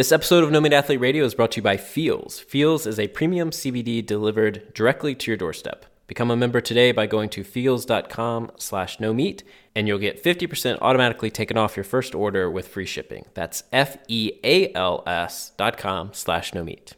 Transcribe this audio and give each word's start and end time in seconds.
This 0.00 0.12
episode 0.12 0.42
of 0.42 0.50
No 0.50 0.62
Meat 0.62 0.72
Athlete 0.72 0.98
Radio 0.98 1.26
is 1.26 1.34
brought 1.34 1.50
to 1.50 1.56
you 1.56 1.62
by 1.62 1.76
Feals. 1.76 2.38
Feals 2.38 2.86
is 2.86 2.98
a 2.98 3.08
premium 3.08 3.50
CBD 3.50 4.06
delivered 4.06 4.72
directly 4.72 5.14
to 5.14 5.30
your 5.30 5.36
doorstep. 5.36 5.84
Become 6.06 6.30
a 6.30 6.38
member 6.38 6.62
today 6.62 6.90
by 6.90 7.04
going 7.04 7.28
to 7.28 7.44
feals.com 7.44 8.50
slash 8.56 8.98
no 8.98 9.12
meat, 9.12 9.42
and 9.74 9.86
you'll 9.86 9.98
get 9.98 10.24
50% 10.24 10.78
automatically 10.80 11.30
taken 11.30 11.58
off 11.58 11.76
your 11.76 11.84
first 11.84 12.14
order 12.14 12.50
with 12.50 12.66
free 12.66 12.86
shipping. 12.86 13.26
That's 13.34 13.64
F-E-A-L-S 13.74 15.52
dot 15.58 15.76
com 15.76 16.14
slash 16.14 16.54
no 16.54 16.64
meat. 16.64 16.94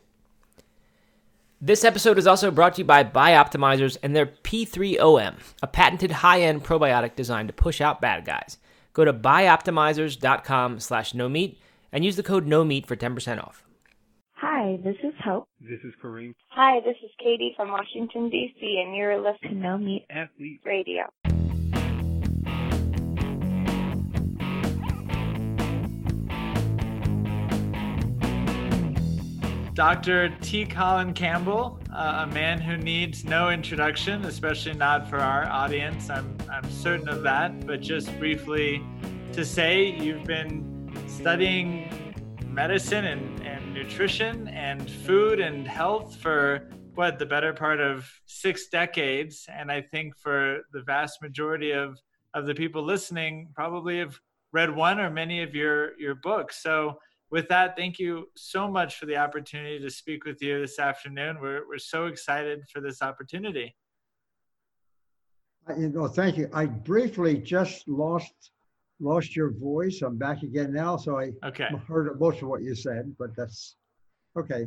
This 1.60 1.82
episode 1.82 2.18
is 2.18 2.28
also 2.28 2.52
brought 2.52 2.76
to 2.76 2.82
you 2.82 2.86
by 2.86 3.02
Bioptimizers 3.02 3.96
and 4.04 4.14
their 4.14 4.26
P3OM, 4.26 5.34
a 5.60 5.66
patented 5.66 6.12
high-end 6.12 6.62
probiotic 6.62 7.16
designed 7.16 7.48
to 7.48 7.52
push 7.52 7.80
out 7.80 8.00
bad 8.00 8.24
guys. 8.24 8.58
Go 8.92 9.04
to 9.04 9.12
bioptimizers.com 9.12 10.78
slash 10.78 11.14
no 11.14 11.28
meat 11.28 11.58
and 11.92 12.04
use 12.04 12.16
the 12.16 12.22
code 12.22 12.46
no 12.46 12.64
meat 12.64 12.86
for 12.86 12.96
10% 12.96 13.38
off. 13.38 13.64
Hi, 14.32 14.78
this 14.82 14.96
is 15.04 15.12
Hope. 15.22 15.46
This 15.60 15.78
is 15.84 15.92
Kareem. 16.02 16.34
Hi, 16.48 16.80
this 16.80 16.96
is 17.04 17.10
Katie 17.22 17.52
from 17.56 17.70
Washington, 17.70 18.28
D.C., 18.28 18.82
and 18.84 18.96
you're 18.96 19.18
listening 19.18 19.54
to 19.54 19.54
No 19.54 19.78
Meat 19.78 20.04
Athlete. 20.10 20.60
Radio. 20.64 21.04
Dr. 29.74 30.36
T. 30.42 30.66
Colin 30.66 31.14
Campbell, 31.14 31.80
uh, 31.94 32.26
a 32.28 32.34
man 32.34 32.60
who 32.60 32.76
needs 32.76 33.24
no 33.24 33.48
introduction, 33.48 34.24
especially 34.26 34.74
not 34.74 35.08
for 35.08 35.18
our 35.18 35.46
audience. 35.46 36.10
I'm, 36.10 36.36
I'm 36.50 36.68
certain 36.70 37.08
of 37.08 37.22
that. 37.22 37.66
But 37.66 37.80
just 37.80 38.16
briefly 38.18 38.84
to 39.32 39.44
say, 39.46 39.86
you've 39.86 40.24
been 40.24 40.71
studying 41.22 41.88
medicine 42.48 43.04
and, 43.04 43.40
and 43.46 43.72
nutrition 43.72 44.48
and 44.48 44.90
food 44.90 45.38
and 45.38 45.68
health 45.68 46.16
for 46.16 46.68
what, 46.96 47.20
the 47.20 47.24
better 47.24 47.52
part 47.52 47.78
of 47.78 48.10
six 48.26 48.66
decades. 48.66 49.46
And 49.48 49.70
I 49.70 49.82
think 49.82 50.18
for 50.18 50.62
the 50.72 50.82
vast 50.82 51.22
majority 51.22 51.70
of, 51.70 51.96
of 52.34 52.46
the 52.46 52.54
people 52.56 52.84
listening, 52.84 53.50
probably 53.54 54.00
have 54.00 54.18
read 54.52 54.74
one 54.74 54.98
or 54.98 55.10
many 55.10 55.44
of 55.44 55.54
your, 55.54 55.96
your 55.96 56.16
books. 56.16 56.60
So, 56.60 56.98
with 57.30 57.48
that, 57.50 57.76
thank 57.76 58.00
you 58.00 58.26
so 58.36 58.68
much 58.68 58.96
for 58.96 59.06
the 59.06 59.16
opportunity 59.16 59.78
to 59.78 59.90
speak 59.90 60.24
with 60.24 60.42
you 60.42 60.60
this 60.60 60.80
afternoon. 60.80 61.38
We're, 61.40 61.68
we're 61.68 61.78
so 61.78 62.06
excited 62.06 62.64
for 62.68 62.80
this 62.80 63.00
opportunity. 63.00 63.76
Uh, 65.70 65.74
You 65.74 65.88
know, 65.90 66.08
thank 66.08 66.36
you. 66.36 66.50
I 66.52 66.66
briefly 66.66 67.38
just 67.38 67.86
lost 67.86 68.50
lost 69.00 69.34
your 69.36 69.50
voice. 69.50 70.02
I'm 70.02 70.16
back 70.16 70.42
again 70.42 70.72
now, 70.72 70.96
so 70.96 71.18
I 71.18 71.32
Okay. 71.44 71.68
heard 71.88 72.18
most 72.20 72.42
of 72.42 72.48
what 72.48 72.62
you 72.62 72.74
said, 72.74 73.14
but 73.18 73.34
that's 73.36 73.76
okay. 74.38 74.66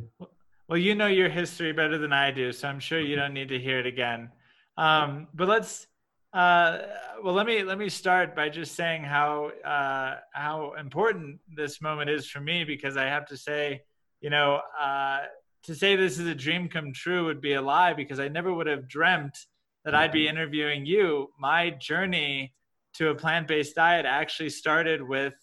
Well, 0.67 0.77
you 0.79 0.95
know 0.95 1.07
your 1.07 1.29
history 1.29 1.71
better 1.73 1.97
than 1.97 2.11
I 2.11 2.31
do, 2.31 2.51
so 2.51 2.67
I'm 2.67 2.79
sure 2.79 2.99
you 2.99 3.15
don't 3.15 3.33
need 3.33 3.49
to 3.49 3.59
hear 3.59 3.79
it 3.79 3.85
again. 3.85 4.31
Um, 4.77 5.27
but 5.33 5.47
let's. 5.47 5.87
Uh, 6.33 6.81
well, 7.23 7.33
let 7.33 7.45
me 7.45 7.63
let 7.63 7.77
me 7.77 7.87
start 7.87 8.35
by 8.35 8.49
just 8.49 8.75
saying 8.75 9.03
how 9.03 9.51
uh, 9.63 10.15
how 10.33 10.73
important 10.73 11.39
this 11.55 11.81
moment 11.81 12.09
is 12.09 12.27
for 12.27 12.41
me 12.41 12.65
because 12.65 12.97
I 12.97 13.05
have 13.05 13.25
to 13.27 13.37
say, 13.37 13.83
you 14.19 14.29
know, 14.29 14.59
uh, 14.77 15.19
to 15.63 15.75
say 15.75 15.95
this 15.95 16.19
is 16.19 16.27
a 16.27 16.35
dream 16.35 16.67
come 16.67 16.91
true 16.91 17.25
would 17.25 17.39
be 17.39 17.53
a 17.53 17.61
lie 17.61 17.93
because 17.93 18.19
I 18.19 18.27
never 18.27 18.53
would 18.53 18.67
have 18.67 18.89
dreamt 18.89 19.37
that 19.85 19.95
I'd 19.95 20.11
be 20.11 20.27
interviewing 20.27 20.85
you. 20.85 21.29
My 21.39 21.69
journey 21.69 22.53
to 22.97 23.09
a 23.09 23.15
plant 23.15 23.47
based 23.47 23.75
diet 23.75 24.05
actually 24.05 24.49
started 24.49 25.01
with 25.01 25.33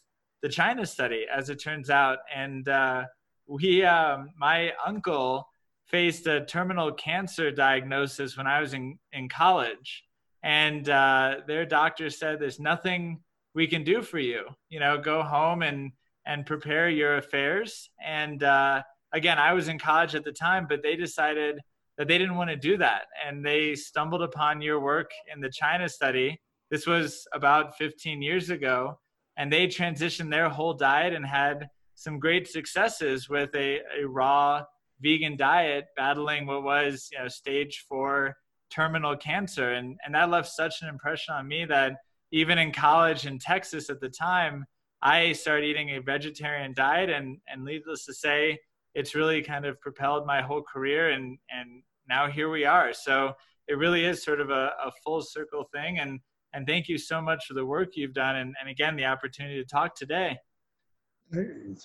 the 0.43 0.49
China 0.49 0.85
study, 0.85 1.27
as 1.33 1.51
it 1.51 1.63
turns 1.63 1.89
out, 1.89 2.19
and 2.35 2.69
uh, 2.69 3.05
we 3.47 3.85
um, 3.85 4.31
my 4.37 4.73
uncle 4.85 5.49
faced 5.87 6.27
a 6.27 6.45
terminal 6.45 6.93
cancer 6.93 7.51
diagnosis 7.51 8.37
when 8.37 8.47
I 8.47 8.61
was 8.61 8.75
in 8.75 8.99
in 9.13 9.29
college, 9.29 10.05
and 10.43 10.89
uh, 10.89 11.37
their 11.47 11.65
doctor 11.65 12.11
said, 12.11 12.41
"There's 12.41 12.59
nothing 12.59 13.21
we 13.55 13.67
can 13.67 13.85
do 13.85 14.03
for 14.03 14.19
you. 14.19 14.45
You 14.69 14.81
know, 14.81 14.99
go 14.99 15.23
home 15.23 15.63
and 15.63 15.93
and 16.27 16.45
prepare 16.45 16.89
your 16.89 17.19
affairs." 17.19 17.91
And 18.05 18.43
uh, 18.43 18.83
again, 19.13 19.39
I 19.39 19.53
was 19.53 19.69
in 19.69 19.79
college 19.79 20.15
at 20.15 20.25
the 20.25 20.33
time, 20.33 20.67
but 20.69 20.83
they 20.83 20.97
decided 20.97 21.61
that 21.99 22.09
they 22.09 22.19
didn't 22.19 22.37
want 22.37 22.51
to 22.51 22.57
do 22.57 22.79
that, 22.79 23.03
and 23.25 23.47
they 23.47 23.77
stumbled 23.77 24.23
upon 24.23 24.61
your 24.61 24.81
work 24.81 25.11
in 25.33 25.41
the 25.41 25.51
China 25.51 25.89
study. 25.89 26.41
This 26.73 26.87
was 26.87 27.29
about 27.35 27.77
15 27.77 28.23
years 28.23 28.49
ago, 28.49 28.99
and 29.37 29.53
they 29.53 29.67
transitioned 29.67 30.31
their 30.31 30.49
whole 30.49 30.73
diet 30.73 31.13
and 31.13 31.27
had 31.27 31.69
some 31.95 32.19
great 32.19 32.49
successes 32.49 33.29
with 33.29 33.55
a, 33.55 33.81
a 34.01 34.09
raw 34.09 34.65
vegan 35.03 35.37
diet 35.37 35.85
battling 35.99 36.47
what 36.47 36.63
was 36.63 37.11
you 37.13 37.19
know 37.19 37.29
stage 37.29 37.85
four 37.87 38.35
terminal 38.71 39.15
cancer. 39.15 39.75
And 39.75 39.99
and 40.03 40.15
that 40.15 40.31
left 40.31 40.49
such 40.49 40.81
an 40.81 40.89
impression 40.89 41.35
on 41.35 41.47
me 41.47 41.67
that 41.67 41.93
even 42.31 42.57
in 42.57 42.73
college 42.73 43.27
in 43.27 43.39
Texas 43.39 43.91
at 43.91 44.01
the 44.01 44.09
time 44.09 44.65
I 45.03 45.33
started 45.33 45.67
eating 45.67 45.91
a 45.91 46.01
vegetarian 46.01 46.73
diet. 46.73 47.11
And 47.11 47.37
and 47.49 47.67
needless 47.67 48.07
to 48.07 48.15
say 48.15 48.59
it's 48.95 49.15
really 49.15 49.43
kind 49.43 49.67
of 49.67 49.79
propelled 49.79 50.27
my 50.27 50.41
whole 50.41 50.63
career 50.63 51.11
and 51.11 51.37
and 51.51 51.83
now 52.09 52.31
here 52.31 52.49
we 52.49 52.65
are. 52.65 52.95
So 52.95 53.35
it 53.69 53.75
really 53.75 54.07
is 54.07 54.25
sort 54.25 54.41
of 54.41 54.49
a, 54.49 54.73
a 54.83 54.91
full 55.05 55.21
circle 55.21 55.69
thing. 55.71 55.99
And 55.99 56.21
and 56.55 56.67
thank 56.67 56.89
you 56.89 56.99
so 56.99 57.21
much 57.21 57.47
for 57.47 57.55
the 57.55 57.65
work 57.65 57.91
you've 57.95 58.15
done 58.15 58.37
and, 58.37 58.55
and 58.61 58.69
again 58.69 58.97
the 58.97 59.05
opportunity 59.05 59.63
to 59.63 59.69
talk 59.69 59.95
today 59.95 60.37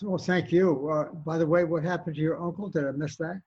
well 0.01 0.17
thank 0.17 0.51
you. 0.51 0.89
Uh, 0.89 1.13
by 1.13 1.38
the 1.38 1.47
way, 1.47 1.63
what 1.63 1.83
happened 1.83 2.16
to 2.16 2.22
your 2.22 2.41
uncle? 2.41 2.69
Did 2.69 2.85
I 2.85 2.91
miss 2.91 3.16
that? 3.17 3.41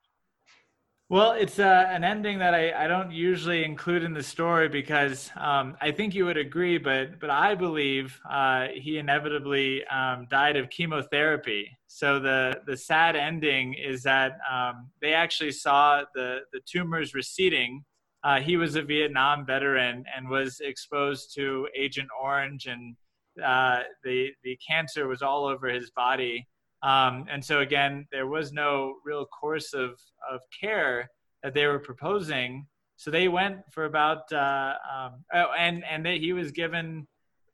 Well, 1.09 1.33
it's 1.33 1.59
uh, 1.59 1.87
an 1.89 2.05
ending 2.05 2.39
that 2.39 2.55
I, 2.55 2.85
I 2.85 2.87
don't 2.87 3.11
usually 3.11 3.65
include 3.65 4.05
in 4.05 4.15
the 4.15 4.23
story 4.23 4.69
because 4.69 5.29
um, 5.37 5.77
I 5.81 5.91
think 5.91 6.15
you 6.15 6.25
would 6.27 6.37
agree, 6.37 6.79
but 6.79 7.19
but 7.19 7.31
I 7.31 7.57
believe 7.57 8.19
uh, 8.31 8.69
he 8.73 8.99
inevitably 8.99 9.85
um, 9.87 10.29
died 10.31 10.57
of 10.57 10.71
chemotherapy. 10.71 11.77
So 11.89 12.21
the 12.21 12.63
the 12.65 12.77
sad 12.77 13.17
ending 13.17 13.75
is 13.75 14.05
that 14.05 14.39
um, 14.51 14.89
they 15.03 15.13
actually 15.13 15.53
saw 15.53 16.05
the 16.15 16.41
the 16.53 16.61
tumors 16.65 17.13
receding. 17.13 17.85
Uh, 18.23 18.41
he 18.41 18.57
was 18.57 18.75
a 18.77 18.83
Vietnam 18.83 19.47
veteran 19.47 20.05
and 20.15 20.29
was 20.29 20.61
exposed 20.61 21.35
to 21.35 21.67
Agent 21.75 22.09
Orange, 22.23 22.67
and 22.67 22.97
uh, 23.43 23.81
the 24.05 24.31
the 24.45 24.59
cancer 24.67 25.09
was 25.09 25.23
all 25.23 25.47
over 25.47 25.69
his 25.69 25.91
body. 25.91 26.47
Um, 26.83 27.27
and 27.31 27.45
so 27.45 27.61
again, 27.61 28.07
there 28.11 28.27
was 28.27 28.53
no 28.53 28.95
real 29.05 29.27
course 29.27 29.75
of, 29.75 29.91
of 30.31 30.41
care 30.59 31.11
that 31.43 31.55
they 31.55 31.67
were 31.67 31.79
proposing. 31.79 32.67
So 32.97 33.11
they 33.11 33.29
went 33.29 33.59
for 33.71 33.85
about, 33.85 34.31
uh, 34.33 34.75
um, 34.91 35.25
oh, 35.33 35.53
and 35.59 35.85
and 35.85 36.05
they, 36.05 36.19
he 36.19 36.33
was 36.33 36.51
given 36.53 37.07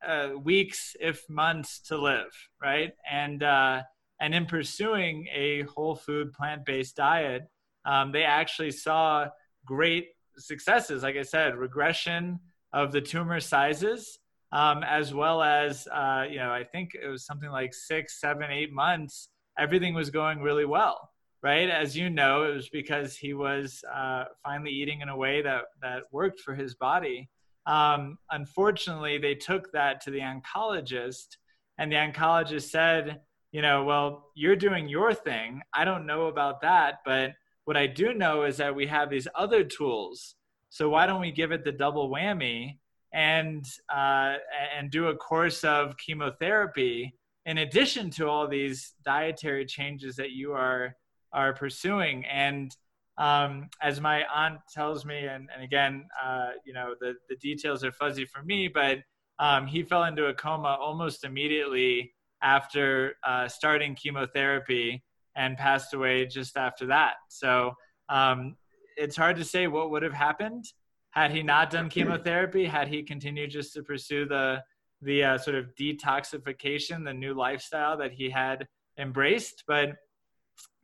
uh, 0.07 0.31
weeks, 0.43 0.97
if 1.01 1.23
months, 1.29 1.81
to 1.89 1.97
live, 1.97 2.33
right? 2.61 2.93
And 3.11 3.43
uh, 3.43 3.83
and 4.21 4.35
in 4.35 4.47
pursuing 4.47 5.29
a 5.33 5.63
whole 5.63 5.95
food 5.95 6.33
plant 6.33 6.65
based 6.65 6.97
diet, 6.97 7.43
um, 7.85 8.13
they 8.13 8.25
actually 8.25 8.73
saw 8.73 9.29
great 9.65 10.09
successes. 10.39 11.03
Like 11.03 11.17
I 11.17 11.23
said, 11.23 11.57
regression 11.57 12.41
of 12.73 12.93
the 12.93 13.01
tumor 13.01 13.41
sizes, 13.41 14.19
um, 14.53 14.83
as 14.83 15.13
well 15.13 15.43
as 15.43 15.87
uh, 15.89 16.25
you 16.29 16.39
know, 16.39 16.51
I 16.53 16.65
think 16.65 16.95
it 16.95 17.09
was 17.09 17.25
something 17.25 17.51
like 17.51 17.75
six, 17.75 18.21
seven, 18.21 18.51
eight 18.51 18.73
months. 18.73 19.29
Everything 19.59 19.95
was 19.95 20.11
going 20.11 20.41
really 20.41 20.67
well, 20.67 21.11
right? 21.43 21.71
As 21.71 21.97
you 21.97 22.11
know, 22.11 22.45
it 22.45 22.55
was 22.55 22.69
because 22.69 23.17
he 23.17 23.35
was 23.35 23.83
uh, 23.93 24.25
finally 24.45 24.71
eating 24.71 25.01
in 25.01 25.09
a 25.09 25.17
way 25.17 25.43
that 25.43 25.65
that 25.83 26.05
worked 26.13 26.41
for 26.41 26.55
his 26.55 26.75
body. 26.75 27.29
Um, 27.67 28.19
unfortunately, 28.31 29.19
they 29.19 29.35
took 29.35 29.73
that 29.73 30.01
to 30.03 30.11
the 30.11 30.21
oncologist, 30.21 31.37
and 31.79 31.91
the 31.91 31.97
oncologist 31.97 32.69
said, 32.71 33.21
you 33.51 33.63
know, 33.63 33.85
well, 33.85 34.31
you're 34.35 34.57
doing 34.57 34.89
your 34.89 35.15
thing. 35.15 35.63
I 35.75 35.85
don't 35.85 36.07
know 36.07 36.27
about 36.27 36.61
that, 36.61 36.99
but 37.05 37.33
what 37.65 37.77
I 37.77 37.89
do 37.89 38.15
know 38.15 38.45
is 38.45 38.59
that 38.59 38.77
we 38.77 38.87
have 38.87 39.11
these 39.11 39.27
other 39.35 39.65
tools. 39.65 40.36
So 40.71 40.89
why 40.89 41.07
don't 41.07 41.21
we 41.21 41.33
give 41.33 41.53
it 41.53 41.65
the 41.65 41.73
double 41.73 42.11
whammy 42.11 42.79
and 43.13 43.65
uh, 43.93 44.35
and 44.77 44.91
do 44.91 45.09
a 45.09 45.17
course 45.17 45.65
of 45.65 45.97
chemotherapy 45.97 47.15
in 47.47 47.59
addition 47.59 48.11
to 48.11 48.29
all 48.29 48.49
these 48.49 48.95
dietary 49.05 49.65
changes 49.65 50.17
that 50.17 50.31
you 50.31 50.53
are 50.53 50.97
are 51.33 51.53
pursuing? 51.55 52.25
And 52.27 52.75
um, 53.19 53.69
as 53.83 54.01
my 54.01 54.25
aunt 54.35 54.61
tells 54.73 55.07
me, 55.07 55.27
and, 55.27 55.49
and 55.55 55.65
again, 55.65 56.07
uh, 56.23 56.51
you 56.65 56.75
know, 56.75 56.95
the, 57.01 57.15
the 57.29 57.37
details 57.37 57.83
are 57.83 57.93
fuzzy 57.93 58.27
for 58.27 58.43
me, 58.43 58.69
but 58.69 58.99
um, 59.39 59.67
he 59.67 59.83
fell 59.83 60.05
into 60.05 60.27
a 60.27 60.35
coma 60.35 60.77
almost 60.81 61.25
immediately 61.25 62.13
after 62.43 63.15
uh, 63.25 63.49
starting 63.49 63.95
chemotherapy 63.95 65.03
and 65.35 65.57
passed 65.57 65.95
away 65.95 66.27
just 66.27 66.57
after 66.57 66.87
that. 66.87 67.15
So 67.29 67.73
um, 68.09 68.57
it's 68.97 69.17
hard 69.17 69.37
to 69.37 69.45
say 69.45 69.67
what 69.67 69.91
would 69.91 70.03
have 70.03 70.13
happened 70.13 70.65
had 71.11 71.31
he 71.31 71.43
not 71.43 71.71
done 71.71 71.89
chemotherapy. 71.89 72.67
Had 72.67 72.89
he 72.89 73.03
continued 73.03 73.51
just 73.51 73.73
to 73.75 73.83
pursue 73.83 74.27
the 74.27 74.63
the 75.03 75.25
uh, 75.25 75.39
sort 75.39 75.57
of 75.57 75.75
detoxification, 75.75 77.05
the 77.05 77.13
new 77.13 77.35
lifestyle 77.35 77.97
that 77.99 78.13
he 78.13 78.31
had 78.31 78.67
embraced, 78.99 79.65
but 79.67 79.97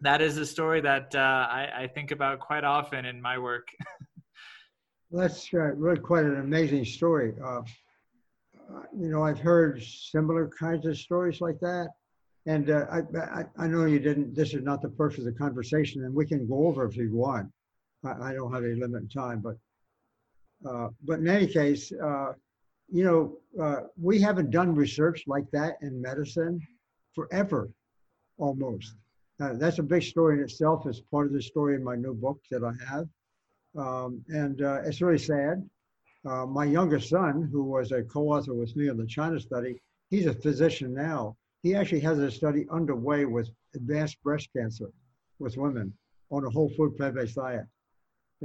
that 0.00 0.20
is 0.20 0.36
a 0.36 0.44
story 0.44 0.80
that 0.80 1.14
uh, 1.14 1.18
I, 1.50 1.68
I, 1.82 1.86
think 1.86 2.10
about 2.10 2.40
quite 2.40 2.64
often 2.64 3.06
in 3.06 3.22
my 3.22 3.38
work. 3.38 3.68
that's 5.10 5.48
uh, 5.54 5.58
really 5.76 5.98
quite 5.98 6.24
an 6.24 6.40
amazing 6.40 6.84
story. 6.84 7.32
Uh, 7.42 7.60
uh, 8.74 8.82
you 8.98 9.08
know, 9.08 9.22
I've 9.22 9.38
heard 9.38 9.82
similar 9.82 10.48
kinds 10.48 10.86
of 10.86 10.98
stories 10.98 11.40
like 11.40 11.58
that. 11.60 11.88
And 12.46 12.70
uh, 12.70 12.86
I, 12.90 12.98
I, 13.18 13.44
I, 13.56 13.66
know 13.68 13.84
you 13.86 14.00
didn't, 14.00 14.34
this 14.34 14.52
is 14.52 14.62
not 14.62 14.82
the 14.82 14.88
purpose 14.88 15.20
of 15.20 15.24
the 15.24 15.32
conversation, 15.32 16.04
and 16.04 16.12
we 16.12 16.26
can 16.26 16.48
go 16.48 16.66
over 16.66 16.84
if 16.84 16.96
you 16.96 17.10
want. 17.12 17.48
I, 18.04 18.30
I 18.30 18.32
don't 18.34 18.52
have 18.52 18.64
any 18.64 18.74
limit 18.74 19.02
in 19.02 19.08
time, 19.08 19.40
but 19.40 19.56
uh, 20.68 20.88
but 21.04 21.18
in 21.18 21.28
any 21.28 21.46
case, 21.46 21.92
uh, 21.92 22.32
you 22.88 23.04
know, 23.04 23.38
uh, 23.60 23.80
we 24.00 24.20
haven't 24.20 24.50
done 24.50 24.74
research 24.74 25.24
like 25.26 25.50
that 25.50 25.74
in 25.82 26.00
medicine 26.00 26.60
forever, 27.14 27.70
almost. 28.38 28.94
Uh, 29.40 29.54
that's 29.54 29.78
a 29.78 29.82
big 29.82 30.02
story 30.02 30.36
in 30.36 30.44
itself. 30.44 30.86
It's 30.86 31.00
part 31.00 31.26
of 31.26 31.32
the 31.32 31.42
story 31.42 31.74
in 31.74 31.82
my 31.82 31.96
new 31.96 32.14
book 32.14 32.38
that 32.50 32.62
I 32.62 32.72
have. 32.88 33.08
Um, 33.76 34.22
and 34.28 34.62
uh, 34.62 34.82
it's 34.84 35.00
really 35.00 35.18
sad. 35.18 35.68
Uh, 36.24 36.46
my 36.46 36.64
youngest 36.64 37.08
son, 37.08 37.48
who 37.50 37.64
was 37.64 37.90
a 37.90 38.02
co-author 38.04 38.54
with 38.54 38.76
me 38.76 38.88
on 38.88 38.96
the 38.96 39.06
China 39.06 39.40
study, 39.40 39.80
he's 40.10 40.26
a 40.26 40.34
physician 40.34 40.94
now. 40.94 41.36
He 41.62 41.74
actually 41.74 42.00
has 42.00 42.18
a 42.18 42.30
study 42.30 42.66
underway 42.70 43.24
with 43.24 43.50
advanced 43.74 44.22
breast 44.22 44.48
cancer 44.56 44.90
with 45.38 45.56
women 45.56 45.92
on 46.30 46.44
a 46.44 46.50
whole 46.50 46.70
food 46.76 46.96
plant-based 46.96 47.36
diet. 47.36 47.64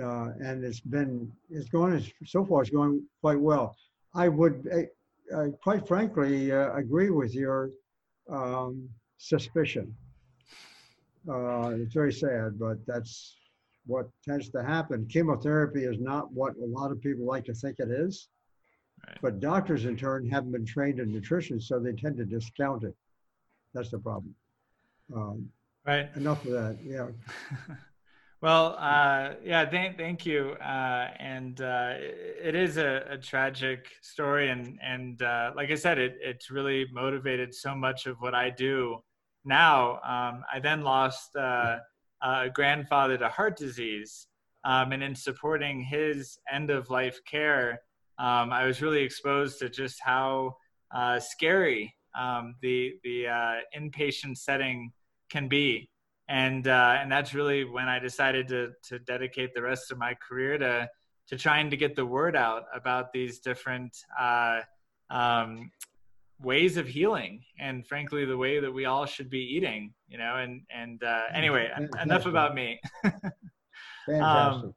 Uh, 0.01 0.29
and 0.39 0.63
it's 0.63 0.79
been, 0.79 1.31
it's 1.49 1.69
going, 1.69 2.05
so 2.25 2.45
far 2.45 2.61
it's 2.61 2.69
going 2.69 3.03
quite 3.21 3.39
well. 3.39 3.75
I 4.13 4.27
would, 4.27 4.67
uh, 4.71 5.35
uh 5.35 5.49
quite 5.63 5.87
frankly, 5.87 6.51
uh, 6.51 6.73
agree 6.73 7.09
with 7.09 7.33
your 7.33 7.71
um, 8.29 8.89
suspicion. 9.17 9.95
Uh, 11.27 11.71
it's 11.75 11.93
very 11.93 12.13
sad, 12.13 12.59
but 12.59 12.77
that's 12.85 13.35
what 13.85 14.09
tends 14.23 14.49
to 14.49 14.63
happen. 14.63 15.07
Chemotherapy 15.07 15.83
is 15.83 15.99
not 15.99 16.31
what 16.31 16.55
a 16.57 16.65
lot 16.65 16.91
of 16.91 17.01
people 17.01 17.25
like 17.25 17.45
to 17.45 17.53
think 17.53 17.79
it 17.79 17.89
is. 17.89 18.29
Right. 19.05 19.17
But 19.21 19.39
doctors, 19.39 19.85
in 19.85 19.97
turn, 19.97 20.29
haven't 20.29 20.51
been 20.51 20.65
trained 20.65 20.99
in 20.99 21.11
nutrition, 21.11 21.59
so 21.59 21.79
they 21.79 21.93
tend 21.93 22.17
to 22.17 22.25
discount 22.25 22.83
it. 22.83 22.95
That's 23.73 23.91
the 23.91 23.99
problem. 23.99 24.33
Um, 25.15 25.49
right. 25.85 26.09
Enough 26.15 26.45
of 26.45 26.51
that. 26.51 26.77
Yeah. 26.83 27.07
well, 28.41 28.75
uh, 28.79 29.33
yeah. 29.43 29.67
Thank, 29.67 29.97
thank 29.97 30.25
you. 30.25 30.51
Uh, 30.61 31.09
and 31.19 31.59
uh, 31.59 31.93
it 31.97 32.53
is 32.53 32.77
a, 32.77 33.03
a, 33.09 33.17
tragic 33.17 33.87
story, 34.01 34.49
and 34.49 34.77
and 34.83 35.21
uh, 35.21 35.51
like 35.55 35.71
I 35.71 35.75
said, 35.75 35.97
it 35.97 36.17
it's 36.21 36.51
really 36.51 36.85
motivated 36.91 37.53
so 37.53 37.73
much 37.73 38.05
of 38.05 38.17
what 38.19 38.35
I 38.35 38.51
do 38.51 38.99
now. 39.43 39.93
Um, 40.03 40.43
I 40.53 40.59
then 40.61 40.81
lost 40.81 41.35
uh, 41.35 41.77
a 42.21 42.49
grandfather 42.49 43.17
to 43.17 43.27
heart 43.29 43.57
disease. 43.57 44.27
Um, 44.65 44.91
and 44.91 45.01
in 45.01 45.15
supporting 45.15 45.81
his 45.81 46.37
end 46.51 46.69
of 46.71 46.89
life 46.89 47.19
care, 47.25 47.79
um, 48.19 48.51
I 48.51 48.65
was 48.65 48.81
really 48.81 49.01
exposed 49.01 49.59
to 49.59 49.69
just 49.69 49.99
how 50.03 50.57
uh, 50.93 51.19
scary 51.19 51.95
um, 52.19 52.55
the 52.61 52.93
the 53.03 53.25
inpatient 53.75 54.37
setting 54.37 54.91
can 55.29 55.47
be, 55.47 55.89
and 56.29 56.67
uh, 56.67 56.97
and 56.99 57.11
that's 57.11 57.33
really 57.33 57.63
when 57.63 57.87
I 57.87 57.99
decided 57.99 58.47
to 58.49 58.71
to 58.89 58.99
dedicate 58.99 59.53
the 59.53 59.61
rest 59.61 59.91
of 59.91 59.97
my 59.97 60.13
career 60.15 60.57
to 60.57 60.89
to 61.27 61.37
trying 61.37 61.69
to 61.69 61.77
get 61.77 61.95
the 61.95 62.05
word 62.05 62.35
out 62.35 62.63
about 62.73 63.11
these 63.11 63.39
different 63.39 63.97
uh, 64.19 64.61
um, 65.09 65.71
ways 66.41 66.77
of 66.77 66.87
healing 66.87 67.43
and 67.59 67.85
frankly 67.87 68.23
the 68.25 68.37
way 68.37 68.59
that 68.59 68.71
we 68.71 68.85
all 68.85 69.05
should 69.05 69.29
be 69.29 69.39
eating 69.39 69.93
you 70.07 70.17
know 70.17 70.35
and 70.37 70.61
and 70.73 71.03
uh, 71.03 71.23
anyway 71.33 71.69
Fantastic. 71.73 72.05
enough 72.05 72.25
about 72.25 72.55
me. 72.55 72.79
Um, 74.21 74.73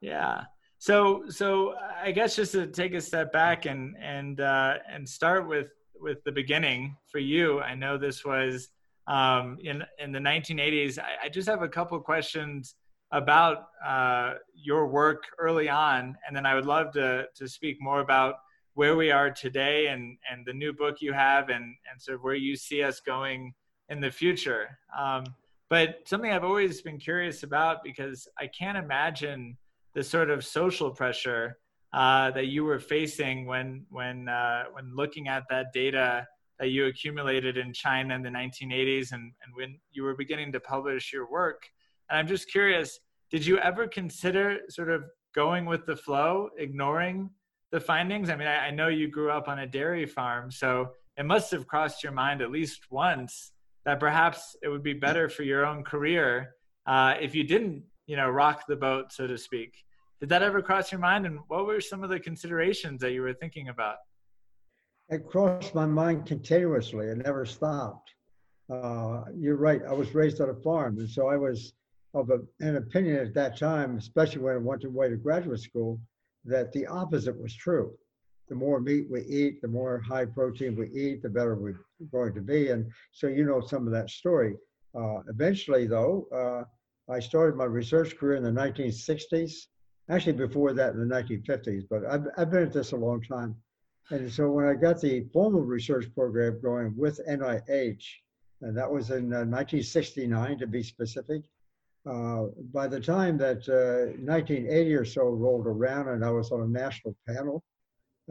yeah. 0.00 0.44
So 0.78 1.24
so 1.28 1.74
i 2.00 2.12
guess 2.12 2.36
just 2.36 2.52
to 2.52 2.68
take 2.68 2.94
a 2.94 3.00
step 3.00 3.32
back 3.32 3.66
and 3.66 3.96
and 4.00 4.40
uh, 4.40 4.74
and 4.88 5.08
start 5.08 5.48
with 5.48 5.70
with 6.00 6.22
the 6.24 6.30
beginning 6.30 6.96
for 7.10 7.18
you 7.18 7.60
i 7.60 7.74
know 7.74 7.98
this 7.98 8.24
was 8.24 8.70
um, 9.10 9.58
in 9.62 9.82
in 9.98 10.12
the 10.12 10.18
1980s 10.18 10.98
I, 10.98 11.26
I 11.26 11.28
just 11.28 11.48
have 11.48 11.62
a 11.62 11.68
couple 11.68 11.98
of 11.98 12.04
questions 12.04 12.74
about 13.12 13.66
uh, 13.84 14.34
your 14.54 14.86
work 14.86 15.24
early 15.38 15.68
on 15.68 16.16
and 16.26 16.36
then 16.36 16.46
i 16.46 16.54
would 16.54 16.66
love 16.66 16.92
to 16.92 17.26
to 17.34 17.48
speak 17.48 17.76
more 17.80 18.00
about 18.00 18.36
where 18.74 18.96
we 18.96 19.10
are 19.10 19.30
today 19.30 19.88
and 19.88 20.16
and 20.30 20.46
the 20.46 20.52
new 20.52 20.72
book 20.72 20.96
you 21.00 21.12
have 21.12 21.48
and 21.48 21.64
and 21.90 22.00
sort 22.00 22.16
of 22.16 22.22
where 22.22 22.34
you 22.34 22.56
see 22.56 22.82
us 22.82 23.00
going 23.00 23.52
in 23.90 24.00
the 24.00 24.10
future. 24.10 24.78
Um, 24.96 25.24
but 25.68 25.96
something 26.06 26.32
I've 26.32 26.44
always 26.44 26.80
been 26.80 26.98
curious 26.98 27.42
about 27.42 27.84
because 27.84 28.26
I 28.38 28.46
can't 28.46 28.78
imagine 28.78 29.56
the 29.94 30.02
sort 30.02 30.30
of 30.30 30.44
social 30.44 30.90
pressure 30.90 31.58
uh, 31.92 32.30
that 32.30 32.46
you 32.46 32.64
were 32.64 32.78
facing 32.78 33.46
when 33.46 33.84
when 33.90 34.28
uh, 34.28 34.64
when 34.72 34.94
looking 34.94 35.28
at 35.28 35.44
that 35.50 35.72
data 35.74 36.26
that 36.60 36.68
you 36.68 36.86
accumulated 36.86 37.56
in 37.56 37.72
China 37.72 38.14
in 38.14 38.22
the 38.22 38.28
1980s 38.28 39.12
and, 39.12 39.32
and 39.42 39.54
when 39.54 39.78
you 39.92 40.02
were 40.02 40.14
beginning 40.14 40.52
to 40.52 40.60
publish 40.60 41.10
your 41.10 41.28
work. 41.28 41.62
And 42.08 42.18
I'm 42.18 42.28
just 42.28 42.50
curious, 42.52 43.00
did 43.30 43.46
you 43.46 43.56
ever 43.58 43.88
consider 43.88 44.58
sort 44.68 44.90
of 44.90 45.04
going 45.34 45.64
with 45.64 45.86
the 45.86 45.96
flow, 45.96 46.50
ignoring 46.58 47.30
the 47.72 47.80
findings? 47.80 48.28
I 48.28 48.36
mean, 48.36 48.46
I, 48.46 48.66
I, 48.66 48.70
know 48.70 48.88
you 48.88 49.08
grew 49.08 49.30
up 49.30 49.48
on 49.48 49.60
a 49.60 49.66
dairy 49.66 50.04
farm, 50.04 50.50
so 50.50 50.90
it 51.16 51.24
must 51.24 51.50
have 51.52 51.66
crossed 51.66 52.02
your 52.02 52.12
mind 52.12 52.42
at 52.42 52.50
least 52.50 52.82
once 52.90 53.52
that 53.86 53.98
perhaps 53.98 54.54
it 54.62 54.68
would 54.68 54.82
be 54.82 54.92
better 54.92 55.30
for 55.30 55.44
your 55.44 55.64
own 55.64 55.82
career 55.82 56.56
uh, 56.86 57.14
if 57.18 57.34
you 57.34 57.42
didn't, 57.42 57.82
you 58.06 58.16
know, 58.16 58.28
rock 58.28 58.64
the 58.68 58.76
boat, 58.76 59.12
so 59.12 59.26
to 59.26 59.38
speak. 59.38 59.72
Did 60.20 60.28
that 60.28 60.42
ever 60.42 60.60
cross 60.60 60.92
your 60.92 61.00
mind? 61.00 61.24
And 61.24 61.38
what 61.48 61.64
were 61.64 61.80
some 61.80 62.04
of 62.04 62.10
the 62.10 62.20
considerations 62.20 63.00
that 63.00 63.12
you 63.12 63.22
were 63.22 63.32
thinking 63.32 63.68
about? 63.68 63.96
It 65.10 65.26
crossed 65.26 65.74
my 65.74 65.86
mind 65.86 66.26
continuously. 66.26 67.08
It 67.08 67.18
never 67.18 67.44
stopped. 67.44 68.14
Uh, 68.72 69.24
you're 69.36 69.56
right. 69.56 69.82
I 69.88 69.92
was 69.92 70.14
raised 70.14 70.40
on 70.40 70.50
a 70.50 70.54
farm, 70.54 70.98
and 70.98 71.10
so 71.10 71.26
I 71.26 71.36
was 71.36 71.72
of 72.14 72.30
a, 72.30 72.38
an 72.60 72.76
opinion 72.76 73.16
at 73.16 73.34
that 73.34 73.56
time, 73.56 73.96
especially 73.96 74.42
when 74.42 74.54
I 74.54 74.58
went 74.58 74.84
away 74.84 75.08
to 75.08 75.16
graduate 75.16 75.60
school, 75.60 76.00
that 76.44 76.72
the 76.72 76.86
opposite 76.86 77.40
was 77.40 77.54
true. 77.56 77.92
The 78.48 78.54
more 78.54 78.80
meat 78.80 79.06
we 79.10 79.22
eat, 79.22 79.60
the 79.62 79.68
more 79.68 80.00
high 80.00 80.26
protein 80.26 80.76
we 80.76 80.88
eat, 80.90 81.22
the 81.22 81.28
better 81.28 81.56
we're 81.56 81.80
going 82.12 82.34
to 82.34 82.40
be. 82.40 82.70
And 82.70 82.90
so 83.12 83.26
you 83.26 83.44
know 83.44 83.60
some 83.60 83.86
of 83.86 83.92
that 83.92 84.10
story. 84.10 84.54
Uh, 84.94 85.18
eventually, 85.28 85.86
though, 85.88 86.26
uh, 86.32 87.12
I 87.12 87.18
started 87.18 87.56
my 87.56 87.64
research 87.64 88.16
career 88.16 88.36
in 88.36 88.44
the 88.44 88.50
1960s. 88.50 89.52
Actually, 90.08 90.32
before 90.32 90.72
that, 90.72 90.94
in 90.94 91.08
the 91.08 91.14
1950s. 91.14 91.82
But 91.88 92.04
I've, 92.06 92.26
I've 92.36 92.50
been 92.50 92.62
at 92.62 92.72
this 92.72 92.92
a 92.92 92.96
long 92.96 93.22
time. 93.22 93.56
And 94.10 94.30
so 94.30 94.50
when 94.50 94.66
I 94.66 94.74
got 94.74 95.00
the 95.00 95.24
formal 95.32 95.60
research 95.60 96.12
program 96.14 96.60
going 96.60 96.96
with 96.96 97.20
NIH, 97.28 98.02
and 98.60 98.76
that 98.76 98.90
was 98.90 99.10
in 99.10 99.32
uh, 99.32 99.46
1969 99.46 100.58
to 100.58 100.66
be 100.66 100.82
specific, 100.82 101.42
uh, 102.06 102.46
by 102.72 102.88
the 102.88 102.98
time 102.98 103.38
that 103.38 103.68
uh, 103.68 104.10
1980 104.20 104.94
or 104.94 105.04
so 105.04 105.28
rolled 105.28 105.66
around 105.66 106.08
and 106.08 106.24
I 106.24 106.30
was 106.30 106.50
on 106.50 106.62
a 106.62 106.66
national 106.66 107.14
panel 107.28 107.62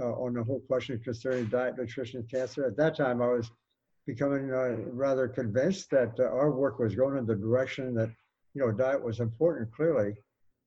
uh, 0.01 0.11
on 0.13 0.33
the 0.33 0.43
whole 0.43 0.59
question 0.67 0.99
concerning 0.99 1.45
diet, 1.45 1.77
nutrition, 1.77 2.19
and 2.19 2.29
cancer, 2.29 2.65
at 2.65 2.75
that 2.75 2.97
time 2.97 3.21
I 3.21 3.27
was 3.27 3.49
becoming 4.05 4.51
uh, 4.51 4.75
rather 4.91 5.29
convinced 5.29 5.91
that 5.91 6.13
uh, 6.19 6.23
our 6.23 6.51
work 6.51 6.79
was 6.79 6.93
going 6.93 7.17
in 7.17 7.25
the 7.25 7.35
direction 7.35 7.93
that, 7.93 8.09
you 8.53 8.61
know, 8.61 8.71
diet 8.71 9.01
was 9.01 9.21
important 9.21 9.71
clearly. 9.71 10.13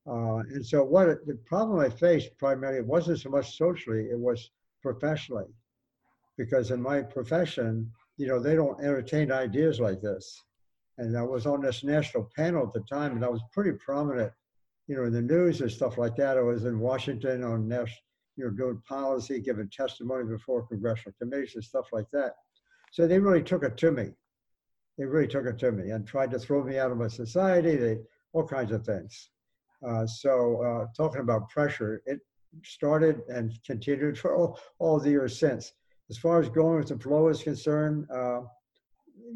and 0.07 0.65
so 0.65 0.83
what 0.83 1.09
it, 1.09 1.27
the 1.27 1.35
problem 1.45 1.79
I 1.79 1.89
faced 1.89 2.35
primarily 2.39 2.81
wasn't 2.81 3.19
so 3.19 3.29
much 3.29 3.57
socially, 3.57 4.05
it 4.09 4.17
was 4.17 4.49
professionally. 4.83 5.51
Because 6.37 6.69
in 6.69 6.81
my 6.81 7.01
profession, 7.01 7.91
you 8.17 8.27
know, 8.27 8.39
they 8.39 8.55
don't 8.55 8.79
entertain 8.79 9.31
ideas 9.31 9.79
like 9.79 10.01
this 10.01 10.39
and 10.97 11.17
I 11.17 11.23
was 11.23 11.45
on 11.45 11.61
this 11.61 11.83
national 11.83 12.29
panel 12.35 12.67
at 12.67 12.73
the 12.73 12.81
time, 12.81 13.13
and 13.13 13.25
I 13.25 13.29
was 13.29 13.41
pretty 13.51 13.71
prominent, 13.73 14.31
you 14.87 14.95
know, 14.95 15.03
in 15.03 15.13
the 15.13 15.21
news 15.21 15.61
and 15.61 15.71
stuff 15.71 15.97
like 15.97 16.15
that. 16.17 16.37
I 16.37 16.41
was 16.41 16.65
in 16.65 16.79
Washington 16.79 17.43
on 17.43 17.67
national, 17.67 18.03
you 18.35 18.45
know, 18.45 18.51
doing 18.51 18.81
policy, 18.87 19.39
giving 19.39 19.69
testimony 19.69 20.25
before 20.25 20.67
congressional 20.67 21.15
committees 21.19 21.55
and 21.55 21.63
stuff 21.63 21.87
like 21.91 22.09
that. 22.11 22.33
So 22.91 23.07
they 23.07 23.19
really 23.19 23.43
took 23.43 23.63
it 23.63 23.77
to 23.77 23.91
me. 23.91 24.11
They 24.97 25.05
really 25.05 25.27
took 25.27 25.47
it 25.47 25.57
to 25.59 25.71
me 25.71 25.89
and 25.89 26.05
tried 26.05 26.29
to 26.31 26.39
throw 26.39 26.63
me 26.63 26.77
out 26.77 26.91
of 26.91 26.97
my 26.97 27.07
society. 27.07 27.75
They 27.75 27.97
all 28.33 28.47
kinds 28.47 28.71
of 28.71 28.85
things. 28.85 29.29
Uh, 29.85 30.05
so 30.05 30.61
uh, 30.61 30.85
talking 30.95 31.21
about 31.21 31.49
pressure, 31.49 32.03
it 32.05 32.19
started 32.63 33.21
and 33.29 33.53
continued 33.65 34.17
for 34.17 34.35
all, 34.35 34.59
all 34.79 34.99
the 34.99 35.09
years 35.09 35.39
since. 35.39 35.73
As 36.09 36.17
far 36.17 36.39
as 36.39 36.49
going 36.49 36.77
with 36.77 36.89
the 36.89 36.99
flow 36.99 37.29
is 37.29 37.43
concerned, 37.43 38.05
uh, 38.11 38.41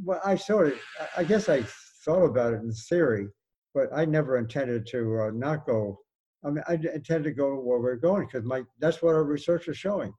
well, 0.04 0.22
I 0.24 0.36
sort 0.36 0.68
of, 0.68 0.80
I 1.16 1.24
guess 1.24 1.50
I 1.50 1.64
thought 2.04 2.26
about 2.26 2.54
it 2.54 2.62
in 2.62 2.72
theory, 2.72 3.28
but 3.74 3.88
I 3.96 4.06
never 4.06 4.38
intended 4.38 4.86
to 4.88 5.22
uh, 5.22 5.32
not 5.34 5.66
go. 5.66 6.00
I 6.46 6.50
mean, 6.50 6.64
I 6.68 6.74
intended 6.74 7.24
to 7.24 7.32
go 7.32 7.56
where 7.56 7.80
we're 7.80 7.96
going 7.96 8.26
because 8.28 8.44
my 8.44 8.64
that's 8.80 9.02
what 9.02 9.16
our 9.16 9.24
research 9.24 9.68
is 9.68 9.78
showing. 9.78 10.14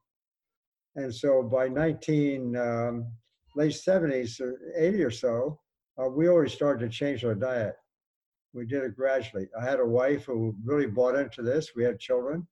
And 0.96 1.14
so 1.14 1.42
by 1.42 1.68
19 1.68 2.56
um, 2.56 3.12
late 3.54 3.72
70s 3.72 4.40
or 4.40 4.58
80 4.76 5.04
or 5.04 5.10
so, 5.10 5.60
uh, 6.00 6.08
we 6.08 6.28
already 6.28 6.50
started 6.50 6.80
to 6.80 6.96
change 6.96 7.24
our 7.24 7.34
diet. 7.34 7.74
We 8.52 8.66
did 8.66 8.82
it 8.82 8.96
gradually. 8.96 9.48
I 9.58 9.64
had 9.64 9.80
a 9.80 9.86
wife 9.86 10.24
who 10.24 10.56
really 10.64 10.86
bought 10.86 11.16
into 11.16 11.42
this. 11.42 11.70
We 11.76 11.84
had 11.84 11.98
children, 11.98 12.46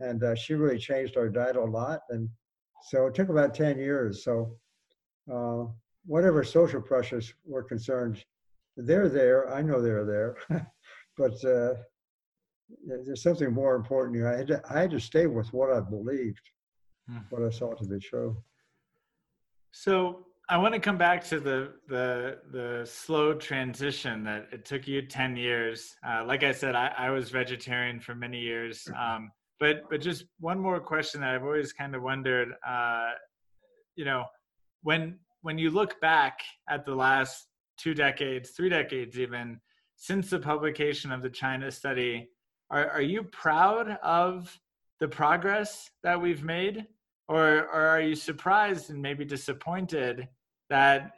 and 0.00 0.22
uh, 0.22 0.34
she 0.34 0.54
really 0.54 0.78
changed 0.78 1.16
our 1.16 1.28
diet 1.28 1.56
a 1.56 1.64
lot. 1.64 2.00
And 2.10 2.28
so 2.88 3.06
it 3.06 3.14
took 3.14 3.28
about 3.28 3.54
10 3.54 3.78
years. 3.78 4.24
So, 4.24 4.56
uh, 5.32 5.64
whatever 6.04 6.42
social 6.42 6.80
pressures 6.80 7.32
were 7.44 7.62
concerned, 7.62 8.24
they're 8.76 9.08
there. 9.08 9.52
I 9.52 9.62
know 9.62 9.80
they're 9.80 10.04
there. 10.04 10.36
but 11.16 11.32
uh, 11.44 11.74
there's 12.86 13.22
something 13.22 13.52
more 13.52 13.76
important 13.76 14.16
here. 14.16 14.28
I 14.28 14.38
had, 14.38 14.46
to, 14.48 14.62
I 14.68 14.80
had 14.80 14.90
to 14.90 15.00
stay 15.00 15.26
with 15.26 15.52
what 15.52 15.70
I 15.70 15.80
believed, 15.80 16.40
hmm. 17.08 17.18
what 17.30 17.42
I 17.42 17.50
saw 17.50 17.74
to 17.74 17.84
be 17.86 18.00
true. 18.00 18.36
So 19.72 20.26
I 20.48 20.58
want 20.58 20.74
to 20.74 20.80
come 20.80 20.98
back 20.98 21.24
to 21.28 21.40
the 21.40 21.72
the 21.88 22.38
the 22.50 22.82
slow 22.84 23.32
transition 23.32 24.22
that 24.24 24.48
it 24.52 24.66
took 24.66 24.86
you 24.86 25.00
ten 25.00 25.34
years. 25.36 25.96
Uh, 26.06 26.24
like 26.26 26.42
I 26.42 26.52
said, 26.52 26.74
I, 26.74 26.92
I 26.96 27.10
was 27.10 27.30
vegetarian 27.30 28.00
for 28.00 28.14
many 28.14 28.38
years. 28.38 28.88
Um, 29.02 29.30
but 29.62 29.88
but 29.88 30.00
just 30.00 30.24
one 30.40 30.58
more 30.58 30.80
question 30.80 31.20
that 31.20 31.30
I've 31.32 31.44
always 31.44 31.72
kind 31.72 31.94
of 31.94 32.02
wondered. 32.02 32.48
Uh, 32.66 33.10
you 33.94 34.04
know, 34.04 34.24
when 34.82 35.20
when 35.42 35.56
you 35.56 35.70
look 35.70 36.00
back 36.00 36.40
at 36.68 36.84
the 36.84 36.96
last 36.96 37.46
two 37.76 37.94
decades, 37.94 38.50
three 38.50 38.68
decades 38.68 39.20
even, 39.20 39.60
since 39.94 40.30
the 40.30 40.40
publication 40.40 41.12
of 41.12 41.22
the 41.22 41.30
China 41.30 41.70
study, 41.70 42.28
are, 42.70 42.90
are 42.90 43.02
you 43.02 43.22
proud 43.22 43.98
of 44.02 44.58
the 44.98 45.06
progress 45.06 45.88
that 46.02 46.20
we've 46.20 46.42
made? 46.42 46.84
Or, 47.28 47.68
or 47.72 47.86
are 47.86 48.00
you 48.00 48.16
surprised 48.16 48.90
and 48.90 49.00
maybe 49.00 49.24
disappointed 49.24 50.28
that 50.70 51.12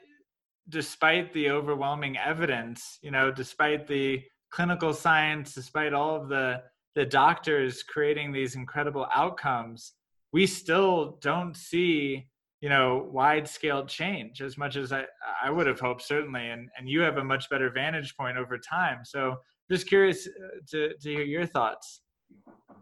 despite 0.68 1.32
the 1.32 1.48
overwhelming 1.50 2.18
evidence, 2.18 2.98
you 3.00 3.10
know, 3.10 3.30
despite 3.30 3.86
the 3.86 4.22
clinical 4.50 4.92
science, 4.92 5.54
despite 5.54 5.94
all 5.94 6.14
of 6.14 6.28
the, 6.28 6.62
the 6.94 7.04
doctors 7.04 7.82
creating 7.82 8.32
these 8.32 8.54
incredible 8.54 9.06
outcomes, 9.14 9.92
we 10.32 10.46
still 10.46 11.18
don't 11.20 11.56
see 11.56 12.26
you 12.60 12.70
know 12.70 13.08
wide 13.12 13.46
scale 13.46 13.84
change 13.84 14.40
as 14.40 14.56
much 14.56 14.76
as 14.76 14.90
I, 14.90 15.04
I 15.42 15.50
would 15.50 15.66
have 15.66 15.80
hoped 15.80 16.02
certainly. 16.02 16.48
And 16.48 16.70
and 16.78 16.88
you 16.88 17.00
have 17.00 17.18
a 17.18 17.24
much 17.24 17.50
better 17.50 17.68
vantage 17.68 18.16
point 18.16 18.38
over 18.38 18.56
time. 18.56 19.00
So 19.04 19.36
just 19.70 19.86
curious 19.86 20.26
uh, 20.26 20.60
to, 20.70 20.94
to 20.94 21.08
hear 21.10 21.24
your 21.24 21.46
thoughts. 21.46 22.00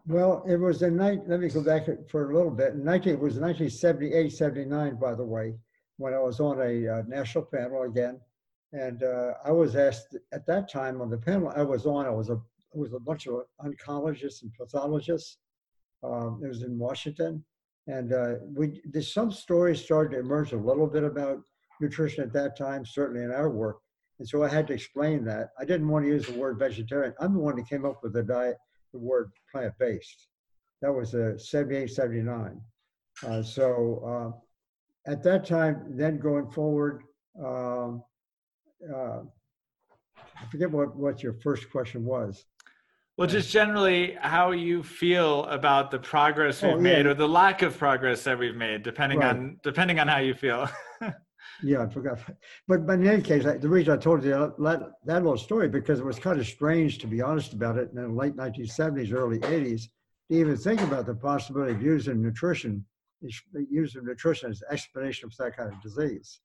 Well 0.06 0.44
it 0.48 0.56
was 0.56 0.82
in 0.82 0.96
night 0.96 1.20
let 1.26 1.40
me 1.40 1.48
go 1.48 1.62
back 1.62 1.86
for 2.08 2.30
a 2.30 2.36
little 2.36 2.50
bit. 2.50 2.76
19 2.76 3.12
it 3.12 3.18
was 3.18 3.34
1978 3.38 4.32
79 4.32 4.96
by 5.00 5.14
the 5.14 5.24
way 5.24 5.54
when 5.96 6.14
i 6.14 6.18
was 6.18 6.40
on 6.40 6.60
a 6.60 6.88
uh, 6.88 7.02
national 7.08 7.44
panel 7.44 7.82
again. 7.82 8.20
And 8.72 9.02
uh, 9.02 9.32
i 9.44 9.50
was 9.50 9.74
asked 9.74 10.16
at 10.32 10.46
that 10.46 10.70
time 10.70 11.00
on 11.00 11.10
the 11.10 11.18
panel 11.18 11.52
i 11.56 11.62
was 11.62 11.86
on 11.86 12.06
i 12.06 12.10
was 12.10 12.30
a 12.30 12.40
it 12.74 12.78
was 12.78 12.92
a 12.92 13.00
bunch 13.00 13.26
of 13.26 13.42
oncologists 13.64 14.42
and 14.42 14.52
pathologists 14.54 15.38
um, 16.02 16.40
it 16.44 16.48
was 16.48 16.62
in 16.62 16.78
washington 16.78 17.44
and 17.86 18.12
uh, 18.12 18.34
we, 18.54 18.80
there's 18.84 19.12
some 19.12 19.32
stories 19.32 19.82
started 19.82 20.12
to 20.12 20.20
emerge 20.20 20.52
a 20.52 20.56
little 20.56 20.86
bit 20.86 21.02
about 21.02 21.40
nutrition 21.80 22.22
at 22.22 22.32
that 22.32 22.56
time, 22.56 22.86
certainly 22.86 23.24
in 23.24 23.32
our 23.32 23.50
work. 23.50 23.78
And 24.18 24.28
so 24.28 24.44
I 24.44 24.48
had 24.48 24.66
to 24.68 24.72
explain 24.72 25.24
that. 25.24 25.50
I 25.58 25.64
didn't 25.64 25.88
want 25.88 26.04
to 26.04 26.08
use 26.08 26.26
the 26.26 26.38
word 26.38 26.58
vegetarian. 26.58 27.12
I'm 27.18 27.34
the 27.34 27.40
one 27.40 27.56
that 27.56 27.68
came 27.68 27.84
up 27.84 28.00
with 28.02 28.12
the 28.12 28.22
diet, 28.22 28.56
the 28.92 29.00
word 29.00 29.32
plant-based. 29.50 30.28
That 30.80 30.92
was 30.92 31.14
uh, 31.14 31.36
78, 31.36 31.90
79. 31.90 32.60
Uh, 33.26 33.42
so 33.42 34.36
uh, 35.06 35.10
at 35.10 35.22
that 35.24 35.44
time, 35.44 35.84
then 35.90 36.18
going 36.18 36.50
forward, 36.50 37.02
um, 37.44 38.02
uh, 38.94 39.20
I 40.16 40.46
forget 40.50 40.70
what, 40.70 40.94
what 40.96 41.22
your 41.22 41.34
first 41.34 41.70
question 41.70 42.04
was. 42.04 42.44
Well, 43.22 43.30
just 43.30 43.52
generally, 43.52 44.16
how 44.20 44.50
you 44.50 44.82
feel 44.82 45.44
about 45.44 45.92
the 45.92 45.98
progress 46.00 46.60
we've 46.60 46.72
oh, 46.72 46.74
yeah. 46.74 46.82
made, 46.82 47.06
or 47.06 47.14
the 47.14 47.28
lack 47.28 47.62
of 47.62 47.78
progress 47.78 48.24
that 48.24 48.36
we've 48.36 48.56
made, 48.56 48.82
depending 48.82 49.20
right. 49.20 49.36
on 49.36 49.60
depending 49.62 50.00
on 50.00 50.08
how 50.08 50.18
you 50.18 50.34
feel. 50.34 50.68
yeah, 51.62 51.84
I 51.84 51.88
forgot. 51.88 52.18
But, 52.66 52.84
but 52.84 52.94
in 52.94 53.06
any 53.06 53.22
case, 53.22 53.46
I, 53.46 53.58
the 53.58 53.68
reason 53.68 53.92
I 53.92 53.96
told 53.96 54.24
you 54.24 54.30
that, 54.30 54.92
that 55.04 55.22
little 55.22 55.38
story 55.38 55.68
because 55.68 56.00
it 56.00 56.04
was 56.04 56.18
kind 56.18 56.40
of 56.40 56.48
strange, 56.48 56.98
to 56.98 57.06
be 57.06 57.22
honest 57.22 57.52
about 57.52 57.78
it, 57.78 57.90
in 57.94 58.02
the 58.02 58.08
late 58.08 58.34
1970s, 58.34 59.12
early 59.12 59.38
80s, 59.38 59.82
to 60.28 60.36
even 60.36 60.56
think 60.56 60.80
about 60.80 61.06
the 61.06 61.14
possibility 61.14 61.74
of 61.74 61.80
using 61.80 62.20
nutrition, 62.20 62.84
using 63.70 64.04
nutrition 64.04 64.50
as 64.50 64.64
explanation 64.68 65.30
for 65.30 65.44
that 65.44 65.56
kind 65.56 65.72
of 65.72 65.80
disease. 65.80 66.40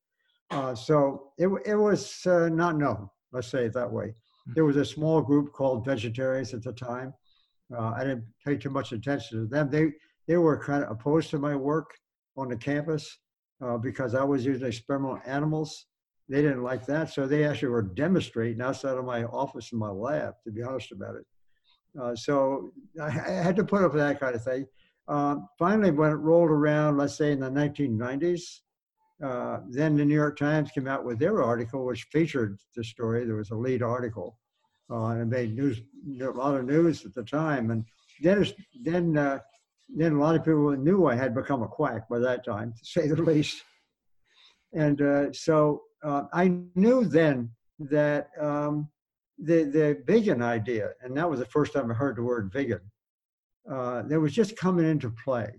Uh, 0.52 0.76
so 0.76 1.32
it, 1.40 1.50
it 1.66 1.76
was 1.76 2.24
uh, 2.28 2.50
not 2.50 2.78
known, 2.78 3.10
let's 3.32 3.48
say 3.48 3.66
it 3.66 3.74
that 3.74 3.92
way. 3.92 4.14
There 4.56 4.66
was 4.66 4.78
a 4.78 4.86
small 4.86 5.22
group 5.22 5.52
called 5.52 5.86
vegetarians 5.86 6.54
at 6.54 6.64
the 6.64 6.74
time. 6.74 7.14
Uh, 7.76 7.90
I 7.90 8.04
didn't 8.04 8.26
pay 8.46 8.56
too 8.58 8.70
much 8.70 8.92
attention 8.92 9.40
to 9.40 9.46
them. 9.46 9.70
They 9.70 9.92
they 10.28 10.38
were 10.38 10.58
kind 10.58 10.84
of 10.84 10.92
opposed 10.92 11.30
to 11.32 11.40
my 11.40 11.56
work 11.56 11.92
on 12.36 12.50
the 12.50 12.58
campus 12.58 13.18
uh, 13.62 13.78
because 13.78 14.14
I 14.14 14.24
was 14.24 14.46
using 14.46 14.68
experimental 14.68 15.22
animals. 15.26 15.86
They 16.30 16.42
didn't 16.42 16.64
like 16.64 16.86
that, 16.88 17.14
so 17.14 17.26
they 17.26 17.46
actually 17.46 17.70
were 17.70 17.82
demonstrating 17.82 18.62
outside 18.62 18.98
of 18.98 19.06
my 19.06 19.24
office 19.24 19.72
in 19.72 19.80
my 19.80 19.90
lab. 19.90 20.34
To 20.44 20.52
be 20.52 20.62
honest 20.62 20.92
about 20.92 21.16
it, 21.16 21.26
uh, 22.00 22.16
so 22.16 22.72
I, 23.02 23.06
I, 23.06 23.10
had 23.10 23.56
to 23.56 23.64
put 23.64 23.84
up 23.84 23.94
with 23.94 24.02
that 24.02 24.20
kind 24.20 24.36
of 24.36 24.44
thing. 24.44 24.66
Uh, 25.08 25.38
finally, 25.58 25.92
when 25.92 26.12
it 26.12 26.16
rolled 26.16 26.50
around, 26.50 26.98
let's 26.98 27.16
say 27.16 27.32
in 27.32 27.40
the 27.40 27.50
1990s, 27.50 28.60
uh, 29.24 29.62
then 29.70 29.98
the 29.98 30.06
New 30.06 30.14
York 30.14 30.38
Times 30.38 30.72
came 30.72 30.88
out 30.88 31.04
with 31.04 31.18
their 31.18 31.42
article, 31.42 31.86
which 31.86 32.04
featured 32.12 32.60
the 32.76 32.84
story. 32.84 33.26
There 33.26 33.36
was 33.36 33.50
a 33.50 33.56
lead 33.56 33.82
article, 33.82 34.38
uh, 34.92 35.08
and 35.08 35.30
made 35.30 35.56
news, 35.56 35.82
a 36.22 36.26
lot 36.26 36.56
of 36.56 36.66
news 36.66 37.04
at 37.04 37.16
the 37.16 37.24
time. 37.24 37.72
And 37.72 37.86
then, 38.22 38.46
then, 38.84 39.18
uh, 39.18 39.40
then 39.90 40.14
a 40.14 40.20
lot 40.20 40.36
of 40.36 40.46
people 40.46 40.72
knew 40.72 41.08
I 41.08 41.16
had 41.16 41.34
become 41.34 41.64
a 41.64 41.68
quack 41.68 42.08
by 42.08 42.20
that 42.20 42.46
time, 42.46 42.74
to 42.78 42.86
say 42.86 43.08
the 43.08 43.16
least. 43.24 43.64
And 44.74 45.02
uh, 45.02 45.34
so 45.34 45.82
uh, 46.04 46.24
I 46.32 46.54
knew 46.76 47.06
then 47.06 47.50
that 47.80 48.30
um, 48.40 48.90
the 49.40 49.64
the 49.64 50.04
vegan 50.06 50.42
idea, 50.42 50.92
and 51.02 51.16
that 51.18 51.30
was 51.30 51.40
the 51.40 51.46
first 51.46 51.74
time 51.74 51.90
I 51.90 51.94
heard 51.94 52.18
the 52.18 52.24
word 52.24 52.52
vegan, 52.52 52.82
that 53.66 54.20
was 54.20 54.34
just 54.34 54.58
coming 54.58 54.86
into 54.86 55.10
play. 55.24 55.50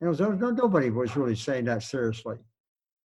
And 0.00 0.06
it 0.06 0.08
was 0.08 0.20
nobody 0.20 0.90
was 0.90 1.16
really 1.16 1.34
saying 1.34 1.66
that 1.66 1.82
seriously. 1.82 2.38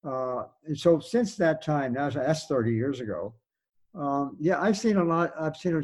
Uh, 0.05 0.45
and 0.67 0.79
so 0.79 1.01
since 1.01 1.37
that 1.37 1.63
time, 1.63 1.95
now 1.95 2.11
that's 2.11 2.47
30 2.47 2.73
years 2.73 3.01
ago, 3.01 3.35
um, 3.95 4.37
yeah, 4.41 4.61
I've 4.61 4.77
seen 4.77 4.97
a 4.97 5.05
lot, 5.05 5.33
I've 5.39 5.57
seen 5.57 5.83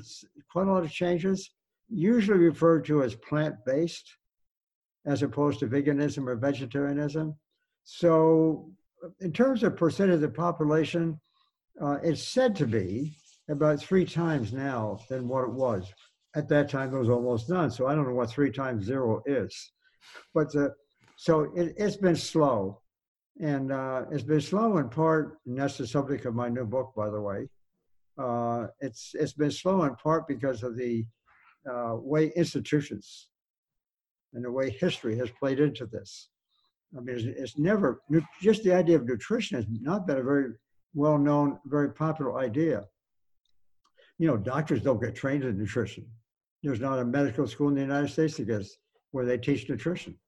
quite 0.50 0.66
a 0.66 0.72
lot 0.72 0.84
of 0.84 0.90
changes, 0.90 1.50
usually 1.88 2.38
referred 2.38 2.84
to 2.86 3.02
as 3.02 3.14
plant-based, 3.14 4.16
as 5.06 5.22
opposed 5.22 5.60
to 5.60 5.66
veganism 5.66 6.26
or 6.26 6.36
vegetarianism. 6.36 7.34
So 7.84 8.70
in 9.20 9.32
terms 9.32 9.62
of 9.62 9.76
percent 9.76 10.10
of 10.10 10.20
the 10.20 10.28
population, 10.28 11.18
uh, 11.80 11.98
it's 12.02 12.22
said 12.22 12.54
to 12.56 12.66
be 12.66 13.16
about 13.48 13.80
three 13.80 14.04
times 14.04 14.52
now 14.52 15.00
than 15.08 15.26
what 15.26 15.44
it 15.44 15.52
was. 15.52 15.92
At 16.36 16.48
that 16.50 16.68
time, 16.68 16.90
there 16.90 17.00
was 17.00 17.08
almost 17.08 17.48
none. 17.48 17.70
So 17.70 17.86
I 17.86 17.94
don't 17.94 18.06
know 18.06 18.14
what 18.14 18.30
three 18.30 18.52
times 18.52 18.84
zero 18.84 19.22
is. 19.26 19.72
But 20.34 20.54
uh, 20.54 20.68
so 21.16 21.52
it, 21.56 21.74
it's 21.76 21.96
been 21.96 22.16
slow. 22.16 22.79
And 23.40 23.72
uh, 23.72 24.04
it's 24.10 24.22
been 24.22 24.40
slow 24.40 24.76
in 24.78 24.90
part, 24.90 25.38
and 25.46 25.58
that's 25.58 25.78
the 25.78 25.86
subject 25.86 26.26
of 26.26 26.34
my 26.34 26.48
new 26.50 26.66
book, 26.66 26.92
by 26.94 27.08
the 27.08 27.20
way. 27.20 27.48
Uh, 28.18 28.66
it's 28.80 29.12
it's 29.14 29.32
been 29.32 29.50
slow 29.50 29.84
in 29.84 29.94
part 29.94 30.28
because 30.28 30.62
of 30.62 30.76
the 30.76 31.06
uh, 31.70 31.94
way 31.96 32.32
institutions 32.36 33.28
and 34.34 34.44
the 34.44 34.52
way 34.52 34.68
history 34.68 35.16
has 35.16 35.30
played 35.30 35.58
into 35.58 35.86
this. 35.86 36.28
I 36.96 37.00
mean, 37.00 37.16
it's, 37.16 37.24
it's, 37.24 37.58
never 37.58 38.02
just 38.42 38.62
the 38.62 38.74
idea 38.74 38.96
of 38.96 39.06
nutrition 39.06 39.56
has 39.56 39.66
not 39.70 40.06
been 40.06 40.18
a 40.18 40.22
very 40.22 40.52
well 40.94 41.18
known, 41.18 41.58
very 41.66 41.92
popular 41.92 42.38
idea. 42.38 42.84
You 44.18 44.26
know, 44.26 44.36
doctors 44.36 44.82
don't 44.82 45.00
get 45.00 45.14
trained 45.14 45.44
in 45.44 45.56
nutrition. 45.56 46.06
There's 46.62 46.80
not 46.80 46.98
a 46.98 47.04
medical 47.04 47.46
school 47.46 47.68
in 47.68 47.74
the 47.74 47.80
United 47.80 48.08
States 48.08 48.36
that 48.36 48.46
gets 48.46 48.76
where 49.12 49.24
they 49.24 49.38
teach 49.38 49.68
nutrition. 49.68 50.18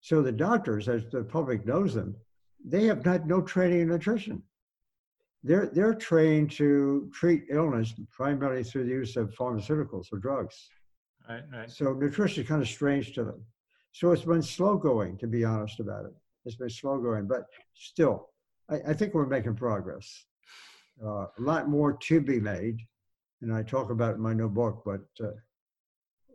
So 0.00 0.22
the 0.22 0.32
doctors, 0.32 0.88
as 0.88 1.04
the 1.10 1.22
public 1.22 1.64
knows 1.66 1.94
them, 1.94 2.16
they 2.64 2.84
have 2.86 3.04
had 3.04 3.26
no 3.26 3.40
training 3.40 3.80
in 3.80 3.88
nutrition. 3.88 4.42
They're, 5.44 5.66
they're 5.66 5.94
trained 5.94 6.50
to 6.52 7.10
treat 7.14 7.44
illness 7.50 7.94
primarily 8.10 8.64
through 8.64 8.84
the 8.84 8.90
use 8.90 9.16
of 9.16 9.34
pharmaceuticals 9.34 10.06
or 10.12 10.18
drugs. 10.18 10.68
Right, 11.28 11.42
right. 11.52 11.70
So 11.70 11.92
nutrition 11.92 12.42
is 12.42 12.48
kind 12.48 12.62
of 12.62 12.68
strange 12.68 13.14
to 13.14 13.24
them. 13.24 13.44
So 13.92 14.12
it's 14.12 14.24
been 14.24 14.42
slow 14.42 14.76
going, 14.76 15.16
to 15.18 15.26
be 15.26 15.44
honest 15.44 15.80
about 15.80 16.06
it. 16.06 16.12
It's 16.44 16.56
been 16.56 16.70
slow 16.70 16.98
going, 16.98 17.26
but 17.26 17.44
still, 17.74 18.30
I, 18.68 18.76
I 18.88 18.92
think 18.94 19.14
we're 19.14 19.26
making 19.26 19.54
progress. 19.54 20.24
Uh, 21.04 21.26
a 21.26 21.40
lot 21.40 21.68
more 21.68 21.92
to 21.92 22.20
be 22.20 22.40
made, 22.40 22.80
and 23.40 23.54
I 23.54 23.62
talk 23.62 23.90
about 23.90 24.12
it 24.12 24.16
in 24.16 24.20
my 24.20 24.34
new 24.34 24.48
book, 24.48 24.82
but 24.84 25.24
uh, 25.24 25.32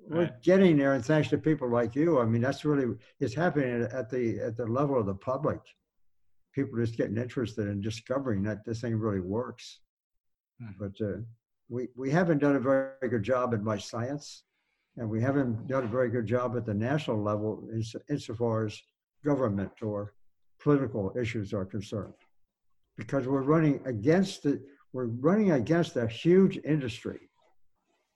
we're 0.08 0.32
getting 0.42 0.78
there. 0.78 0.94
And 0.94 1.04
thanks 1.04 1.30
to 1.30 1.38
people 1.38 1.70
like 1.70 1.96
you, 1.96 2.20
I 2.20 2.26
mean, 2.26 2.42
that's 2.42 2.64
really, 2.64 2.96
it's 3.20 3.34
happening 3.34 3.88
at 3.92 4.10
the, 4.10 4.40
at 4.40 4.56
the 4.56 4.66
level 4.66 4.98
of 4.98 5.06
the 5.06 5.16
public 5.16 5.60
people 6.54 6.78
just 6.80 6.98
getting 6.98 7.18
interested 7.18 7.68
in 7.68 7.82
discovering 7.82 8.44
that 8.44 8.64
this 8.66 8.82
thing 8.82 8.96
really 8.96 9.20
works. 9.20 9.80
Hmm. 10.60 10.72
But 10.80 11.06
uh, 11.06 11.18
we, 11.70 11.88
we 11.96 12.10
haven't 12.10 12.40
done 12.40 12.56
a 12.56 12.60
very 12.60 13.10
good 13.10 13.24
job 13.24 13.54
in 13.54 13.64
my 13.64 13.78
science, 13.78 14.44
and 14.98 15.10
we 15.10 15.22
haven't 15.22 15.68
done 15.68 15.86
a 15.86 15.88
very 15.88 16.10
good 16.10 16.28
job 16.28 16.56
at 16.56 16.66
the 16.66 16.74
national 16.74 17.22
level 17.22 17.68
insofar 18.10 18.68
as 18.68 18.80
government 19.26 19.72
or 19.82 20.14
political 20.62 21.14
issues 21.20 21.54
are 21.54 21.66
concerned. 21.66 22.14
Because 22.98 23.28
we're 23.28 23.42
running 23.42 23.82
against 23.86 24.44
the, 24.44 24.62
we're 24.94 25.08
running 25.08 25.54
against 25.54 25.96
a 25.98 26.08
huge 26.08 26.60
industry. 26.64 27.20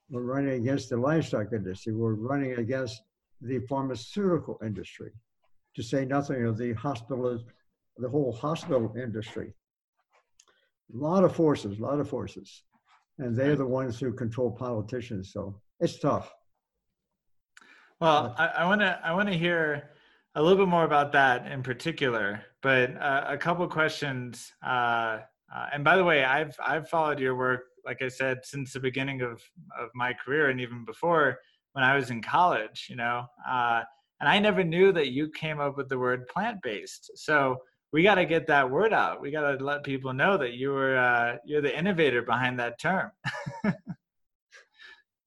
We're 0.10 0.22
running 0.22 0.53
against 0.62 0.89
the 0.89 0.98
livestock 0.98 1.51
industry. 1.51 1.94
We're 1.94 2.13
running 2.13 2.53
against 2.53 3.01
the 3.41 3.60
pharmaceutical 3.67 4.60
industry, 4.63 5.12
to 5.75 5.84
say 5.84 6.06
nothing 6.06 6.46
of 6.46 6.58
the 6.58 6.74
hospital, 6.74 7.39
the 7.99 8.09
whole 8.09 8.31
hospital 8.31 8.93
industry. 8.95 9.53
A 10.93 10.97
lot 10.97 11.23
of 11.23 11.35
forces, 11.35 11.79
a 11.79 11.81
lot 11.81 11.99
of 11.99 12.09
forces. 12.09 12.63
And 13.19 13.35
they're 13.35 13.55
the 13.55 13.65
ones 13.65 13.99
who 13.99 14.13
control 14.13 14.51
politicians. 14.51 15.33
So 15.33 15.59
it's 15.79 15.99
tough. 15.99 16.33
Well, 17.99 18.35
I 18.37 18.65
want 18.65 18.81
to 18.81 18.99
I 19.03 19.13
want 19.13 19.27
to 19.29 19.35
hear 19.35 19.89
a 20.35 20.41
little 20.41 20.57
bit 20.57 20.69
more 20.69 20.83
about 20.83 21.11
that 21.13 21.51
in 21.51 21.63
particular, 21.63 22.43
but 22.61 22.95
uh, 23.01 23.25
a 23.27 23.37
couple 23.37 23.67
questions. 23.67 24.53
Uh, 24.63 25.21
uh, 25.53 25.67
and 25.73 25.83
by 25.83 25.97
the 25.97 26.03
way, 26.03 26.23
I've 26.23 26.55
I've 26.63 26.87
followed 26.89 27.19
your 27.19 27.35
work, 27.35 27.63
like 27.85 28.03
I 28.03 28.07
said, 28.07 28.41
since 28.43 28.71
the 28.71 28.79
beginning 28.79 29.23
of 29.23 29.41
of 29.79 29.89
my 29.95 30.13
career, 30.13 30.49
and 30.49 30.61
even 30.61 30.85
before 30.85 31.39
when 31.73 31.83
I 31.83 31.95
was 31.95 32.11
in 32.11 32.21
college. 32.21 32.85
You 32.87 32.97
know, 32.97 33.25
uh, 33.49 33.81
and 34.19 34.29
I 34.29 34.37
never 34.37 34.63
knew 34.63 34.91
that 34.91 35.09
you 35.09 35.31
came 35.31 35.59
up 35.59 35.75
with 35.75 35.89
the 35.89 35.97
word 35.97 36.27
plant 36.27 36.61
based. 36.61 37.09
So 37.15 37.57
we 37.94 38.03
got 38.03 38.15
to 38.15 38.25
get 38.25 38.48
that 38.48 38.70
word 38.70 38.94
out. 38.94 39.22
We 39.22 39.32
got 39.32 39.58
to 39.58 39.63
let 39.63 39.84
people 39.84 40.13
know 40.13 40.38
that 40.38 40.53
you 40.53 40.72
were 40.72 40.98
uh, 40.98 41.38
you're 41.46 41.62
the 41.62 41.77
innovator 41.77 42.22
behind 42.22 42.60
that 42.60 42.79
term. 42.79 43.12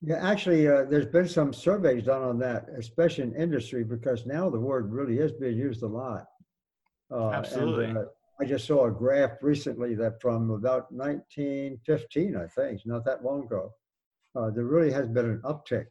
yeah, 0.03 0.17
actually, 0.21 0.69
uh, 0.69 0.85
there's 0.85 1.07
been 1.07 1.29
some 1.29 1.53
surveys 1.53 2.05
done 2.05 2.23
on 2.23 2.39
that, 2.41 2.67
especially 2.77 3.25
in 3.25 3.35
industry, 3.35 3.83
because 3.83 4.27
now 4.27 4.51
the 4.51 4.61
word 4.61 4.93
really 4.93 5.19
is 5.19 5.33
being 5.33 5.57
used 5.57 5.83
a 5.83 5.87
lot. 5.87 6.27
Uh, 7.11 7.31
Absolutely. 7.31 7.87
And, 7.87 7.99
uh, 7.99 8.05
I 8.41 8.45
just 8.45 8.67
saw 8.67 8.87
a 8.87 8.91
graph 8.91 9.43
recently 9.43 9.95
that 9.97 10.21
from 10.21 10.51
about 10.51 10.91
1915, 10.93 12.37
I 12.37 12.47
think, 12.47 12.81
not 12.87 13.05
that 13.05 13.23
long 13.23 13.45
ago, 13.45 13.75
uh, 14.35 14.49
there 14.49 14.65
really 14.65 14.91
has 14.91 15.09
been 15.09 15.27
an 15.27 15.43
uptick 15.45 15.87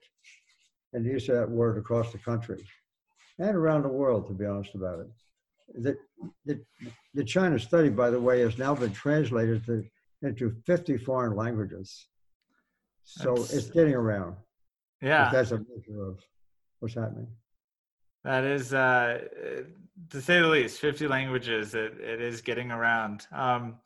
in 0.93 1.03
the 1.03 1.09
use 1.09 1.29
of 1.29 1.35
that 1.35 1.49
word 1.49 1.77
across 1.77 2.11
the 2.11 2.17
country 2.17 2.65
and 3.37 3.55
around 3.55 3.83
the 3.83 3.89
world, 3.89 4.25
to 4.27 4.33
be 4.33 4.45
honest 4.45 4.73
about 4.73 4.99
it 4.99 5.07
the, 5.75 5.97
the, 6.45 6.61
the 7.13 7.23
China 7.23 7.59
study, 7.59 7.89
by 7.89 8.09
the 8.09 8.19
way, 8.19 8.41
has 8.41 8.57
now 8.57 8.75
been 8.75 8.91
translated 8.91 9.65
to, 9.65 9.83
into 10.21 10.51
50 10.65 10.97
foreign 10.97 11.35
languages. 11.35 12.07
So 13.03 13.35
that's, 13.35 13.53
it's 13.53 13.69
getting 13.69 13.95
around. 13.95 14.35
Yeah. 15.01 15.29
That's 15.31 15.51
a 15.51 15.57
measure 15.57 16.09
of 16.09 16.19
what's 16.79 16.95
happening. 16.95 17.27
That 18.23 18.43
is, 18.43 18.73
uh, 18.73 19.21
to 20.09 20.21
say 20.21 20.41
the 20.41 20.47
least, 20.47 20.79
50 20.79 21.07
languages. 21.07 21.73
It, 21.73 21.93
it 21.99 22.21
is 22.21 22.41
getting 22.41 22.71
around. 22.71 23.25
Um, 23.31 23.77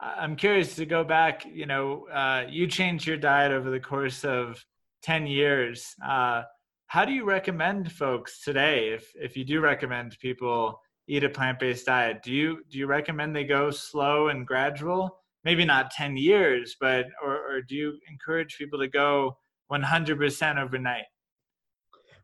I'm 0.00 0.34
curious 0.34 0.74
to 0.76 0.86
go 0.86 1.04
back. 1.04 1.44
You 1.44 1.66
know, 1.66 2.08
uh, 2.08 2.44
you 2.48 2.66
changed 2.66 3.06
your 3.06 3.18
diet 3.18 3.52
over 3.52 3.70
the 3.70 3.80
course 3.80 4.24
of 4.24 4.64
10 5.02 5.26
years. 5.26 5.94
Uh, 6.04 6.42
how 6.86 7.04
do 7.04 7.12
you 7.12 7.24
recommend 7.24 7.90
folks 7.90 8.44
today, 8.44 8.90
if 8.90 9.10
if 9.14 9.34
you 9.34 9.44
do 9.46 9.60
recommend 9.60 10.14
people 10.20 10.78
eat 11.08 11.24
a 11.24 11.28
plant-based 11.28 11.86
diet. 11.86 12.22
Do 12.22 12.32
you 12.32 12.62
do 12.70 12.78
you 12.78 12.86
recommend 12.86 13.34
they 13.34 13.44
go 13.44 13.70
slow 13.70 14.28
and 14.28 14.46
gradual? 14.46 15.18
Maybe 15.44 15.64
not 15.64 15.90
10 15.90 16.16
years 16.16 16.76
but 16.80 17.06
or, 17.22 17.36
or 17.36 17.62
do 17.62 17.74
you 17.74 17.98
encourage 18.10 18.56
people 18.56 18.78
to 18.78 18.88
go 18.88 19.36
100% 19.70 20.62
overnight? 20.62 21.04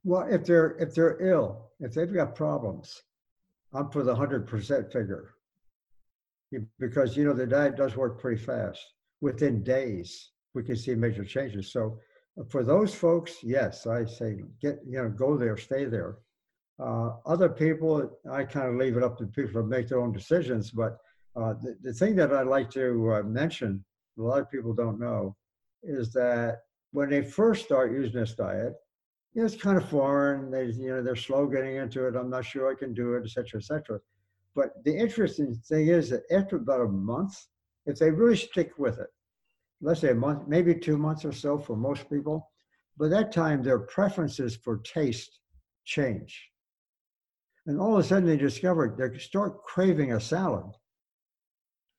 Well 0.04 0.26
if 0.30 0.44
they're 0.44 0.76
if 0.78 0.94
they're 0.94 1.20
ill 1.20 1.70
if 1.80 1.94
they've 1.94 2.12
got 2.12 2.34
problems 2.34 3.02
i'm 3.74 3.90
for 3.90 4.02
the 4.02 4.14
100% 4.14 4.92
figure. 4.92 5.34
Because 6.78 7.16
you 7.16 7.24
know 7.24 7.34
the 7.34 7.46
diet 7.46 7.76
does 7.76 7.94
work 7.96 8.20
pretty 8.20 8.42
fast. 8.42 8.82
Within 9.20 9.62
days 9.62 10.30
we 10.54 10.62
can 10.62 10.76
see 10.76 10.94
major 10.94 11.24
changes. 11.24 11.72
So 11.72 11.98
for 12.48 12.62
those 12.62 12.94
folks 12.94 13.42
yes 13.42 13.86
i 13.86 14.04
say 14.04 14.44
get 14.60 14.78
you 14.86 15.02
know 15.02 15.08
go 15.08 15.36
there 15.36 15.56
stay 15.56 15.84
there 15.84 16.18
uh, 16.80 17.10
other 17.26 17.48
people, 17.48 18.18
I 18.30 18.44
kind 18.44 18.68
of 18.68 18.76
leave 18.76 18.96
it 18.96 19.02
up 19.02 19.18
to 19.18 19.26
people 19.26 19.62
to 19.62 19.66
make 19.66 19.88
their 19.88 20.00
own 20.00 20.12
decisions. 20.12 20.70
But 20.70 20.98
uh, 21.36 21.54
the, 21.54 21.76
the 21.82 21.92
thing 21.92 22.14
that 22.16 22.32
I'd 22.32 22.46
like 22.46 22.70
to 22.70 23.14
uh, 23.14 23.22
mention, 23.22 23.84
a 24.18 24.22
lot 24.22 24.40
of 24.40 24.50
people 24.50 24.74
don't 24.74 25.00
know, 25.00 25.36
is 25.82 26.12
that 26.12 26.58
when 26.92 27.10
they 27.10 27.22
first 27.22 27.64
start 27.64 27.92
using 27.92 28.20
this 28.20 28.34
diet, 28.34 28.74
you 29.34 29.42
know, 29.42 29.46
it's 29.46 29.60
kind 29.60 29.76
of 29.76 29.88
foreign. 29.88 30.50
They, 30.50 30.66
you 30.66 30.88
know, 30.88 31.02
they're 31.02 31.16
slow 31.16 31.46
getting 31.46 31.76
into 31.76 32.06
it. 32.06 32.16
I'm 32.16 32.30
not 32.30 32.44
sure 32.44 32.70
I 32.70 32.74
can 32.74 32.94
do 32.94 33.14
it, 33.14 33.24
etc., 33.24 33.44
cetera, 33.44 33.60
et 33.60 33.64
cetera. 33.64 34.00
But 34.54 34.84
the 34.84 34.96
interesting 34.96 35.54
thing 35.68 35.88
is 35.88 36.10
that 36.10 36.22
after 36.30 36.56
about 36.56 36.80
a 36.80 36.88
month, 36.88 37.34
if 37.86 37.98
they 37.98 38.10
really 38.10 38.36
stick 38.36 38.72
with 38.78 38.98
it, 38.98 39.08
let's 39.80 40.00
say 40.00 40.10
a 40.10 40.14
month, 40.14 40.48
maybe 40.48 40.74
two 40.74 40.98
months 40.98 41.24
or 41.24 41.32
so 41.32 41.58
for 41.58 41.76
most 41.76 42.08
people, 42.10 42.50
by 42.98 43.08
that 43.08 43.30
time 43.32 43.62
their 43.62 43.78
preferences 43.78 44.56
for 44.56 44.78
taste 44.78 45.40
change 45.84 46.47
and 47.68 47.78
all 47.78 47.92
of 47.92 48.00
a 48.00 48.02
sudden 48.02 48.26
they 48.26 48.37
discover 48.37 48.96
they 48.98 49.18
start 49.18 49.62
craving 49.62 50.14
a 50.14 50.20
salad. 50.20 50.64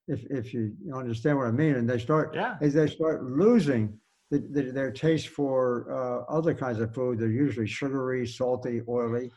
If 0.07 0.25
if 0.31 0.53
you 0.53 0.75
understand 0.93 1.37
what 1.37 1.45
I 1.45 1.51
mean, 1.51 1.75
and 1.75 1.87
they 1.87 1.99
start 1.99 2.33
yeah. 2.33 2.57
as 2.59 2.73
they 2.73 2.87
start 2.87 3.23
losing 3.23 3.97
the, 4.31 4.39
the, 4.39 4.71
their 4.71 4.91
taste 4.91 5.29
for 5.29 5.85
uh, 5.91 6.33
other 6.33 6.55
kinds 6.55 6.79
of 6.79 6.93
food, 6.93 7.19
they're 7.19 7.29
usually 7.29 7.67
sugary, 7.67 8.27
salty, 8.27 8.81
oily, 8.89 9.31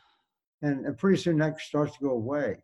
and, 0.63 0.87
and 0.87 0.97
pretty 0.99 1.19
soon 1.19 1.39
that 1.39 1.61
starts 1.61 1.97
to 1.99 2.05
go 2.05 2.11
away. 2.13 2.63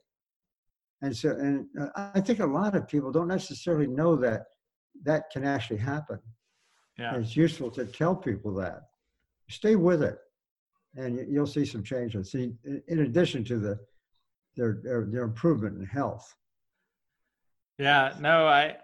And 1.03 1.15
so, 1.15 1.31
and 1.31 1.67
uh, 1.81 2.11
I 2.15 2.21
think 2.21 2.41
a 2.41 2.47
lot 2.47 2.75
of 2.75 2.89
people 2.89 3.13
don't 3.13 3.29
necessarily 3.29 3.87
know 3.87 4.17
that 4.17 4.45
that 5.05 5.31
can 5.31 5.45
actually 5.45 5.79
happen. 5.79 6.19
Yeah. 6.99 7.15
And 7.15 7.25
it's 7.25 7.37
useful 7.37 7.71
to 7.73 7.85
tell 7.85 8.17
people 8.17 8.55
that. 8.55 8.81
Stay 9.49 9.77
with 9.77 10.03
it 10.03 10.19
and 10.97 11.27
you'll 11.29 11.47
see 11.47 11.65
some 11.65 11.83
changes. 11.83 12.33
See, 12.33 12.53
in 12.89 13.01
addition 13.01 13.45
to 13.45 13.59
the 13.59 13.79
their 14.57 14.81
their, 14.83 15.05
their 15.05 15.23
improvement 15.25 15.79
in 15.79 15.87
health. 15.87 16.35
Yeah, 17.79 18.15
no, 18.19 18.47
I, 18.47 18.77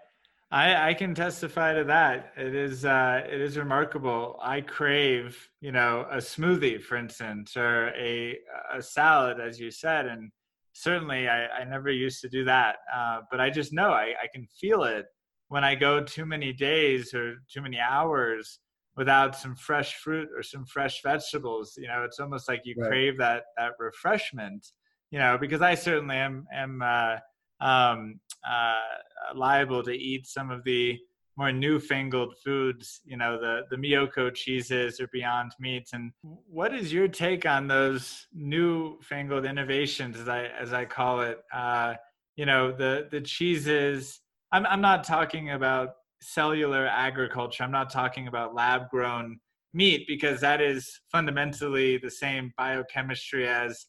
I 0.51 0.89
I 0.89 0.93
can 0.93 1.13
testify 1.13 1.73
to 1.73 1.83
that. 1.83 2.31
It 2.37 2.55
is 2.55 2.85
uh, 2.85 3.23
it 3.29 3.41
is 3.41 3.57
remarkable. 3.57 4.39
I 4.41 4.61
crave, 4.61 5.37
you 5.59 5.71
know, 5.71 6.07
a 6.09 6.17
smoothie, 6.17 6.81
for 6.81 6.95
instance, 6.95 7.57
or 7.57 7.89
a 7.89 8.37
a 8.73 8.81
salad, 8.81 9.39
as 9.39 9.59
you 9.59 9.69
said, 9.69 10.05
and 10.05 10.31
certainly 10.73 11.27
I, 11.27 11.47
I 11.47 11.63
never 11.65 11.89
used 11.89 12.21
to 12.21 12.29
do 12.29 12.45
that. 12.45 12.77
Uh, 12.93 13.21
but 13.31 13.39
I 13.39 13.49
just 13.49 13.73
know 13.73 13.91
I, 13.91 14.13
I 14.23 14.27
can 14.33 14.45
feel 14.59 14.83
it 14.83 15.05
when 15.47 15.63
I 15.63 15.75
go 15.75 16.01
too 16.03 16.25
many 16.25 16.53
days 16.53 17.13
or 17.13 17.35
too 17.51 17.61
many 17.61 17.79
hours 17.79 18.59
without 18.97 19.35
some 19.35 19.55
fresh 19.55 19.95
fruit 19.95 20.29
or 20.35 20.41
some 20.41 20.65
fresh 20.65 21.01
vegetables 21.03 21.77
you 21.77 21.87
know 21.87 22.03
it's 22.03 22.19
almost 22.19 22.47
like 22.47 22.61
you 22.65 22.75
right. 22.77 22.89
crave 22.89 23.17
that 23.17 23.43
that 23.57 23.73
refreshment 23.79 24.67
you 25.11 25.19
know 25.19 25.37
because 25.37 25.61
i 25.61 25.75
certainly 25.75 26.15
am 26.15 26.45
am 26.53 26.81
uh, 26.81 27.15
um, 27.61 28.19
uh, 28.47 29.33
liable 29.33 29.81
to 29.83 29.93
eat 29.93 30.27
some 30.27 30.51
of 30.51 30.63
the 30.63 30.97
more 31.37 31.51
newfangled 31.51 32.33
foods 32.43 33.01
you 33.05 33.17
know 33.17 33.39
the 33.39 33.61
the 33.69 33.75
miyoko 33.75 34.33
cheeses 34.33 34.99
or 34.99 35.07
beyond 35.11 35.51
meats 35.59 35.93
and 35.93 36.11
what 36.21 36.73
is 36.73 36.93
your 36.93 37.07
take 37.07 37.45
on 37.45 37.67
those 37.67 38.27
newfangled 38.33 39.45
innovations 39.45 40.17
as 40.17 40.29
i 40.29 40.45
as 40.59 40.71
i 40.73 40.85
call 40.85 41.21
it 41.21 41.39
uh, 41.53 41.93
you 42.35 42.45
know 42.45 42.71
the 42.71 43.07
the 43.11 43.21
cheeses 43.21 44.21
i'm 44.51 44.65
i'm 44.67 44.81
not 44.81 45.03
talking 45.03 45.51
about 45.51 45.89
cellular 46.21 46.87
agriculture. 46.87 47.63
I'm 47.63 47.71
not 47.71 47.91
talking 47.91 48.27
about 48.27 48.55
lab 48.55 48.89
grown 48.89 49.39
meat 49.73 50.05
because 50.07 50.39
that 50.41 50.61
is 50.61 51.01
fundamentally 51.11 51.97
the 51.97 52.09
same 52.09 52.51
biochemistry 52.57 53.47
as, 53.47 53.87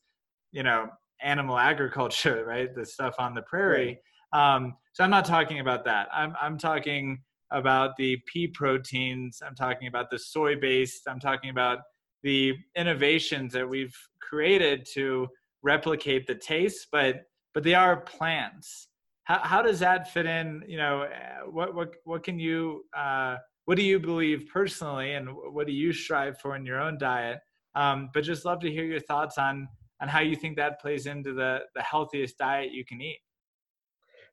you 0.52 0.62
know, 0.62 0.88
animal 1.22 1.58
agriculture, 1.58 2.44
right? 2.48 2.74
The 2.74 2.84
stuff 2.84 3.14
on 3.18 3.34
the 3.34 3.42
prairie. 3.42 4.00
Um, 4.32 4.74
so 4.92 5.04
I'm 5.04 5.10
not 5.10 5.24
talking 5.24 5.60
about 5.60 5.84
that. 5.84 6.08
I'm, 6.12 6.34
I'm 6.40 6.58
talking 6.58 7.18
about 7.52 7.96
the 7.96 8.18
pea 8.26 8.48
proteins. 8.48 9.40
I'm 9.46 9.54
talking 9.54 9.88
about 9.88 10.10
the 10.10 10.18
soy 10.18 10.56
based. 10.56 11.02
I'm 11.08 11.20
talking 11.20 11.50
about 11.50 11.78
the 12.22 12.54
innovations 12.76 13.52
that 13.52 13.68
we've 13.68 13.94
created 14.20 14.86
to 14.94 15.28
replicate 15.62 16.26
the 16.26 16.34
taste, 16.34 16.88
but 16.90 17.22
but 17.54 17.62
they 17.62 17.74
are 17.74 18.00
plants 18.00 18.88
how, 19.26 19.40
how 19.42 19.62
does 19.62 19.78
that 19.80 20.10
fit 20.10 20.24
in 20.24 20.64
you 20.66 20.78
know 20.78 21.02
uh, 21.02 21.50
what 21.50 21.74
what 21.74 21.94
what 22.04 22.24
can 22.24 22.38
you 22.38 22.84
uh, 22.96 23.36
what 23.66 23.76
do 23.76 23.82
you 23.82 24.00
believe 24.00 24.48
personally 24.52 25.12
and 25.14 25.28
what 25.52 25.66
do 25.66 25.72
you 25.72 25.92
strive 25.92 26.38
for 26.40 26.56
in 26.56 26.64
your 26.64 26.80
own 26.80 26.96
diet 26.96 27.38
um, 27.74 28.08
but 28.14 28.24
just 28.24 28.44
love 28.44 28.60
to 28.60 28.70
hear 28.70 28.84
your 28.84 29.00
thoughts 29.00 29.36
on 29.36 29.68
on 30.00 30.08
how 30.08 30.20
you 30.20 30.34
think 30.34 30.56
that 30.56 30.80
plays 30.80 31.06
into 31.06 31.34
the 31.34 31.60
the 31.74 31.82
healthiest 31.82 32.38
diet 32.38 32.72
you 32.72 32.84
can 32.84 33.00
eat 33.00 33.18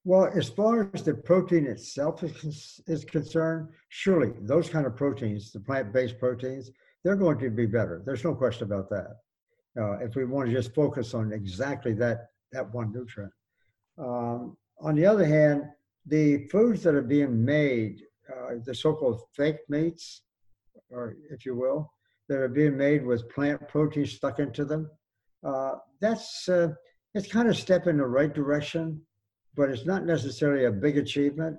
Well, 0.06 0.26
as 0.36 0.50
far 0.50 0.90
as 0.94 1.04
the 1.04 1.14
protein 1.14 1.66
itself 1.66 2.24
is, 2.24 2.82
is 2.88 3.06
concerned, 3.06 3.70
surely 3.88 4.32
those 4.42 4.70
kind 4.70 4.86
of 4.86 4.94
proteins, 5.04 5.52
the 5.54 5.62
plant-based 5.62 6.18
proteins, 6.20 6.72
they're 7.04 7.22
going 7.26 7.40
to 7.40 7.50
be 7.50 7.68
better. 7.78 7.96
There's 8.06 8.26
no 8.30 8.36
question 8.36 8.66
about 8.70 8.90
that. 8.90 9.12
Uh, 9.82 9.94
if 10.06 10.16
we 10.18 10.26
want 10.26 10.50
to 10.50 10.56
just 10.60 10.76
focus 10.76 11.14
on 11.14 11.34
exactly 11.34 11.94
that 12.04 12.18
that 12.52 12.66
one 12.74 12.92
nutrient. 12.92 13.34
Um, 13.98 14.56
on 14.80 14.96
the 14.96 15.06
other 15.06 15.26
hand, 15.26 15.64
the 16.06 16.48
foods 16.48 16.84
that 16.84 16.96
are 16.96 17.02
being 17.02 17.44
made, 17.44 18.02
uh, 18.30 18.56
the 18.66 18.76
so-called 18.76 19.22
fake 19.34 19.60
meats, 19.70 20.22
or 20.90 21.16
if 21.32 21.46
you 21.46 21.56
will, 21.56 21.92
that 22.30 22.40
are 22.40 22.50
being 22.50 22.78
made 22.78 23.06
with 23.06 23.30
plant 23.30 23.68
protein 23.68 24.06
stuck 24.06 24.40
into 24.40 24.66
them, 24.66 24.90
uh, 25.44 25.76
that's 26.00 26.48
uh, 26.50 26.70
it's 27.14 27.28
kind 27.28 27.48
of 27.48 27.56
step 27.58 27.88
in 27.88 27.98
the 27.98 28.06
right 28.06 28.34
direction, 28.34 29.02
but 29.56 29.70
it's 29.70 29.86
not 29.86 30.06
necessarily 30.06 30.66
a 30.66 30.72
big 30.72 30.98
achievement 30.98 31.58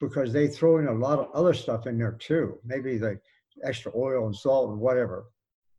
because 0.00 0.32
they 0.32 0.48
throw 0.48 0.78
in 0.78 0.88
a 0.88 0.92
lot 0.92 1.18
of 1.18 1.30
other 1.32 1.54
stuff 1.54 1.86
in 1.86 1.98
there 1.98 2.12
too. 2.18 2.58
Maybe 2.64 2.98
the 2.98 3.18
extra 3.64 3.92
oil 3.96 4.26
and 4.26 4.36
salt 4.36 4.70
and 4.70 4.78
whatever, 4.78 5.26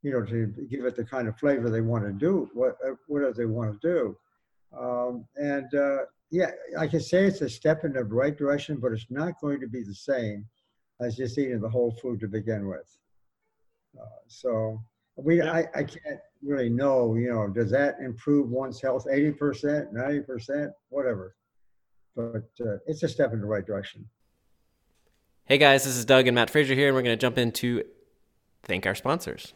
you 0.01 0.11
know, 0.11 0.23
to 0.23 0.47
give 0.69 0.85
it 0.85 0.95
the 0.95 1.05
kind 1.05 1.27
of 1.27 1.37
flavor 1.37 1.69
they 1.69 1.81
want 1.81 2.03
to 2.05 2.11
do, 2.11 2.49
what, 2.53 2.77
uh, 2.85 2.91
whatever 3.07 3.33
they 3.33 3.45
want 3.45 3.79
to 3.79 3.87
do. 3.87 4.17
Um, 4.77 5.25
and 5.35 5.73
uh, 5.73 5.97
yeah, 6.29 6.51
I 6.77 6.87
can 6.87 6.99
say 6.99 7.25
it's 7.25 7.41
a 7.41 7.49
step 7.49 7.83
in 7.85 7.93
the 7.93 8.03
right 8.03 8.37
direction, 8.37 8.77
but 8.77 8.91
it's 8.91 9.05
not 9.09 9.39
going 9.39 9.59
to 9.61 9.67
be 9.67 9.83
the 9.83 9.95
same 9.95 10.45
as 10.99 11.15
just 11.15 11.37
eating 11.37 11.61
the 11.61 11.69
whole 11.69 11.91
food 11.91 12.19
to 12.21 12.27
begin 12.27 12.67
with. 12.67 12.97
Uh, 13.99 14.05
so 14.27 14.81
we, 15.15 15.37
yeah. 15.37 15.51
I, 15.51 15.59
I 15.75 15.83
can't 15.83 16.19
really 16.43 16.69
know, 16.69 17.15
you 17.15 17.31
know, 17.31 17.47
does 17.47 17.71
that 17.71 17.95
improve 17.99 18.49
one's 18.49 18.81
health 18.81 19.05
80%, 19.11 19.93
90%, 19.93 20.71
whatever. 20.89 21.35
But 22.15 22.49
uh, 22.61 22.77
it's 22.87 23.03
a 23.03 23.07
step 23.07 23.33
in 23.33 23.39
the 23.39 23.45
right 23.45 23.65
direction. 23.65 24.07
Hey 25.45 25.57
guys, 25.57 25.85
this 25.85 25.95
is 25.95 26.03
Doug 26.03 26.27
and 26.27 26.35
Matt 26.35 26.49
Frazier 26.49 26.75
here, 26.75 26.87
and 26.87 26.95
we're 26.95 27.03
going 27.03 27.17
to 27.17 27.21
jump 27.21 27.37
into 27.37 27.83
thank 28.63 28.85
our 28.85 28.95
sponsors. 28.95 29.53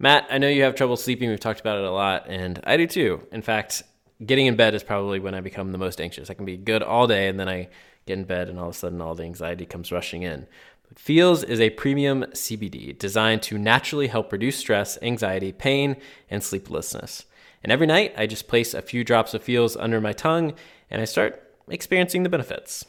Matt, 0.00 0.26
I 0.30 0.38
know 0.38 0.48
you 0.48 0.64
have 0.64 0.74
trouble 0.74 0.96
sleeping. 0.96 1.30
We've 1.30 1.38
talked 1.38 1.60
about 1.60 1.78
it 1.78 1.84
a 1.84 1.90
lot, 1.92 2.26
and 2.28 2.60
I 2.64 2.76
do 2.76 2.88
too. 2.88 3.24
In 3.30 3.40
fact, 3.40 3.84
getting 4.24 4.46
in 4.46 4.56
bed 4.56 4.74
is 4.74 4.82
probably 4.82 5.18
when 5.18 5.34
I 5.34 5.40
become 5.40 5.72
the 5.72 5.78
most 5.78 6.00
anxious. 6.00 6.30
I 6.30 6.34
can 6.34 6.44
be 6.44 6.56
good 6.56 6.82
all 6.82 7.06
day, 7.06 7.28
and 7.28 7.38
then 7.38 7.48
I 7.48 7.68
get 8.06 8.18
in 8.18 8.24
bed, 8.24 8.48
and 8.48 8.58
all 8.58 8.68
of 8.68 8.74
a 8.74 8.78
sudden, 8.78 9.00
all 9.00 9.14
the 9.14 9.24
anxiety 9.24 9.66
comes 9.66 9.92
rushing 9.92 10.22
in. 10.22 10.46
But 10.88 10.98
Feals 10.98 11.42
is 11.42 11.60
a 11.60 11.70
premium 11.70 12.24
CBD 12.32 12.98
designed 12.98 13.42
to 13.42 13.58
naturally 13.58 14.08
help 14.08 14.32
reduce 14.32 14.56
stress, 14.56 14.98
anxiety, 15.02 15.52
pain, 15.52 15.96
and 16.30 16.42
sleeplessness. 16.42 17.24
And 17.62 17.72
every 17.72 17.86
night, 17.86 18.14
I 18.16 18.26
just 18.26 18.48
place 18.48 18.74
a 18.74 18.82
few 18.82 19.04
drops 19.04 19.34
of 19.34 19.42
Feals 19.42 19.76
under 19.76 20.00
my 20.00 20.12
tongue, 20.12 20.54
and 20.90 21.00
I 21.00 21.04
start 21.04 21.42
experiencing 21.68 22.22
the 22.22 22.28
benefits. 22.28 22.84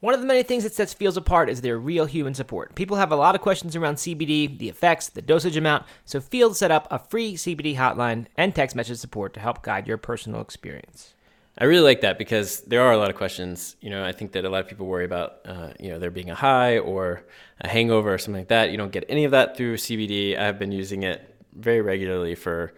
One 0.00 0.14
of 0.14 0.20
the 0.20 0.26
many 0.26 0.42
things 0.42 0.64
that 0.64 0.72
sets 0.72 0.94
Feals 0.94 1.18
apart 1.18 1.50
is 1.50 1.60
their 1.60 1.78
real 1.78 2.06
human 2.06 2.32
support. 2.32 2.74
People 2.74 2.96
have 2.96 3.12
a 3.12 3.16
lot 3.16 3.34
of 3.34 3.42
questions 3.42 3.76
around 3.76 3.96
CBD, 3.96 4.58
the 4.58 4.70
effects, 4.70 5.10
the 5.10 5.20
dosage 5.20 5.58
amount, 5.58 5.84
so 6.06 6.22
Feals 6.22 6.58
set 6.58 6.70
up 6.70 6.88
a 6.90 6.98
free 6.98 7.34
CBD 7.34 7.76
hotline 7.76 8.24
and 8.34 8.54
text 8.54 8.74
message 8.74 8.96
support 8.96 9.34
to 9.34 9.40
help 9.40 9.62
guide 9.62 9.86
your 9.86 9.98
personal 9.98 10.40
experience. 10.40 11.12
I 11.58 11.64
really 11.64 11.84
like 11.84 12.00
that 12.00 12.16
because 12.16 12.62
there 12.62 12.80
are 12.80 12.92
a 12.92 12.96
lot 12.96 13.10
of 13.10 13.16
questions. 13.16 13.76
You 13.82 13.90
know, 13.90 14.02
I 14.02 14.12
think 14.12 14.32
that 14.32 14.46
a 14.46 14.48
lot 14.48 14.62
of 14.62 14.68
people 14.68 14.86
worry 14.86 15.04
about, 15.04 15.40
uh, 15.44 15.74
you 15.78 15.90
know, 15.90 15.98
there 15.98 16.10
being 16.10 16.30
a 16.30 16.34
high 16.34 16.78
or 16.78 17.22
a 17.60 17.68
hangover 17.68 18.14
or 18.14 18.16
something 18.16 18.40
like 18.40 18.48
that. 18.48 18.70
You 18.70 18.78
don't 18.78 18.92
get 18.92 19.04
any 19.10 19.24
of 19.24 19.32
that 19.32 19.54
through 19.54 19.76
CBD. 19.76 20.38
I've 20.38 20.58
been 20.58 20.72
using 20.72 21.02
it 21.02 21.34
very 21.54 21.82
regularly 21.82 22.34
for 22.34 22.72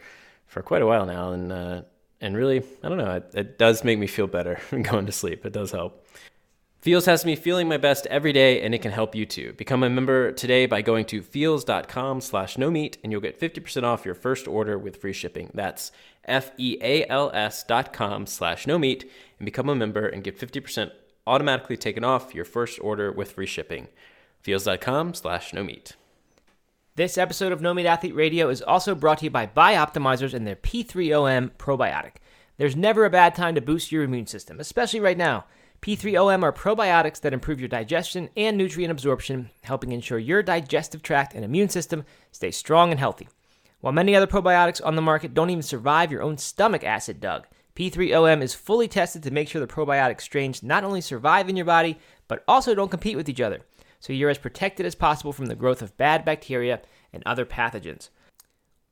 for 0.49 0.61
quite 0.61 0.83
a 0.83 0.87
while 0.87 1.07
now, 1.07 1.31
and 1.31 1.53
uh, 1.53 1.83
and 2.21 2.37
really, 2.37 2.65
I 2.83 2.89
don't 2.89 2.99
know, 2.99 3.15
it, 3.15 3.31
it 3.33 3.59
does 3.59 3.85
make 3.85 4.01
me 4.01 4.09
feel 4.09 4.27
better 4.27 4.59
going 4.83 5.07
to 5.07 5.13
sleep. 5.13 5.47
It 5.47 5.53
does 5.53 5.71
help. 5.71 6.02
Feals 6.83 7.07
has 7.07 7.25
me 7.25 7.37
feeling 7.37 7.69
my 7.69 7.77
best 7.77 8.09
every 8.09 8.33
day, 8.33 8.61
and 8.61 8.75
it 8.75 8.83
can 8.83 8.91
help 8.91 9.15
you 9.15 9.25
too. 9.25 9.53
Become 9.53 9.85
a 9.85 9.89
member 9.89 10.33
today 10.33 10.67
by 10.67 10.83
going 10.83 11.05
to 11.05 11.23
feals.com 11.23 12.21
slash 12.21 12.59
no 12.59 12.73
meat, 12.73 12.99
and 13.05 13.13
you'll 13.13 13.21
get 13.21 13.39
50% 13.39 13.85
off 13.85 14.05
your 14.05 14.17
first 14.17 14.49
order 14.49 14.77
with 14.77 14.97
free 14.97 15.13
shipping. 15.13 15.53
That's 15.55 15.93
F-E-A-L-S 16.25 17.63
dot 17.63 17.93
com 17.93 18.27
slash 18.27 18.67
no 18.67 18.81
meat, 18.81 19.09
and 19.39 19.45
become 19.45 19.69
a 19.69 19.77
member 19.77 20.09
and 20.09 20.25
get 20.25 20.37
50% 20.37 20.91
automatically 21.25 21.77
taken 21.77 22.03
off 22.03 22.35
your 22.35 22.45
first 22.45 22.81
order 22.83 23.13
with 23.13 23.31
free 23.31 23.47
shipping. 23.47 23.87
Feals.com 24.41 25.15
slash 25.15 25.53
no 25.53 25.63
meat. 25.63 25.93
This 26.97 27.17
episode 27.17 27.53
of 27.53 27.61
No 27.61 27.73
Meat 27.75 27.87
Athlete 27.87 28.17
Radio 28.17 28.49
is 28.49 28.61
also 28.61 28.97
brought 28.97 29.19
to 29.19 29.27
you 29.27 29.31
by 29.31 29.47
Bioptimizers 29.47 30.35
and 30.35 30.45
their 30.45 30.57
P3OM 30.57 31.53
probiotic. 31.53 32.15
There's 32.57 32.75
never 32.75 33.05
a 33.05 33.11
bad 33.11 33.37
time 33.37 33.55
to 33.55 33.61
boost 33.61 33.93
your 33.93 34.03
immune 34.03 34.27
system, 34.27 34.59
especially 34.59 34.99
right 34.99 35.17
now. 35.17 35.45
P3OM 35.83 36.45
are 36.45 36.53
probiotics 36.53 37.21
that 37.23 37.33
improve 37.33 37.59
your 37.59 37.69
digestion 37.69 38.31
and 38.37 38.57
nutrient 38.57 38.93
absorption, 38.93 39.51
helping 39.65 39.91
ensure 39.91 40.19
your 40.21 40.41
digestive 40.41 41.03
tract 41.03 41.35
and 41.35 41.45
immune 41.45 41.69
system 41.69 42.05
stay 42.31 42.53
strong 42.53 42.93
and 42.93 43.01
healthy. 43.01 43.29
While 43.81 43.93
many 43.93 44.15
other 44.15 44.29
probiotics 44.29 44.81
on 44.85 44.95
the 44.95 45.03
market 45.03 45.35
don't 45.35 45.51
even 45.51 45.65
survive 45.65 46.13
your 46.13 46.23
own 46.23 46.39
stomach 46.39 46.85
acid, 46.85 47.19
Doug, 47.19 47.49
P3OM 47.75 48.43
is 48.43 48.55
fully 48.55 48.87
tested 48.87 49.25
to 49.25 49.33
make 49.33 49.49
sure 49.49 49.61
the 49.61 49.67
probiotic 49.67 50.21
strains 50.21 50.63
not 50.63 50.85
only 50.85 51.01
survive 51.01 51.49
in 51.49 51.57
your 51.57 51.67
body, 51.67 51.99
but 52.29 52.45
also 52.47 52.77
don't 52.77 52.93
compete 52.93 53.17
with 53.17 53.29
each 53.29 53.41
other, 53.41 53.63
so 53.99 54.13
you're 54.13 54.31
as 54.31 54.39
protected 54.39 54.87
as 54.87 54.95
possible 54.95 55.33
from 55.33 55.47
the 55.47 55.57
growth 55.57 55.83
of 55.83 55.97
bad 55.97 56.25
bacteria 56.25 56.81
and 57.13 57.25
other 57.27 57.45
pathogens. 57.45 58.09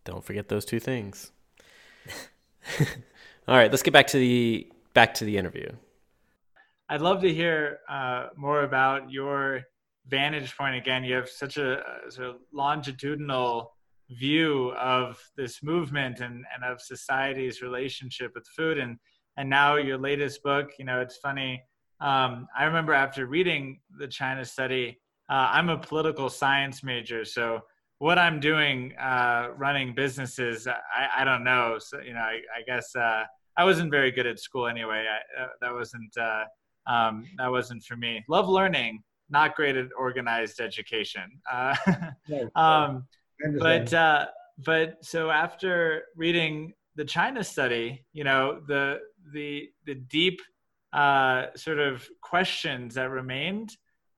Don't 0.04 0.24
forget 0.24 0.48
those 0.48 0.64
two 0.64 0.80
things. 0.80 1.32
All 3.48 3.56
right, 3.56 3.70
let's 3.70 3.82
get 3.82 3.92
back 3.92 4.06
to 4.08 4.18
the 4.18 4.70
back 4.92 5.14
to 5.14 5.24
the 5.24 5.36
interview. 5.36 5.70
I'd 6.88 7.00
love 7.00 7.20
to 7.22 7.32
hear 7.32 7.80
uh, 7.88 8.28
more 8.36 8.62
about 8.62 9.10
your 9.10 9.62
vantage 10.06 10.56
point. 10.56 10.76
Again, 10.76 11.02
you 11.02 11.14
have 11.14 11.28
such 11.28 11.56
a, 11.56 11.82
a 12.06 12.10
sort 12.10 12.28
of 12.28 12.36
longitudinal 12.52 13.74
view 14.10 14.72
of 14.72 15.18
this 15.36 15.62
movement 15.62 16.20
and, 16.20 16.44
and 16.54 16.64
of 16.64 16.80
society's 16.80 17.62
relationship 17.62 18.32
with 18.34 18.46
food 18.48 18.78
and 18.78 18.98
and 19.36 19.48
now 19.48 19.76
your 19.76 19.96
latest 19.96 20.42
book 20.42 20.70
you 20.78 20.84
know 20.84 21.00
it's 21.00 21.16
funny 21.16 21.62
um, 22.00 22.46
i 22.56 22.64
remember 22.64 22.92
after 22.92 23.26
reading 23.26 23.80
the 23.98 24.06
china 24.06 24.44
study 24.44 25.00
uh, 25.30 25.48
i'm 25.52 25.68
a 25.68 25.78
political 25.78 26.28
science 26.28 26.82
major 26.82 27.24
so 27.24 27.60
what 27.98 28.18
I'm 28.18 28.40
doing 28.40 28.92
uh, 28.98 29.48
running 29.56 29.94
businesses, 29.94 30.66
I, 30.66 31.22
I 31.22 31.24
don't 31.24 31.44
know. 31.44 31.78
So, 31.78 32.00
you 32.00 32.12
know, 32.12 32.20
I, 32.20 32.40
I 32.54 32.62
guess 32.66 32.94
uh, 32.94 33.24
I 33.56 33.64
wasn't 33.64 33.90
very 33.90 34.10
good 34.10 34.26
at 34.26 34.38
school 34.38 34.66
anyway. 34.66 35.06
I, 35.08 35.42
uh, 35.42 35.48
that 35.60 35.72
wasn't 35.72 36.14
uh, 36.16 36.44
um, 36.86 37.24
that 37.38 37.50
wasn't 37.50 37.82
for 37.84 37.96
me. 37.96 38.22
Love 38.28 38.48
learning, 38.48 39.02
not 39.30 39.54
great 39.54 39.76
at 39.76 39.86
organized 39.98 40.60
education. 40.60 41.40
Uh, 41.50 41.74
um, 42.56 43.06
but 43.58 43.92
uh, 43.94 44.26
but 44.58 45.02
so 45.02 45.30
after 45.30 46.04
reading 46.16 46.74
the 46.96 47.04
China 47.04 47.42
study, 47.42 48.04
you 48.12 48.24
know, 48.24 48.60
the 48.66 48.98
the 49.32 49.68
the 49.86 49.94
deep 49.94 50.42
sort 50.92 51.78
of 51.78 52.06
questions 52.20 52.94
that 52.96 53.08
remained 53.08 53.70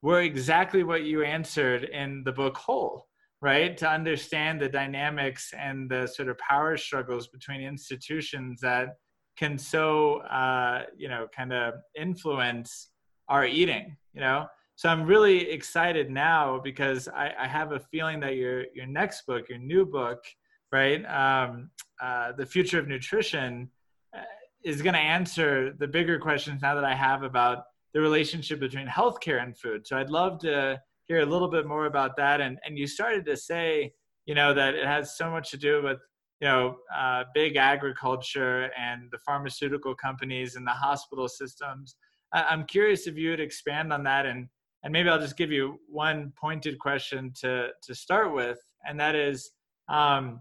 were 0.07 0.23
exactly 0.23 0.83
what 0.83 1.03
you 1.05 1.23
answered 1.23 1.83
in 1.85 2.23
the 2.25 2.33
book 2.33 2.57
whole 2.57 3.07
right? 3.43 3.77
To 3.79 3.89
understand 3.89 4.61
the 4.61 4.69
dynamics 4.69 5.53
and 5.57 5.91
the 5.91 6.07
sort 6.07 6.29
of 6.29 6.39
power 6.39 6.77
struggles 6.77 7.29
between 7.29 7.61
institutions 7.61 8.61
that 8.61 8.97
can 9.37 9.59
so, 9.59 10.21
uh, 10.23 10.85
you 10.97 11.09
know, 11.09 11.29
kind 11.37 11.53
of 11.53 11.75
influence 11.95 12.89
our 13.29 13.45
eating, 13.45 13.97
you 14.15 14.21
know? 14.21 14.47
So 14.77 14.89
I'm 14.89 15.05
really 15.05 15.51
excited 15.51 16.11
now 16.11 16.61
because 16.63 17.09
I, 17.09 17.33
I 17.39 17.47
have 17.47 17.73
a 17.73 17.81
feeling 17.81 18.21
that 18.21 18.37
your, 18.37 18.65
your 18.75 18.87
next 18.87 19.27
book, 19.27 19.49
your 19.49 19.59
new 19.59 19.85
book, 19.87 20.25
right? 20.73 21.05
Um, 21.05 21.71
uh, 22.03 22.33
the 22.33 22.47
future 22.47 22.79
of 22.79 22.89
nutrition 22.89 23.71
uh, 24.17 24.23
is 24.65 24.83
going 24.83 24.95
to 24.95 25.01
answer 25.01 25.73
the 25.79 25.87
bigger 25.87 26.19
questions 26.19 26.63
now 26.63 26.75
that 26.75 26.85
I 26.85 26.95
have 26.95 27.23
about 27.23 27.65
the 27.97 28.03
relationship 28.03 28.61
between 28.61 28.87
healthcare 28.87 29.43
and 29.43 29.57
food. 29.57 29.87
So 29.87 29.97
I'd 29.97 30.11
love 30.11 30.39
to 30.41 30.79
hear 31.09 31.21
a 31.21 31.25
little 31.25 31.49
bit 31.49 31.67
more 31.67 31.87
about 31.87 32.15
that. 32.19 32.43
And 32.43 32.59
and 32.67 32.77
you 32.77 32.87
started 32.87 33.25
to 33.25 33.39
say, 33.39 33.95
you 34.27 34.35
know, 34.35 34.53
that 34.53 34.75
it 34.75 34.87
has 34.87 35.17
so 35.17 35.31
much 35.31 35.51
to 35.53 35.57
do 35.57 35.83
with 35.83 35.99
you 36.43 36.47
know 36.47 36.77
uh, 36.95 37.25
big 37.33 37.57
agriculture 37.57 38.69
and 38.79 39.09
the 39.13 39.19
pharmaceutical 39.25 39.95
companies 39.95 40.57
and 40.57 40.67
the 40.67 40.79
hospital 40.87 41.27
systems. 41.27 41.97
I- 42.35 42.45
I'm 42.51 42.67
curious 42.67 43.07
if 43.07 43.17
you 43.17 43.31
would 43.31 43.41
expand 43.41 43.95
on 43.95 44.05
that 44.05 44.27
and 44.27 44.49
and 44.83 44.93
maybe 44.93 45.09
I'll 45.09 45.19
just 45.19 45.39
give 45.39 45.51
you 45.51 45.81
one 45.89 46.35
pointed 46.39 46.79
question 46.79 47.33
to 47.41 47.69
to 47.83 47.95
start 47.95 48.35
with, 48.35 48.59
and 48.87 49.01
that 49.01 49.15
is, 49.15 49.53
um, 49.89 50.41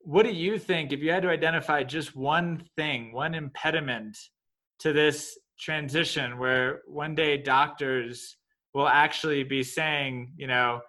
what 0.00 0.24
do 0.24 0.32
you 0.32 0.58
think 0.58 0.92
if 0.92 0.98
you 1.00 1.12
had 1.12 1.22
to 1.22 1.30
identify 1.30 1.84
just 1.84 2.16
one 2.16 2.64
thing, 2.74 3.12
one 3.12 3.36
impediment 3.36 4.18
to 4.80 4.92
this 4.92 5.38
transition, 5.58 6.38
where 6.38 6.82
one 6.86 7.14
day 7.14 7.36
doctors 7.36 8.36
will 8.74 8.88
actually 8.88 9.42
be 9.44 9.62
saying, 9.62 10.32
you 10.36 10.46
know, 10.46 10.80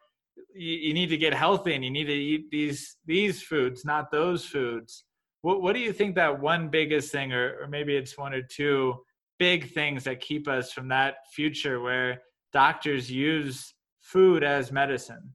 you, 0.53 0.75
you 0.75 0.93
need 0.93 1.09
to 1.09 1.17
get 1.17 1.33
healthy 1.33 1.73
and 1.73 1.83
you 1.83 1.91
need 1.91 2.05
to 2.05 2.13
eat 2.13 2.49
these 2.51 2.97
these 3.05 3.41
foods, 3.41 3.85
not 3.85 4.11
those 4.11 4.45
foods. 4.45 5.03
What 5.41 5.61
what 5.61 5.73
do 5.73 5.79
you 5.79 5.93
think 5.93 6.15
that 6.15 6.39
one 6.39 6.69
biggest 6.69 7.11
thing, 7.11 7.33
or 7.33 7.61
or 7.61 7.67
maybe 7.67 7.95
it's 7.95 8.17
one 8.17 8.33
or 8.33 8.41
two 8.41 8.95
big 9.37 9.71
things 9.73 10.03
that 10.03 10.19
keep 10.19 10.47
us 10.47 10.71
from 10.71 10.89
that 10.89 11.15
future 11.33 11.79
where 11.79 12.21
doctors 12.51 13.09
use 13.09 13.73
food 14.01 14.43
as 14.43 14.71
medicine? 14.71 15.33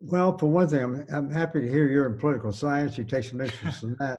Well, 0.00 0.36
for 0.38 0.46
one 0.46 0.68
thing, 0.68 0.82
I'm, 0.82 1.06
I'm 1.12 1.30
happy 1.30 1.60
to 1.60 1.68
hear 1.68 1.88
you're 1.88 2.06
in 2.06 2.18
political 2.18 2.52
science. 2.52 2.96
You 2.98 3.04
take 3.04 3.24
some 3.24 3.40
interest 3.40 3.82
in 3.82 3.96
that. 3.98 4.18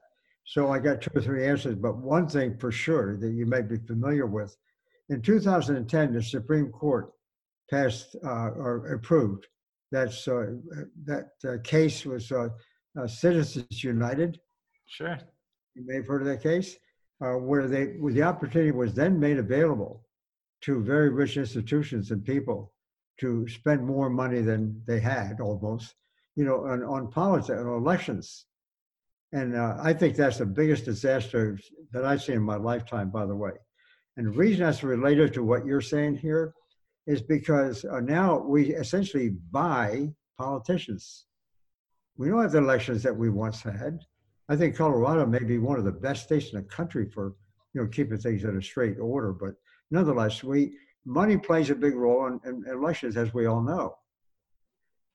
So 0.50 0.72
I 0.72 0.80
got 0.80 1.00
two 1.00 1.12
or 1.14 1.22
three 1.22 1.46
answers, 1.46 1.76
but 1.76 1.98
one 1.98 2.26
thing 2.26 2.58
for 2.58 2.72
sure 2.72 3.16
that 3.18 3.30
you 3.30 3.46
may 3.46 3.62
be 3.62 3.76
familiar 3.76 4.26
with. 4.26 4.56
In 5.08 5.22
2010, 5.22 6.12
the 6.12 6.20
Supreme 6.20 6.72
Court 6.72 7.12
passed 7.70 8.16
uh, 8.24 8.50
or 8.56 8.92
approved 8.92 9.46
that's 9.92 10.26
uh, 10.26 10.54
that 11.04 11.28
uh, 11.44 11.58
case 11.62 12.04
was 12.04 12.32
uh, 12.32 12.48
uh, 13.00 13.06
Citizens 13.06 13.84
United. 13.84 14.40
Sure. 14.86 15.20
You 15.76 15.86
may 15.86 15.96
have 15.96 16.08
heard 16.08 16.22
of 16.22 16.26
that 16.26 16.42
case, 16.42 16.76
uh, 17.24 17.34
where 17.34 17.68
they 17.68 17.96
where 18.00 18.12
the 18.12 18.24
opportunity 18.24 18.72
was 18.72 18.92
then 18.92 19.20
made 19.20 19.38
available 19.38 20.04
to 20.62 20.82
very 20.82 21.10
rich 21.10 21.36
institutions 21.36 22.10
and 22.10 22.24
people 22.24 22.72
to 23.20 23.46
spend 23.46 23.86
more 23.86 24.10
money 24.10 24.40
than 24.40 24.82
they 24.84 24.98
had 24.98 25.40
almost, 25.40 25.94
you 26.34 26.44
know, 26.44 26.66
on, 26.66 26.82
on 26.82 27.08
politics, 27.08 27.50
on 27.50 27.68
elections. 27.68 28.46
And 29.32 29.56
uh, 29.56 29.76
I 29.80 29.92
think 29.92 30.16
that's 30.16 30.38
the 30.38 30.46
biggest 30.46 30.84
disaster 30.84 31.58
that 31.92 32.04
I've 32.04 32.22
seen 32.22 32.36
in 32.36 32.42
my 32.42 32.56
lifetime, 32.56 33.10
by 33.10 33.26
the 33.26 33.36
way. 33.36 33.52
And 34.16 34.26
the 34.26 34.32
reason 34.32 34.60
that's 34.60 34.82
related 34.82 35.32
to 35.34 35.44
what 35.44 35.64
you're 35.64 35.80
saying 35.80 36.16
here 36.16 36.52
is 37.06 37.22
because 37.22 37.84
uh, 37.84 38.00
now 38.00 38.38
we 38.38 38.74
essentially 38.74 39.30
buy 39.50 40.08
politicians. 40.38 41.26
We 42.16 42.28
don't 42.28 42.42
have 42.42 42.52
the 42.52 42.58
elections 42.58 43.02
that 43.04 43.16
we 43.16 43.30
once 43.30 43.62
had. 43.62 44.00
I 44.48 44.56
think 44.56 44.76
Colorado 44.76 45.26
may 45.26 45.38
be 45.38 45.58
one 45.58 45.78
of 45.78 45.84
the 45.84 45.92
best 45.92 46.24
states 46.24 46.52
in 46.52 46.58
the 46.58 46.64
country 46.64 47.08
for, 47.08 47.34
you 47.72 47.80
know, 47.80 47.88
keeping 47.88 48.18
things 48.18 48.44
in 48.44 48.56
a 48.56 48.62
straight 48.62 48.98
order. 48.98 49.32
But 49.32 49.54
nonetheless, 49.90 50.42
we 50.42 50.76
money 51.04 51.36
plays 51.36 51.70
a 51.70 51.74
big 51.74 51.94
role 51.94 52.26
in, 52.26 52.40
in, 52.44 52.64
elections, 52.68 53.16
as 53.16 53.32
we 53.32 53.46
all 53.46 53.62
know. 53.62 53.94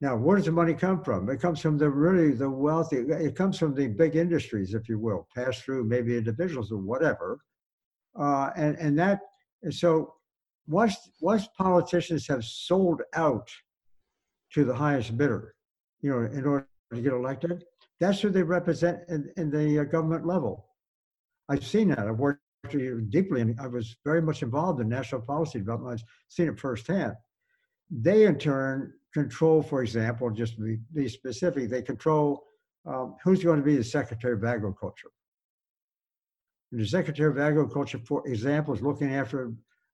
Now, 0.05 0.15
where 0.15 0.37
does 0.37 0.45
the 0.45 0.51
money 0.51 0.75
come 0.75 1.03
from? 1.03 1.27
It 1.31 1.41
comes 1.41 1.59
from 1.59 1.79
the 1.79 1.89
really 1.89 2.31
the 2.31 2.47
wealthy. 2.47 2.97
It 2.97 3.35
comes 3.35 3.57
from 3.57 3.73
the 3.73 3.87
big 3.87 4.15
industries, 4.15 4.75
if 4.75 4.87
you 4.87 4.99
will, 4.99 5.27
pass 5.35 5.59
through 5.61 5.85
maybe 5.85 6.15
individuals 6.15 6.71
or 6.71 6.77
whatever, 6.77 7.39
uh, 8.15 8.51
and 8.55 8.77
and 8.77 8.99
that. 8.99 9.21
So, 9.71 10.13
once 10.67 10.95
once 11.21 11.47
politicians 11.57 12.27
have 12.27 12.45
sold 12.45 13.01
out 13.15 13.49
to 14.53 14.63
the 14.63 14.75
highest 14.75 15.17
bidder, 15.17 15.55
you 16.01 16.11
know, 16.11 16.19
in 16.19 16.45
order 16.45 16.67
to 16.93 17.01
get 17.01 17.13
elected, 17.13 17.63
that's 17.99 18.21
who 18.21 18.29
they 18.29 18.43
represent 18.43 18.99
in, 19.09 19.33
in 19.37 19.49
the 19.49 19.79
uh, 19.79 19.85
government 19.85 20.27
level. 20.27 20.67
I've 21.49 21.65
seen 21.65 21.87
that. 21.89 22.07
I've 22.07 22.19
worked 22.19 22.41
deeply, 23.09 23.41
and 23.41 23.59
I 23.59 23.65
was 23.65 23.95
very 24.05 24.21
much 24.21 24.43
involved 24.43 24.79
in 24.81 24.87
national 24.87 25.21
policy 25.21 25.57
development. 25.57 25.93
I've 25.93 26.07
seen 26.27 26.49
it 26.49 26.59
firsthand. 26.59 27.13
They, 27.89 28.27
in 28.27 28.37
turn, 28.37 28.93
control, 29.15 29.63
for 29.63 29.81
example, 29.81 30.29
just 30.29 30.57
to 30.57 30.77
be, 30.93 31.07
specific, 31.07 31.69
they 31.69 31.81
control 31.81 32.43
um, 32.85 33.15
who's 33.23 33.41
going 33.41 33.57
to 33.57 33.65
be 33.65 33.77
the 33.77 33.83
Secretary 33.83 34.33
of 34.33 34.43
Agriculture. 34.43 35.07
And 36.71 36.81
the 36.81 36.85
Secretary 36.85 37.31
of 37.31 37.39
Agriculture, 37.39 37.99
for 38.05 38.27
example, 38.27 38.73
is 38.73 38.81
looking 38.81 39.15
after 39.15 39.53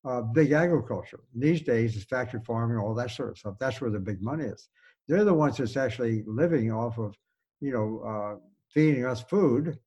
uh, 0.09 0.21
big 0.21 0.53
agriculture. 0.53 1.19
These 1.35 1.61
days, 1.61 1.95
it's 1.95 2.05
factory 2.05 2.41
farming, 2.43 2.79
all 2.79 2.95
that 2.95 3.11
sort 3.11 3.29
of 3.29 3.37
stuff. 3.37 3.55
That's 3.59 3.79
where 3.79 3.91
the 3.91 3.99
big 3.99 4.23
money 4.23 4.45
is. 4.45 4.69
They're 5.07 5.23
the 5.23 5.35
ones 5.35 5.57
that's 5.57 5.77
actually 5.77 6.23
living 6.25 6.71
off 6.71 6.97
of, 6.97 7.15
you 7.59 7.71
know, 7.73 7.89
uh, 8.11 8.39
feeding 8.73 9.05
us 9.05 9.21
food 9.21 9.77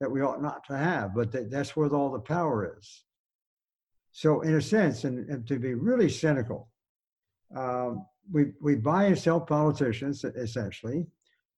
that 0.00 0.10
we 0.10 0.22
ought 0.22 0.40
not 0.40 0.64
to 0.68 0.76
have, 0.78 1.14
but 1.14 1.30
that, 1.32 1.50
that's 1.50 1.76
where 1.76 1.90
all 1.90 2.10
the 2.10 2.20
power 2.20 2.74
is. 2.78 3.04
So, 4.12 4.40
in 4.40 4.54
a 4.54 4.62
sense, 4.62 5.04
and, 5.04 5.28
and 5.28 5.46
to 5.48 5.58
be 5.58 5.74
really 5.74 6.08
cynical, 6.08 6.70
um, 7.54 8.06
we, 8.30 8.52
we 8.60 8.76
buy 8.76 9.04
and 9.04 9.18
sell 9.18 9.40
politicians 9.40 10.24
essentially. 10.24 11.06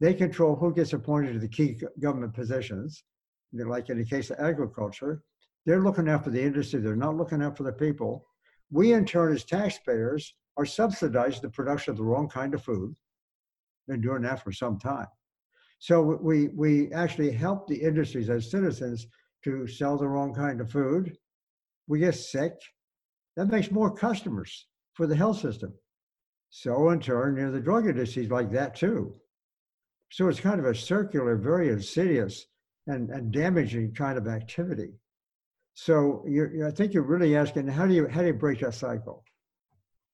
They 0.00 0.14
control 0.14 0.57
who 0.57 0.74
gets 0.74 0.92
appointed 0.92 1.35
to 1.35 1.38
the 1.38 1.48
key 1.48 1.81
government 2.00 2.35
positions, 2.35 3.05
like 3.53 3.90
in 3.90 3.98
the 3.98 4.05
case 4.05 4.31
of 4.31 4.38
agriculture. 4.40 5.22
They're 5.66 5.83
looking 5.83 6.07
for 6.18 6.31
the 6.31 6.42
industry, 6.42 6.81
they're 6.81 6.96
not 6.96 7.16
looking 7.16 7.40
for 7.55 7.62
the 7.62 7.72
people. 7.72 8.27
We, 8.70 8.92
in 8.92 9.05
turn, 9.05 9.33
as 9.33 9.44
taxpayers, 9.44 10.35
are 10.57 10.66
subsidizing 10.66 11.42
the 11.42 11.48
production 11.48 11.92
of 11.92 11.96
the 11.96 12.05
wrong 12.05 12.29
kind 12.29 12.55
of 12.55 12.62
food. 12.62 12.94
Been 13.88 14.00
doing 14.00 14.22
that 14.22 14.42
for 14.42 14.53
some 14.53 14.79
time. 14.79 15.07
So 15.79 16.00
we, 16.03 16.48
we 16.48 16.92
actually 16.92 17.31
help 17.31 17.66
the 17.66 17.77
industries 17.77 18.31
as 18.31 18.50
citizens 18.50 19.07
to 19.44 19.66
sell 19.66 19.98
the 19.98 20.09
wrong 20.09 20.35
kind 20.35 20.61
of 20.61 20.70
food. 20.70 21.16
We 21.87 21.98
get 21.98 22.14
sick. 22.14 22.55
That 23.37 23.46
makes 23.46 23.70
more 23.70 23.94
customers 23.94 24.66
for 24.94 25.07
the 25.07 25.16
health 25.16 25.40
system. 25.40 25.74
So 26.57 26.90
in 26.90 27.01
turn, 27.01 27.37
you 27.37 27.47
know, 27.47 27.51
the 27.51 27.59
drug 27.59 27.88
industries 27.88 28.31
like 28.31 28.53
that 28.53 28.77
too. 28.77 29.12
So 30.12 30.29
it's 30.29 30.38
kind 30.38 30.61
of 30.61 30.67
a 30.67 30.75
circular, 30.75 31.35
very 31.35 31.69
insidious 31.69 32.47
and, 32.87 33.11
and 33.11 33.33
damaging 33.33 33.93
kind 33.93 34.17
of 34.17 34.29
activity. 34.29 34.93
So 35.75 36.23
you 36.29 36.64
I 36.64 36.71
think 36.71 36.95
you're 36.95 37.03
really 37.03 37.37
asking, 37.37 37.67
how 37.67 37.88
do 37.88 37.93
you 37.93 38.07
how 38.07 38.21
do 38.21 38.29
you 38.29 38.35
break 38.35 38.61
that 38.61 38.75
cycle? 38.75 39.25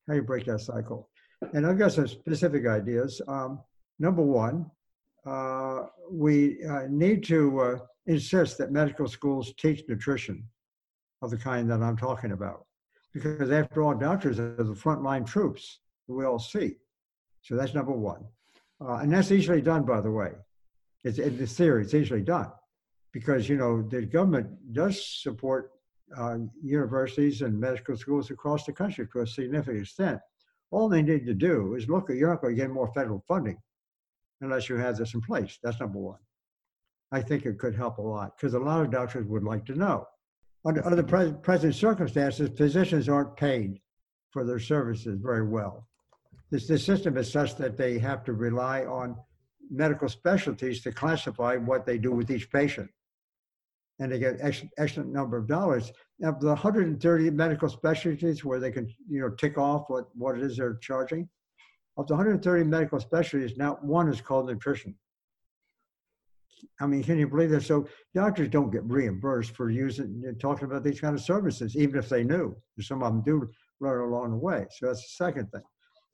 How 0.07 0.15
do 0.15 0.21
you 0.21 0.25
break 0.25 0.47
that 0.47 0.61
cycle? 0.61 1.11
And 1.53 1.67
I've 1.67 1.79
got 1.79 1.93
some 1.93 2.09
specific 2.09 2.67
ideas. 2.67 3.21
Um, 3.29 3.61
number 3.99 4.23
one, 4.23 4.65
uh, 5.27 5.89
we 6.11 6.65
uh, 6.65 6.87
need 6.89 7.23
to 7.25 7.61
uh, 7.61 7.79
insist 8.07 8.57
that 8.59 8.73
medical 8.73 9.09
schools 9.09 9.53
teach 9.59 9.83
nutrition 9.91 10.43
of 11.21 11.31
the 11.31 11.37
kind 11.37 11.71
that 11.71 11.83
I'm 11.83 11.99
talking 11.99 12.33
about. 12.33 12.65
Because 13.13 13.51
after 13.51 13.83
all, 13.83 13.95
doctors 13.95 14.41
are 14.41 14.55
the 14.55 14.73
frontline 14.73 15.27
troops 15.27 15.81
we 16.15 16.25
all 16.25 16.39
see. 16.39 16.77
So 17.43 17.57
that's 17.57 17.75
number 17.75 17.93
one. 17.93 18.25
Uh, 18.81 18.97
and 18.97 19.13
that's 19.13 19.31
easily 19.31 19.61
done, 19.61 19.85
by 19.85 20.01
the 20.01 20.11
way. 20.11 20.33
It's 21.05 21.19
in 21.19 21.37
the 21.39 21.47
theory, 21.47 21.83
it's 21.83 21.95
easily 21.95 22.23
done. 22.23 22.51
Because, 23.13 23.49
you 23.49 23.57
know, 23.57 23.83
the 23.83 24.03
government 24.03 24.73
does 24.73 25.05
support 25.05 25.73
uh, 26.17 26.39
universities 26.63 27.43
and 27.43 27.59
medical 27.59 27.97
schools 27.97 28.31
across 28.31 28.65
the 28.65 28.73
country 28.73 29.07
to 29.13 29.21
a 29.21 29.27
significant 29.27 29.83
extent. 29.83 30.21
All 30.71 30.89
they 30.89 31.03
need 31.03 31.27
to 31.27 31.35
do 31.35 31.75
is 31.75 31.89
look, 31.89 32.09
not 32.11 32.41
going 32.41 32.57
to 32.57 32.63
get 32.63 32.71
more 32.71 32.93
federal 32.95 33.25
funding 33.27 33.59
unless 34.41 34.69
you 34.69 34.77
have 34.77 34.97
this 34.97 35.15
in 35.15 35.21
place. 35.21 35.59
That's 35.63 35.81
number 35.81 35.99
one. 35.99 36.19
I 37.13 37.21
think 37.21 37.45
it 37.45 37.59
could 37.59 37.75
help 37.75 37.99
a 37.99 38.03
lot 38.03 38.37
because 38.37 38.55
a 38.55 38.59
lot 38.59 38.83
of 38.83 38.91
doctors 38.91 39.27
would 39.27 39.43
like 39.43 39.67
to 39.67 39.75
know. 39.75 40.07
Under, 40.65 40.85
under 40.85 40.97
the 40.97 41.05
pre- 41.05 41.33
present 41.33 41.75
circumstances, 41.75 42.51
physicians 42.57 43.09
aren't 43.09 43.37
paid 43.37 43.81
for 44.31 44.45
their 44.45 44.61
services 44.61 45.19
very 45.21 45.47
well. 45.47 45.89
This, 46.51 46.67
the 46.67 46.79
system 46.79 47.17
is 47.17 47.31
such 47.31 47.57
that 47.57 47.77
they 47.77 47.99
have 47.99 48.25
to 48.25 48.33
rely 48.33 48.85
on 48.85 49.17
medical 49.71 50.09
specialties 50.09 50.83
to 50.83 50.93
classify 50.93 51.57
what 51.57 51.87
they 51.87 51.97
do 51.97 52.11
with 52.13 52.31
each 52.31 52.51
patient. 52.51 52.91
And 54.01 54.11
they 54.11 54.19
get 54.19 54.39
ex- 54.41 54.65
excellent 54.79 55.13
number 55.13 55.37
of 55.37 55.47
dollars. 55.47 55.93
Now, 56.19 56.33
the 56.33 56.49
130 56.49 57.31
medical 57.31 57.69
specialties 57.69 58.45
where 58.45 58.59
they 58.59 58.73
can, 58.73 58.93
you 59.09 59.21
know, 59.21 59.31
tick 59.31 59.59
off 59.59 59.85
what, 59.89 60.07
what 60.15 60.37
it 60.37 60.43
is 60.43 60.57
they're 60.57 60.79
charging, 60.79 61.29
of 61.97 62.07
the 62.07 62.15
130 62.15 62.65
medical 62.65 62.99
specialties, 62.99 63.57
now 63.57 63.79
one 63.83 64.09
is 64.09 64.21
called 64.21 64.47
nutrition. 64.49 64.97
I 66.81 66.87
mean, 66.87 67.03
can 67.03 67.19
you 67.19 67.29
believe 67.29 67.51
that? 67.51 67.63
So 67.63 67.89
doctors 68.15 68.49
don't 68.49 68.71
get 68.71 68.85
reimbursed 68.85 69.55
for 69.55 69.71
using 69.71 70.23
talking 70.41 70.65
about 70.65 70.83
these 70.83 71.01
kind 71.01 71.15
of 71.15 71.23
services, 71.23 71.77
even 71.77 71.99
if 71.99 72.09
they 72.09 72.25
knew. 72.25 72.57
Some 72.81 73.03
of 73.03 73.13
them 73.13 73.23
do 73.23 73.49
run 73.81 73.99
along 73.99 74.33
the 74.33 74.37
way. 74.37 74.67
So 74.71 74.87
that's 74.87 75.03
the 75.03 75.25
second 75.25 75.51
thing. 75.53 75.63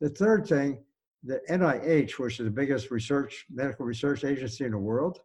The 0.01 0.11
third 0.11 0.47
thing, 0.47 0.79
the 1.23 1.41
NIH, 1.49 2.19
which 2.19 2.39
is 2.39 2.45
the 2.45 2.51
biggest 2.51 2.91
research 2.91 3.47
medical 3.51 3.87
research 3.87 4.25
agency 4.25 4.65
in 4.65 4.73
the 4.73 4.79
world, 4.79 5.21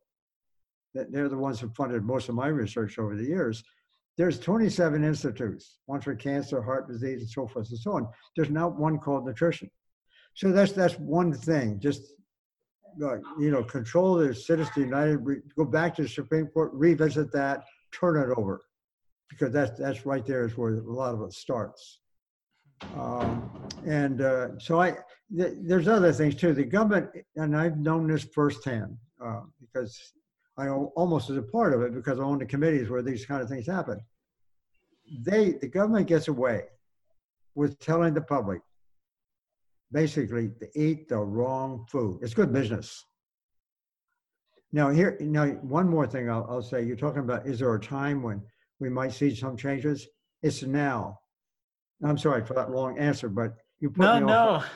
they're 0.94 1.30
the 1.30 1.38
ones 1.38 1.60
who 1.60 1.70
funded 1.70 2.04
most 2.04 2.30
of 2.30 2.36
my 2.36 2.48
research 2.48 3.00
over 3.00 3.16
the 3.16 3.24
years. 3.24 3.64
there's 4.18 4.40
27 4.40 5.04
institutes, 5.04 5.80
one 5.86 6.02
for 6.02 6.14
cancer, 6.16 6.62
heart 6.62 6.88
disease, 6.88 7.22
and 7.22 7.30
so 7.30 7.48
forth 7.48 7.70
and 7.70 7.80
so 7.80 7.94
on. 7.94 8.08
There's 8.36 8.50
not 8.50 8.78
one 8.78 8.98
called 9.00 9.26
nutrition. 9.26 9.70
So 10.34 10.52
that's 10.52 10.74
that's 10.74 10.96
one 11.00 11.34
thing. 11.34 11.80
Just 11.80 12.14
uh, 13.02 13.18
you 13.40 13.52
know, 13.52 13.64
control 13.64 14.16
the 14.16 14.36
Citizens 14.36 14.76
United. 14.76 15.20
Go 15.56 15.66
back 15.66 15.96
to 15.96 16.04
the 16.04 16.10
Supreme 16.10 16.48
Court, 16.48 16.72
revisit 16.74 17.32
that, 17.32 17.64
turn 17.92 18.18
it 18.18 18.34
over, 18.38 18.62
because 19.30 19.52
that's 19.52 19.80
that's 19.80 20.06
right 20.06 20.26
there 20.26 20.46
is 20.46 20.58
where 20.58 20.76
a 20.76 20.82
lot 20.82 21.14
of 21.14 21.22
it 21.22 21.34
starts. 21.34 22.00
Um, 22.96 23.50
and 23.86 24.22
uh, 24.22 24.60
so 24.60 24.82
I, 24.82 24.98
th- 25.36 25.54
there's 25.62 25.88
other 25.88 26.12
things 26.14 26.36
too. 26.36 26.54
The 26.54 26.64
government, 26.64 27.10
and 27.36 27.56
I've 27.56 27.78
known 27.78 28.08
this 28.08 28.24
firsthand 28.24 28.98
uh, 29.24 29.42
because 29.60 30.14
I 30.58 30.70
almost 30.70 31.30
as 31.30 31.38
a 31.38 31.42
part 31.42 31.74
of 31.74 31.82
it 31.82 31.94
because 31.94 32.20
I 32.20 32.24
own 32.24 32.40
the 32.40 32.46
committees 32.46 32.90
where 32.90 33.02
these 33.02 33.26
kind 33.26 33.42
of 33.42 33.50
things 33.50 33.68
happen. 33.68 34.00
They, 35.20 35.52
the 35.54 35.68
government 35.68 36.08
gets 36.08 36.28
away 36.28 36.64
with 37.56 37.80
telling 37.80 38.14
the 38.14 38.22
public 38.22 38.62
basically 39.92 40.50
to 40.60 40.68
eat 40.80 41.10
the 41.10 41.18
wrong 41.18 41.86
food. 41.90 42.20
It's 42.22 42.34
good 42.34 42.54
business. 42.54 43.06
Now 44.72 44.90
here, 44.90 45.18
now 45.20 45.48
one 45.48 45.90
more 45.90 46.08
thing 46.08 46.30
I'll, 46.30 46.48
I'll 46.50 46.62
say. 46.62 46.84
You're 46.84 46.96
talking 46.96 47.22
about 47.22 47.46
is 47.46 47.60
there 47.60 47.74
a 47.74 47.80
time 47.80 48.24
when 48.24 48.42
we 48.80 48.90
might 48.90 49.12
see 49.12 49.36
some 49.36 49.58
changes? 49.58 50.08
It's 50.44 50.64
now. 50.64 51.20
I'm 52.04 52.18
sorry 52.18 52.46
for 52.46 52.54
that 52.56 52.72
long 52.72 52.98
answer, 52.98 53.30
but 53.30 53.54
you 53.80 53.90
put 53.90 54.00
No, 54.00 54.20
me 54.20 54.26
no. 54.26 54.34
off. 54.34 54.70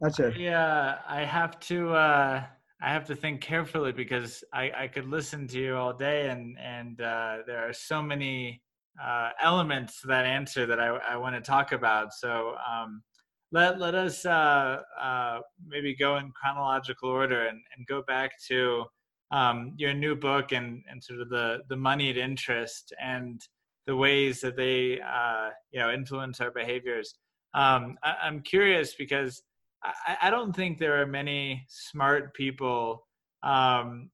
That's 0.00 0.18
it. 0.20 0.36
Yeah, 0.36 0.98
I 1.06 1.24
have 1.24 1.58
to. 1.60 1.92
Uh, 1.94 2.44
I 2.80 2.92
have 2.92 3.04
to 3.06 3.16
think 3.16 3.40
carefully 3.40 3.90
because 3.90 4.44
I, 4.52 4.70
I 4.76 4.88
could 4.88 5.06
listen 5.06 5.48
to 5.48 5.58
you 5.58 5.76
all 5.76 5.92
day, 5.92 6.28
and 6.30 6.56
and 6.58 7.00
uh, 7.00 7.38
there 7.46 7.68
are 7.68 7.72
so 7.72 8.00
many 8.00 8.62
uh, 9.02 9.30
elements 9.42 10.00
to 10.02 10.06
that 10.08 10.24
answer 10.24 10.66
that 10.66 10.78
I, 10.78 10.86
I 10.88 11.16
want 11.16 11.34
to 11.34 11.40
talk 11.40 11.72
about. 11.72 12.12
So 12.14 12.54
um, 12.70 13.02
let 13.50 13.80
let 13.80 13.94
us 13.94 14.24
uh, 14.24 14.82
uh, 15.00 15.40
maybe 15.66 15.96
go 15.96 16.16
in 16.18 16.30
chronological 16.32 17.08
order 17.08 17.46
and, 17.46 17.60
and 17.76 17.86
go 17.86 18.02
back 18.02 18.32
to 18.48 18.84
um, 19.32 19.74
your 19.76 19.92
new 19.92 20.14
book 20.14 20.52
and, 20.52 20.82
and 20.88 21.02
sort 21.02 21.20
of 21.20 21.28
the 21.30 21.58
the 21.68 21.76
moneyed 21.76 22.16
interest 22.16 22.92
and 23.02 23.40
the 23.88 23.96
ways 23.96 24.42
that 24.42 24.54
they 24.54 25.00
uh, 25.00 25.48
you 25.72 25.80
know 25.80 25.90
influence 25.90 26.40
our 26.40 26.52
behaviors. 26.52 27.14
Um, 27.54 27.96
I, 28.04 28.16
I'm 28.22 28.42
curious 28.42 28.94
because 28.94 29.42
I, 29.82 30.16
I 30.24 30.30
don't 30.30 30.54
think 30.54 30.78
there 30.78 31.00
are 31.00 31.06
many 31.06 31.64
smart 31.68 32.34
people 32.34 33.06
um, 33.42 34.10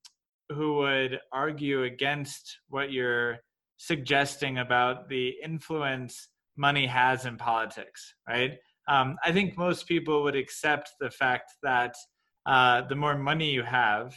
who 0.50 0.74
would 0.74 1.18
argue 1.32 1.82
against 1.82 2.58
what 2.68 2.92
you're 2.92 3.38
suggesting 3.76 4.58
about 4.58 5.08
the 5.08 5.34
influence 5.42 6.28
money 6.56 6.86
has 6.86 7.26
in 7.26 7.36
politics, 7.36 8.14
right? 8.28 8.52
Um, 8.86 9.16
I 9.24 9.32
think 9.32 9.58
most 9.58 9.88
people 9.88 10.22
would 10.22 10.36
accept 10.36 10.90
the 11.00 11.10
fact 11.10 11.50
that 11.64 11.96
uh, 12.46 12.82
the 12.82 12.94
more 12.94 13.18
money 13.18 13.50
you 13.50 13.64
have, 13.64 14.14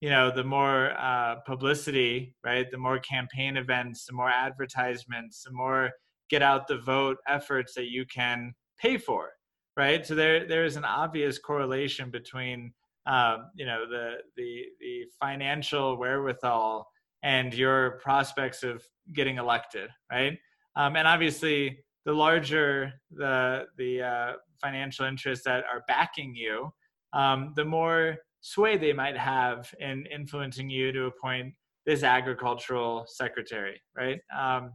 you 0.00 0.10
know, 0.10 0.30
the 0.30 0.44
more 0.44 0.92
uh, 0.98 1.36
publicity, 1.46 2.34
right? 2.44 2.70
The 2.70 2.78
more 2.78 2.98
campaign 3.00 3.56
events, 3.56 4.06
the 4.06 4.12
more 4.12 4.30
advertisements, 4.30 5.42
the 5.42 5.52
more 5.52 5.90
get 6.30 6.42
out 6.42 6.68
the 6.68 6.78
vote 6.78 7.18
efforts 7.26 7.74
that 7.74 7.90
you 7.90 8.04
can 8.06 8.52
pay 8.78 8.98
for, 8.98 9.30
right? 9.76 10.06
So 10.06 10.14
there 10.14 10.46
there 10.46 10.64
is 10.64 10.76
an 10.76 10.84
obvious 10.84 11.38
correlation 11.38 12.10
between 12.10 12.72
um, 13.06 13.50
you 13.56 13.66
know 13.66 13.88
the 13.88 14.16
the 14.36 14.64
the 14.80 15.06
financial 15.20 15.98
wherewithal 15.98 16.86
and 17.22 17.52
your 17.52 17.98
prospects 18.02 18.62
of 18.62 18.84
getting 19.14 19.38
elected, 19.38 19.90
right? 20.12 20.38
Um, 20.76 20.94
and 20.94 21.08
obviously, 21.08 21.84
the 22.04 22.12
larger 22.12 22.92
the 23.10 23.64
the 23.76 24.02
uh, 24.02 24.32
financial 24.62 25.06
interests 25.06 25.44
that 25.44 25.64
are 25.64 25.82
backing 25.88 26.36
you, 26.36 26.70
um, 27.12 27.52
the 27.56 27.64
more 27.64 28.18
sway 28.40 28.76
they 28.76 28.92
might 28.92 29.16
have 29.16 29.72
in 29.80 30.06
influencing 30.06 30.70
you 30.70 30.92
to 30.92 31.04
appoint 31.06 31.54
this 31.86 32.02
agricultural 32.02 33.06
secretary, 33.08 33.80
right? 33.96 34.20
Um, 34.36 34.72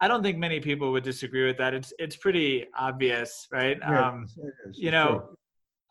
I 0.00 0.08
don't 0.08 0.22
think 0.22 0.36
many 0.36 0.60
people 0.60 0.92
would 0.92 1.04
disagree 1.04 1.46
with 1.46 1.56
that. 1.58 1.72
It's 1.74 1.92
it's 1.98 2.16
pretty 2.16 2.66
obvious, 2.76 3.46
right? 3.50 3.78
Yeah, 3.80 4.08
Um, 4.08 4.26
is. 4.68 4.78
you 4.78 4.90
know, 4.90 5.08
true. 5.20 5.36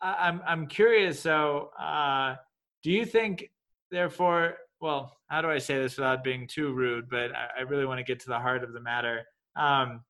I- 0.00 0.28
I'm 0.28 0.42
I'm 0.46 0.66
curious. 0.66 1.18
So, 1.20 1.70
uh, 1.78 2.36
do 2.84 2.92
you 2.92 3.04
think, 3.04 3.50
therefore, 3.90 4.58
well, 4.80 5.16
how 5.28 5.42
do 5.42 5.50
I 5.50 5.58
say 5.58 5.78
this 5.78 5.96
without 5.96 6.22
being 6.22 6.46
too 6.46 6.72
rude? 6.72 7.08
But 7.10 7.34
I, 7.34 7.48
I 7.58 7.60
really 7.62 7.86
want 7.86 7.98
to 7.98 8.04
get 8.04 8.20
to 8.20 8.28
the 8.28 8.38
heart 8.38 8.62
of 8.62 8.72
the 8.72 8.80
matter. 8.80 9.24
Um, 9.56 10.02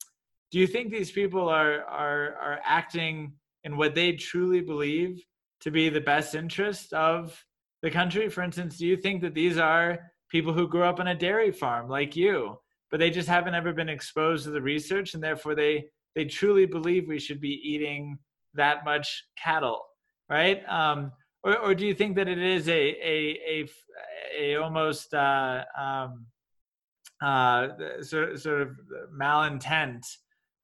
do 0.51 0.59
you 0.59 0.67
think 0.67 0.91
these 0.91 1.11
people 1.13 1.49
are 1.49 1.83
are 1.85 2.35
are 2.37 2.61
acting 2.65 3.33
in 3.65 3.77
what 3.79 3.95
they 3.95 4.13
truly 4.13 4.61
believe 4.61 5.25
to 5.61 5.71
be 5.71 5.89
the 5.89 6.01
best 6.01 6.35
interest 6.35 6.93
of 6.93 7.45
the 7.83 7.91
country? 7.91 8.29
For 8.29 8.43
instance, 8.43 8.79
do 8.79 8.87
you 8.87 8.97
think 8.97 9.23
that 9.23 9.35
these 9.35 9.59
are 9.59 9.99
people 10.31 10.53
who 10.53 10.69
grew 10.69 10.83
up 10.83 11.01
on 11.01 11.09
a 11.09 11.15
dairy 11.15 11.53
farm 11.53 11.89
like 11.89 12.17
you, 12.17 12.59
but 12.91 13.01
they 13.01 13.11
just 13.11 13.29
haven't 13.29 13.55
ever 13.55 13.73
been 13.73 13.89
exposed 13.89 14.45
to 14.45 14.51
the 14.51 14.63
research, 14.63 15.15
and 15.15 15.23
therefore 15.23 15.55
they 15.55 15.87
they 16.15 16.25
truly 16.25 16.67
believe 16.67 17.07
we 17.07 17.19
should 17.19 17.41
be 17.41 17.61
eating 17.63 18.19
that 18.55 18.85
much 18.85 19.25
cattle, 19.37 19.85
right? 20.31 20.67
Um, 20.69 21.13
or, 21.45 21.59
or 21.59 21.75
do 21.75 21.87
you 21.87 21.95
think 21.95 22.17
that 22.17 22.29
it 22.29 22.39
is 22.39 22.69
a 22.69 22.73
a 22.73 23.39
a, 23.49 23.69
a 24.39 24.57
almost 24.57 25.15
uh, 25.15 25.65
um, 25.79 26.27
uh, 27.23 27.69
sort 28.03 28.39
sort 28.39 28.63
of 28.63 28.71
malintent, 29.15 30.05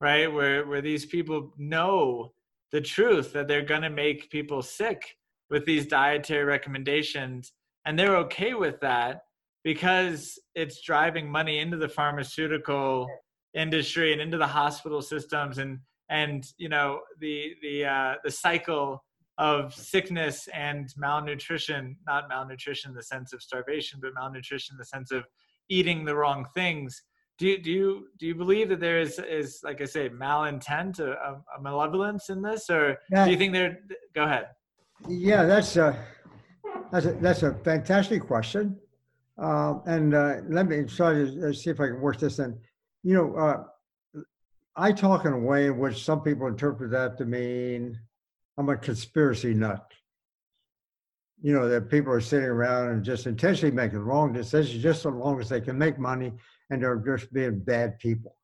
right? 0.01 0.31
Where 0.31 0.65
where 0.65 0.81
these 0.81 1.05
people 1.05 1.53
know 1.57 2.33
the 2.73 2.81
truth 2.81 3.31
that 3.31 3.47
they're 3.47 3.61
going 3.61 3.83
to 3.83 3.89
make 3.89 4.29
people 4.31 4.61
sick 4.61 5.15
with 5.49 5.63
these 5.65 5.85
dietary 5.85 6.43
recommendations, 6.43 7.53
and 7.85 7.97
they're 7.97 8.17
okay 8.17 8.55
with 8.55 8.81
that 8.81 9.21
because 9.63 10.39
it's 10.55 10.81
driving 10.81 11.31
money 11.31 11.59
into 11.59 11.77
the 11.77 11.87
pharmaceutical 11.87 13.07
industry 13.53 14.11
and 14.11 14.19
into 14.19 14.37
the 14.37 14.47
hospital 14.47 15.01
systems 15.01 15.59
and 15.59 15.79
and 16.09 16.47
you 16.57 16.67
know 16.67 16.99
the 17.19 17.53
the 17.61 17.85
uh, 17.85 18.15
the 18.23 18.31
cycle 18.31 19.03
of 19.37 19.73
sickness 19.73 20.49
and 20.53 20.89
malnutrition 20.97 21.95
not 22.07 22.27
malnutrition 22.29 22.91
in 22.91 22.95
the 22.95 23.03
sense 23.03 23.31
of 23.33 23.41
starvation 23.41 23.99
but 24.01 24.11
malnutrition 24.15 24.73
in 24.73 24.77
the 24.77 24.85
sense 24.85 25.11
of 25.11 25.23
eating 25.69 26.03
the 26.03 26.15
wrong 26.15 26.45
things 26.55 27.03
do 27.37 27.47
you 27.47 27.61
do 27.61 27.71
you 27.71 28.07
do 28.19 28.27
you 28.27 28.35
believe 28.35 28.69
that 28.69 28.79
there 28.79 28.99
is 28.99 29.19
is 29.19 29.61
like 29.63 29.81
i 29.81 29.85
say 29.85 30.09
malintent 30.09 30.99
a, 30.99 31.41
a, 31.57 31.61
malevolence 31.61 32.29
in 32.29 32.41
this 32.41 32.69
or 32.69 32.97
do 33.11 33.31
you 33.31 33.37
think 33.37 33.53
there 33.53 33.79
go 34.13 34.23
ahead 34.23 34.47
Yeah, 35.07 35.43
that's 35.43 35.75
a 35.75 35.97
that's 36.91 37.05
a 37.05 37.13
that's 37.13 37.43
a 37.43 37.53
fantastic 37.55 38.21
question, 38.23 38.77
um, 39.37 39.81
and 39.85 40.13
uh, 40.13 40.37
let 40.47 40.67
me 40.67 40.83
try 40.85 41.13
to 41.13 41.53
see 41.53 41.69
if 41.69 41.79
I 41.79 41.87
can 41.87 41.99
work 41.99 42.19
this 42.19 42.39
in. 42.39 42.57
You 43.03 43.15
know, 43.15 43.35
uh, 43.35 44.21
I 44.75 44.91
talk 44.91 45.25
in 45.25 45.33
a 45.33 45.37
way 45.37 45.67
in 45.67 45.77
which 45.77 46.03
some 46.03 46.21
people 46.21 46.47
interpret 46.47 46.91
that 46.91 47.17
to 47.17 47.25
mean 47.25 47.99
I'm 48.57 48.69
a 48.69 48.77
conspiracy 48.77 49.53
nut. 49.53 49.91
You 51.41 51.53
know 51.53 51.67
that 51.67 51.89
people 51.89 52.13
are 52.13 52.21
sitting 52.21 52.47
around 52.47 52.89
and 52.89 53.03
just 53.03 53.27
intentionally 53.27 53.75
making 53.75 53.99
wrong 53.99 54.31
decisions 54.31 54.81
just 54.81 55.01
so 55.01 55.09
long 55.09 55.41
as 55.41 55.49
they 55.49 55.59
can 55.59 55.77
make 55.77 55.99
money, 55.99 56.31
and 56.73 56.83
they're 56.83 57.17
just 57.17 57.31
being 57.31 57.59
bad 57.59 57.99
people. 57.99 58.35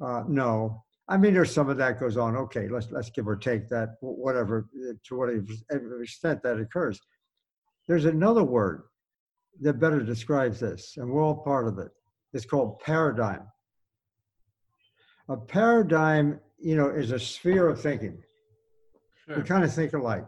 Uh, 0.00 0.22
no, 0.28 0.84
I 1.08 1.16
mean, 1.16 1.34
there's 1.34 1.52
some 1.52 1.68
of 1.68 1.76
that 1.78 2.00
goes 2.00 2.16
on. 2.16 2.36
Okay, 2.36 2.68
let's 2.68 2.90
let's 2.90 3.10
give 3.10 3.28
or 3.28 3.36
take 3.36 3.68
that, 3.68 3.96
whatever, 4.00 4.68
uh, 4.88 4.92
to 5.04 5.16
whatever 5.16 6.02
extent 6.02 6.42
that 6.42 6.58
occurs. 6.58 7.00
There's 7.86 8.04
another 8.04 8.42
word 8.42 8.82
that 9.60 9.80
better 9.80 10.00
describes 10.00 10.60
this, 10.60 10.94
and 10.96 11.10
we're 11.10 11.22
all 11.22 11.42
part 11.42 11.68
of 11.68 11.78
it. 11.78 11.90
It's 12.32 12.44
called 12.44 12.80
paradigm. 12.80 13.42
A 15.28 15.36
paradigm, 15.36 16.40
you 16.58 16.76
know, 16.76 16.88
is 16.88 17.10
a 17.12 17.18
sphere 17.18 17.68
of 17.68 17.80
thinking. 17.80 18.22
We 19.28 19.42
kind 19.42 19.64
of 19.64 19.72
think 19.72 19.92
alike. 19.92 20.26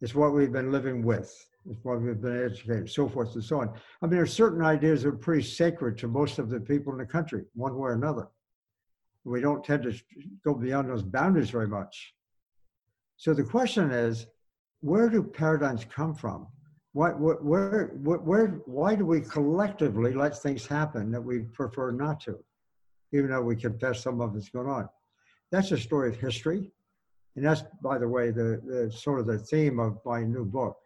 It's 0.00 0.14
what 0.14 0.32
we've 0.32 0.52
been 0.52 0.72
living 0.72 1.02
with. 1.04 1.32
It's 1.68 1.78
we've 1.84 2.20
been 2.20 2.44
educated, 2.44 2.90
so 2.90 3.08
forth 3.08 3.34
and 3.34 3.42
so 3.42 3.60
on. 3.60 3.68
I 3.68 4.06
mean, 4.06 4.12
there's 4.12 4.32
certain 4.32 4.64
ideas 4.64 5.02
that 5.02 5.08
are 5.08 5.12
pretty 5.12 5.42
sacred 5.42 5.98
to 5.98 6.08
most 6.08 6.38
of 6.38 6.48
the 6.48 6.60
people 6.60 6.92
in 6.92 6.98
the 6.98 7.06
country, 7.06 7.44
one 7.54 7.74
way 7.74 7.90
or 7.90 7.94
another 7.94 8.28
we 9.26 9.40
don't 9.40 9.64
tend 9.64 9.82
to 9.82 9.92
go 10.44 10.54
beyond 10.54 10.88
those 10.88 11.02
boundaries 11.02 11.50
very 11.50 11.66
much. 11.66 12.14
So 13.16 13.34
the 13.34 13.42
question 13.42 13.90
is, 13.90 14.26
where 14.80 15.10
do 15.10 15.22
paradigms 15.22 15.84
come 15.84 16.14
from? 16.14 16.46
Why, 16.92 17.10
where, 17.10 17.36
where, 17.36 17.86
where, 17.96 18.46
why 18.66 18.94
do 18.94 19.04
we 19.04 19.20
collectively 19.20 20.14
let 20.14 20.38
things 20.38 20.66
happen 20.66 21.10
that 21.10 21.20
we 21.20 21.40
prefer 21.40 21.90
not 21.90 22.20
to, 22.20 22.38
even 23.12 23.30
though 23.30 23.42
we 23.42 23.56
confess 23.56 24.02
some 24.02 24.20
of 24.20 24.36
it's 24.36 24.48
going 24.48 24.68
on? 24.68 24.88
That's 25.50 25.72
a 25.72 25.78
story 25.78 26.10
of 26.10 26.16
history. 26.16 26.70
And 27.34 27.44
that's, 27.44 27.64
by 27.82 27.98
the 27.98 28.08
way, 28.08 28.30
the, 28.30 28.62
the 28.64 28.92
sort 28.92 29.20
of 29.20 29.26
the 29.26 29.38
theme 29.38 29.80
of 29.80 29.98
my 30.06 30.22
new 30.22 30.44
book. 30.44 30.76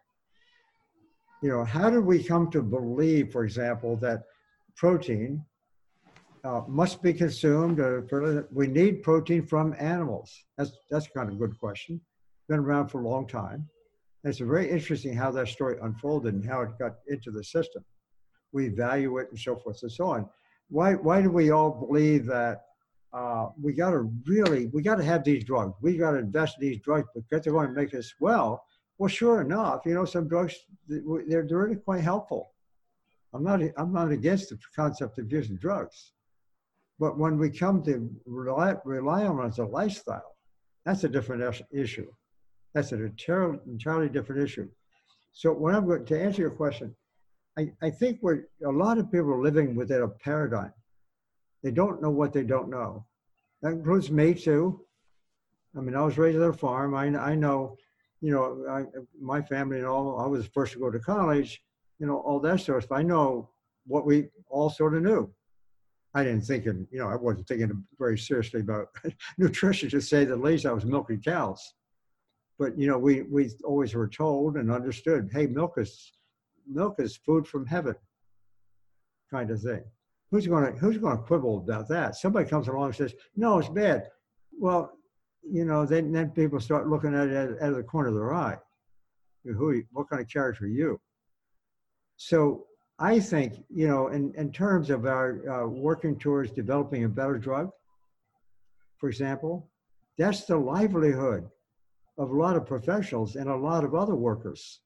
You 1.41 1.49
know, 1.49 1.63
how 1.63 1.89
did 1.89 2.05
we 2.05 2.23
come 2.23 2.51
to 2.51 2.61
believe, 2.61 3.31
for 3.31 3.43
example, 3.43 3.97
that 3.97 4.23
protein 4.75 5.43
uh, 6.43 6.61
must 6.67 7.01
be 7.01 7.13
consumed. 7.13 7.79
Uh, 7.79 8.01
for, 8.09 8.47
we 8.51 8.67
need 8.67 9.03
protein 9.03 9.45
from 9.45 9.75
animals. 9.79 10.31
That's 10.57 10.71
that's 10.89 11.07
kind 11.07 11.29
of 11.29 11.35
a 11.35 11.37
good 11.37 11.59
question. 11.59 12.01
Been 12.49 12.59
around 12.59 12.89
for 12.89 13.01
a 13.01 13.07
long 13.07 13.27
time. 13.27 13.67
And 14.23 14.31
it's 14.31 14.39
very 14.39 14.69
interesting 14.69 15.15
how 15.15 15.31
that 15.31 15.47
story 15.47 15.77
unfolded 15.81 16.33
and 16.33 16.45
how 16.45 16.61
it 16.61 16.69
got 16.79 16.93
into 17.07 17.31
the 17.31 17.43
system. 17.43 17.83
We 18.51 18.69
value 18.69 19.17
it 19.17 19.29
and 19.29 19.39
so 19.39 19.55
forth 19.55 19.79
and 19.81 19.91
so 19.91 20.07
on. 20.07 20.29
Why 20.69 20.93
why 20.93 21.21
do 21.21 21.29
we 21.29 21.51
all 21.51 21.71
believe 21.71 22.25
that 22.27 22.61
uh, 23.13 23.47
we 23.61 23.73
got 23.73 23.91
to 23.91 24.11
really 24.25 24.67
we 24.67 24.81
got 24.81 24.95
to 24.95 25.03
have 25.03 25.23
these 25.23 25.43
drugs? 25.43 25.73
We 25.81 25.97
got 25.97 26.11
to 26.11 26.17
invest 26.17 26.57
in 26.59 26.67
these 26.67 26.81
drugs 26.81 27.07
because 27.13 27.43
they're 27.43 27.53
going 27.53 27.67
to 27.67 27.73
make 27.73 27.93
us 27.93 28.13
well. 28.19 28.63
Well, 29.01 29.09
sure 29.09 29.41
enough, 29.41 29.81
you 29.87 29.95
know 29.95 30.05
some 30.05 30.27
drugs 30.27 30.55
they're, 30.87 31.43
they're 31.47 31.57
really 31.63 31.81
quite 31.87 32.01
helpful. 32.01 32.53
I'm 33.33 33.43
not 33.43 33.59
I'm 33.75 33.91
not 33.91 34.11
against 34.11 34.49
the 34.49 34.59
concept 34.75 35.17
of 35.17 35.31
using 35.31 35.57
drugs 35.57 36.11
but 37.01 37.17
when 37.17 37.39
we 37.39 37.49
come 37.49 37.81
to 37.81 38.07
rely, 38.27 38.75
rely 38.85 39.25
on 39.25 39.43
it 39.43 39.47
as 39.47 39.57
a 39.57 39.65
lifestyle, 39.65 40.35
that's 40.85 41.03
a 41.03 41.09
different 41.09 41.41
issue. 41.71 42.07
That's 42.75 42.91
an 42.91 43.03
entirely, 43.03 43.57
entirely 43.65 44.07
different 44.07 44.43
issue. 44.43 44.69
So 45.33 45.51
when 45.51 45.73
I'm 45.73 45.87
going 45.87 46.05
to 46.05 46.21
answer 46.21 46.43
your 46.43 46.51
question, 46.51 46.95
I, 47.57 47.71
I 47.81 47.89
think 47.89 48.19
we're 48.21 48.43
a 48.63 48.69
lot 48.69 48.99
of 48.99 49.11
people 49.11 49.31
are 49.31 49.41
living 49.41 49.75
within 49.75 50.03
a 50.03 50.07
paradigm. 50.07 50.73
They 51.63 51.71
don't 51.71 52.03
know 52.03 52.11
what 52.11 52.33
they 52.33 52.43
don't 52.43 52.69
know. 52.69 53.07
That 53.63 53.71
includes 53.71 54.11
me 54.11 54.35
too. 54.35 54.81
I 55.75 55.79
mean, 55.79 55.95
I 55.95 56.03
was 56.03 56.19
raised 56.19 56.37
on 56.37 56.49
a 56.49 56.53
farm. 56.53 56.93
I, 56.93 57.05
I 57.17 57.33
know, 57.33 57.77
you 58.21 58.31
know, 58.31 58.63
I, 58.69 58.83
my 59.19 59.41
family 59.41 59.77
and 59.77 59.87
all, 59.87 60.19
I 60.19 60.27
was 60.27 60.45
the 60.45 60.51
first 60.51 60.73
to 60.73 60.79
go 60.79 60.91
to 60.91 60.99
college, 60.99 61.61
you 61.99 62.05
know, 62.05 62.17
all 62.19 62.39
that 62.39 62.61
sort 62.61 62.77
of 62.77 62.83
stuff. 62.83 62.97
I 62.97 63.01
know 63.01 63.49
what 63.85 64.05
we 64.05 64.27
all 64.47 64.69
sort 64.69 64.95
of 64.95 65.03
knew. 65.03 65.33
I 66.13 66.23
didn't 66.23 66.41
think, 66.41 66.65
of, 66.65 66.75
you 66.91 66.99
know, 66.99 67.07
I 67.07 67.15
wasn't 67.15 67.47
thinking 67.47 67.83
very 67.97 68.17
seriously 68.17 68.59
about 68.59 68.89
nutrition 69.37 69.89
to 69.89 70.01
say 70.01 70.25
the 70.25 70.35
least. 70.35 70.65
I 70.65 70.73
was 70.73 70.85
milking 70.85 71.21
cows, 71.21 71.73
but 72.59 72.77
you 72.77 72.87
know, 72.87 72.97
we 72.97 73.23
we 73.23 73.49
always 73.63 73.95
were 73.95 74.09
told 74.09 74.57
and 74.57 74.71
understood, 74.71 75.29
hey, 75.31 75.47
milk 75.47 75.75
is 75.77 76.11
milk 76.67 76.95
is 76.99 77.15
food 77.15 77.47
from 77.47 77.65
heaven, 77.65 77.95
kind 79.31 79.49
of 79.51 79.61
thing. 79.61 79.83
Who's 80.31 80.47
going 80.47 80.65
to 80.65 80.77
who's 80.79 80.97
going 80.97 81.17
to 81.17 81.23
quibble 81.23 81.59
about 81.59 81.87
that? 81.89 82.17
Somebody 82.17 82.49
comes 82.49 82.67
along 82.67 82.87
and 82.87 82.95
says, 82.95 83.13
no, 83.35 83.59
it's 83.59 83.69
bad. 83.69 84.09
Well, 84.51 84.91
you 85.43 85.65
know, 85.65 85.85
then 85.85 86.11
then 86.11 86.29
people 86.31 86.59
start 86.59 86.89
looking 86.89 87.15
at 87.15 87.27
it 87.27 87.61
out 87.61 87.69
of 87.69 87.75
the 87.75 87.83
corner 87.83 88.09
of 88.09 88.15
their 88.15 88.33
eye. 88.33 88.57
Who, 89.43 89.81
what 89.91 90.09
kind 90.09 90.21
of 90.21 90.29
character 90.29 90.65
are 90.65 90.67
you? 90.67 90.99
So 92.17 92.65
I 92.99 93.19
think, 93.19 93.63
you 93.69 93.87
know, 93.87 94.09
in, 94.09 94.31
in 94.37 94.51
terms 94.51 94.91
of 94.91 95.05
our 95.05 95.63
uh, 95.63 95.67
working 95.67 96.19
towards 96.19 96.51
developing 96.51 97.03
a 97.03 97.09
better 97.09 97.39
drug, 97.39 97.71
for 98.99 99.09
example, 99.09 99.71
that's 100.19 100.45
the 100.45 100.57
livelihood 100.57 101.49
of 102.19 102.29
a 102.29 102.35
lot 102.35 102.55
of 102.55 102.67
professionals 102.67 103.35
and 103.35 103.49
a 103.49 103.55
lot 103.55 103.83
of 103.83 103.95
other 103.95 104.15
workers. 104.15 104.81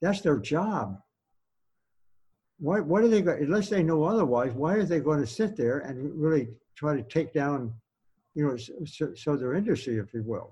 That's 0.00 0.22
their 0.22 0.38
job. 0.38 0.96
Why, 2.58 2.80
what 2.80 3.02
are 3.02 3.08
they 3.08 3.20
unless 3.20 3.68
they 3.68 3.82
know 3.82 4.04
otherwise, 4.04 4.52
why 4.52 4.74
are 4.74 4.84
they 4.84 5.00
going 5.00 5.20
to 5.20 5.26
sit 5.26 5.56
there 5.56 5.80
and 5.80 6.18
really 6.18 6.48
try 6.76 6.96
to 6.96 7.02
take 7.02 7.34
down, 7.34 7.74
you 8.40 8.46
know, 8.48 8.56
so, 8.96 9.04
so 9.14 9.36
their 9.36 9.54
industry, 9.60 9.94
if 10.04 10.08
you 10.14 10.22
will? 10.32 10.48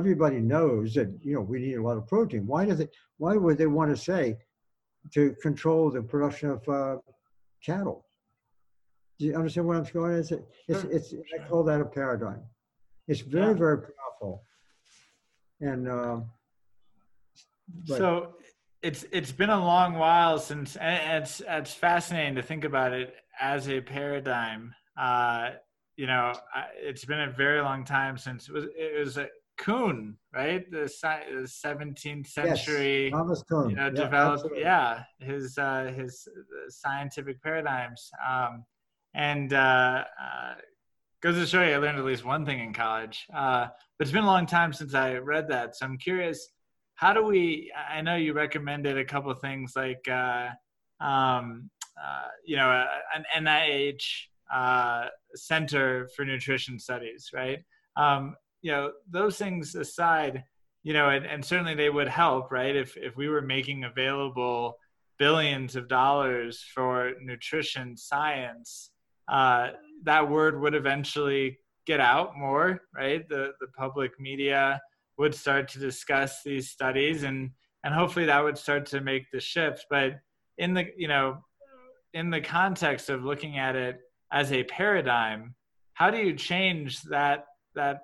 Everybody 0.00 0.38
knows 0.52 0.94
that, 0.94 1.08
you 1.26 1.34
know, 1.34 1.44
we 1.52 1.58
need 1.66 1.78
a 1.82 1.86
lot 1.88 1.96
of 2.00 2.04
protein. 2.06 2.46
Why 2.52 2.62
do 2.66 2.74
they, 2.80 2.88
why 3.22 3.32
would 3.42 3.58
they 3.58 3.70
want 3.78 3.90
to 3.94 3.98
say, 4.10 4.24
to 5.14 5.34
control 5.42 5.90
the 5.90 6.02
production 6.02 6.50
of 6.50 6.68
uh, 6.68 6.96
cattle. 7.64 8.04
Do 9.18 9.26
you 9.26 9.34
understand 9.34 9.66
where 9.66 9.78
I'm 9.78 9.84
going? 9.84 10.14
It's, 10.14 10.32
it's, 10.68 10.84
it's, 10.96 11.14
I 11.34 11.48
call 11.48 11.62
that 11.64 11.80
a 11.80 11.84
paradigm. 11.84 12.42
It's 13.08 13.20
very, 13.20 13.52
yeah. 13.52 13.52
very 13.54 13.78
powerful. 13.78 14.42
And 15.60 15.88
uh, 15.88 16.20
so 17.86 18.34
it's 18.82 19.06
it's 19.10 19.32
been 19.32 19.48
a 19.48 19.64
long 19.64 19.94
while 19.94 20.38
since, 20.38 20.76
and 20.76 21.22
it's 21.22 21.40
it's 21.48 21.72
fascinating 21.72 22.34
to 22.34 22.42
think 22.42 22.64
about 22.64 22.92
it 22.92 23.14
as 23.40 23.68
a 23.68 23.80
paradigm. 23.80 24.74
Uh, 24.98 25.52
you 25.96 26.06
know, 26.06 26.32
it's 26.76 27.04
been 27.04 27.20
a 27.20 27.30
very 27.30 27.60
long 27.60 27.84
time 27.84 28.18
since 28.18 28.48
it 28.48 28.52
was 28.52 28.64
it 28.76 28.98
was 28.98 29.16
a 29.16 29.28
Kuhn, 29.56 30.16
right? 30.34 30.70
The, 30.70 30.80
17th 30.80 32.26
century, 32.26 33.04
yes, 33.04 33.12
Thomas 33.12 33.42
Kuhn. 33.42 33.70
You 33.70 33.76
know, 33.76 33.84
yeah, 33.84 33.90
developed, 33.90 34.44
absolutely. 34.44 34.60
yeah, 34.60 35.02
his 35.20 35.58
uh, 35.58 35.92
his 35.96 36.28
uh, 36.28 36.68
scientific 36.68 37.42
paradigms, 37.42 38.10
um, 38.28 38.64
and 39.14 39.52
uh, 39.52 40.04
uh, 40.20 40.54
goes 41.22 41.36
to 41.36 41.46
show 41.46 41.62
you, 41.62 41.74
I 41.74 41.78
learned 41.78 41.98
at 41.98 42.04
least 42.04 42.24
one 42.24 42.44
thing 42.44 42.60
in 42.60 42.72
college. 42.72 43.26
Uh, 43.34 43.68
but 43.98 44.06
it's 44.06 44.12
been 44.12 44.24
a 44.24 44.26
long 44.26 44.46
time 44.46 44.72
since 44.72 44.94
I 44.94 45.14
read 45.14 45.48
that, 45.48 45.76
so 45.76 45.86
I'm 45.86 45.98
curious. 45.98 46.48
How 46.94 47.12
do 47.12 47.24
we? 47.24 47.72
I 47.90 48.00
know 48.00 48.16
you 48.16 48.32
recommended 48.32 48.98
a 48.98 49.04
couple 49.04 49.30
of 49.30 49.40
things 49.40 49.72
like, 49.76 50.06
uh, 50.08 50.48
um, 51.00 51.70
you 52.44 52.56
know, 52.56 52.86
an 53.14 53.24
NIH 53.44 54.28
Center 55.36 56.08
for 56.16 56.24
Nutrition 56.24 56.78
Studies, 56.78 57.30
right? 57.34 57.58
Um, 57.96 58.36
you 58.62 58.72
know 58.72 58.90
those 59.08 59.38
things 59.38 59.76
aside 59.76 60.42
you 60.82 60.92
know 60.92 61.08
and, 61.08 61.24
and 61.24 61.44
certainly 61.44 61.74
they 61.74 61.90
would 61.90 62.08
help 62.08 62.50
right? 62.50 62.74
If 62.74 62.96
if 62.96 63.16
we 63.16 63.28
were 63.28 63.40
making 63.40 63.84
available 63.84 64.76
billions 65.18 65.76
of 65.76 65.88
dollars 65.88 66.64
for 66.74 67.12
nutrition 67.22 67.96
science 67.96 68.90
uh, 69.28 69.70
that 70.02 70.28
word 70.28 70.60
would 70.60 70.74
eventually 70.74 71.58
get 71.86 72.00
out 72.00 72.36
more 72.36 72.80
right? 72.94 73.28
The 73.28 73.52
the 73.60 73.68
public 73.78 74.18
media 74.18 74.80
would 75.16 75.34
start 75.34 75.68
to 75.68 75.78
discuss 75.78 76.42
these 76.44 76.70
studies 76.70 77.22
and 77.22 77.50
and 77.84 77.94
hopefully 77.94 78.26
that 78.26 78.42
would 78.42 78.58
start 78.58 78.86
to 78.86 79.00
make 79.00 79.30
the 79.32 79.38
shift. 79.38 79.86
But 79.88 80.18
in 80.58 80.74
the 80.74 80.86
you 80.96 81.06
know 81.06 81.38
in 82.14 82.30
the 82.30 82.40
context 82.40 83.10
of 83.10 83.24
looking 83.24 83.58
at 83.58 83.76
it 83.76 84.00
as 84.32 84.52
a 84.52 84.64
paradigm 84.64 85.54
how 85.96 86.10
do 86.10 86.18
you 86.18 86.34
change 86.34 87.00
that 87.02 87.46
that 87.74 88.02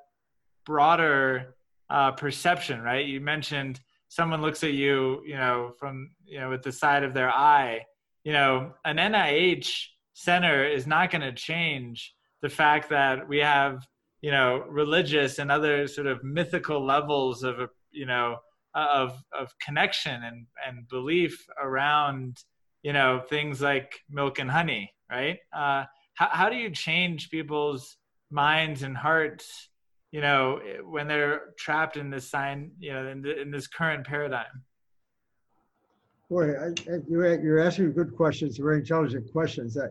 broader 0.64 1.56
uh, 1.90 2.12
perception, 2.12 2.80
right? 2.80 3.04
You 3.04 3.20
mentioned 3.20 3.80
someone 4.08 4.40
looks 4.40 4.64
at 4.64 4.72
you, 4.72 5.22
you 5.26 5.36
know, 5.36 5.72
from 5.78 6.10
you 6.24 6.40
know 6.40 6.48
with 6.48 6.62
the 6.62 6.72
side 6.72 7.04
of 7.04 7.14
their 7.14 7.30
eye. 7.30 7.82
You 8.24 8.32
know, 8.32 8.72
an 8.84 8.96
NIH 8.96 9.88
center 10.14 10.66
is 10.66 10.86
not 10.86 11.10
going 11.10 11.22
to 11.22 11.32
change 11.32 12.14
the 12.40 12.48
fact 12.48 12.88
that 12.90 13.28
we 13.28 13.38
have 13.38 13.86
you 14.22 14.30
know 14.30 14.64
religious 14.68 15.38
and 15.38 15.52
other 15.52 15.86
sort 15.86 16.06
of 16.06 16.24
mythical 16.24 16.84
levels 16.84 17.42
of 17.42 17.56
you 17.90 18.06
know 18.06 18.36
of 18.74 19.22
of 19.38 19.52
connection 19.58 20.22
and 20.22 20.46
and 20.66 20.88
belief 20.88 21.44
around 21.60 22.38
you 22.82 22.92
know 22.92 23.22
things 23.28 23.60
like 23.60 24.00
milk 24.08 24.38
and 24.38 24.50
honey 24.50 24.90
right 25.10 25.38
uh, 25.54 25.84
how, 26.14 26.28
how 26.30 26.48
do 26.48 26.56
you 26.56 26.70
change 26.70 27.30
people's 27.30 27.96
minds 28.30 28.82
and 28.82 28.96
hearts 28.96 29.68
you 30.12 30.20
know, 30.20 30.60
when 30.84 31.08
they're 31.08 31.54
trapped 31.58 31.96
in 31.96 32.10
this 32.10 32.30
sign, 32.30 32.70
you 32.78 32.92
know, 32.92 33.08
in, 33.08 33.22
the, 33.22 33.40
in 33.40 33.50
this 33.50 33.66
current 33.66 34.06
paradigm? 34.06 34.62
Boy, 36.30 36.52
I, 36.52 36.66
I, 36.66 36.98
you're, 37.08 37.42
you're 37.42 37.60
asking 37.60 37.94
good 37.94 38.14
questions, 38.14 38.58
very 38.58 38.78
intelligent 38.78 39.32
questions. 39.32 39.78
I, 39.78 39.86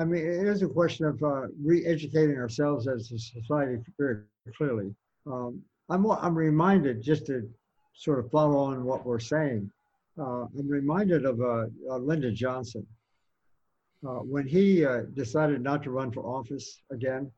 I 0.00 0.04
mean, 0.04 0.22
it 0.22 0.46
is 0.48 0.62
a 0.62 0.68
question 0.68 1.06
of 1.06 1.22
uh, 1.22 1.48
re-educating 1.62 2.36
ourselves 2.36 2.88
as 2.88 3.12
a 3.12 3.18
society 3.18 3.82
very 3.98 4.22
clearly. 4.56 4.94
Um, 5.26 5.62
I'm, 5.90 6.10
I'm 6.10 6.34
reminded, 6.34 7.02
just 7.02 7.26
to 7.26 7.48
sort 7.94 8.18
of 8.18 8.30
follow 8.30 8.58
on 8.58 8.82
what 8.84 9.04
we're 9.04 9.18
saying, 9.18 9.70
uh, 10.18 10.46
I'm 10.58 10.68
reminded 10.68 11.26
of 11.26 11.40
uh, 11.40 11.66
uh 11.90 11.98
Lyndon 11.98 12.34
Johnson. 12.34 12.86
Uh, 14.04 14.20
when 14.20 14.46
he 14.46 14.84
uh, 14.84 15.02
decided 15.14 15.62
not 15.62 15.82
to 15.82 15.90
run 15.90 16.10
for 16.10 16.20
office 16.20 16.82
again, 16.90 17.30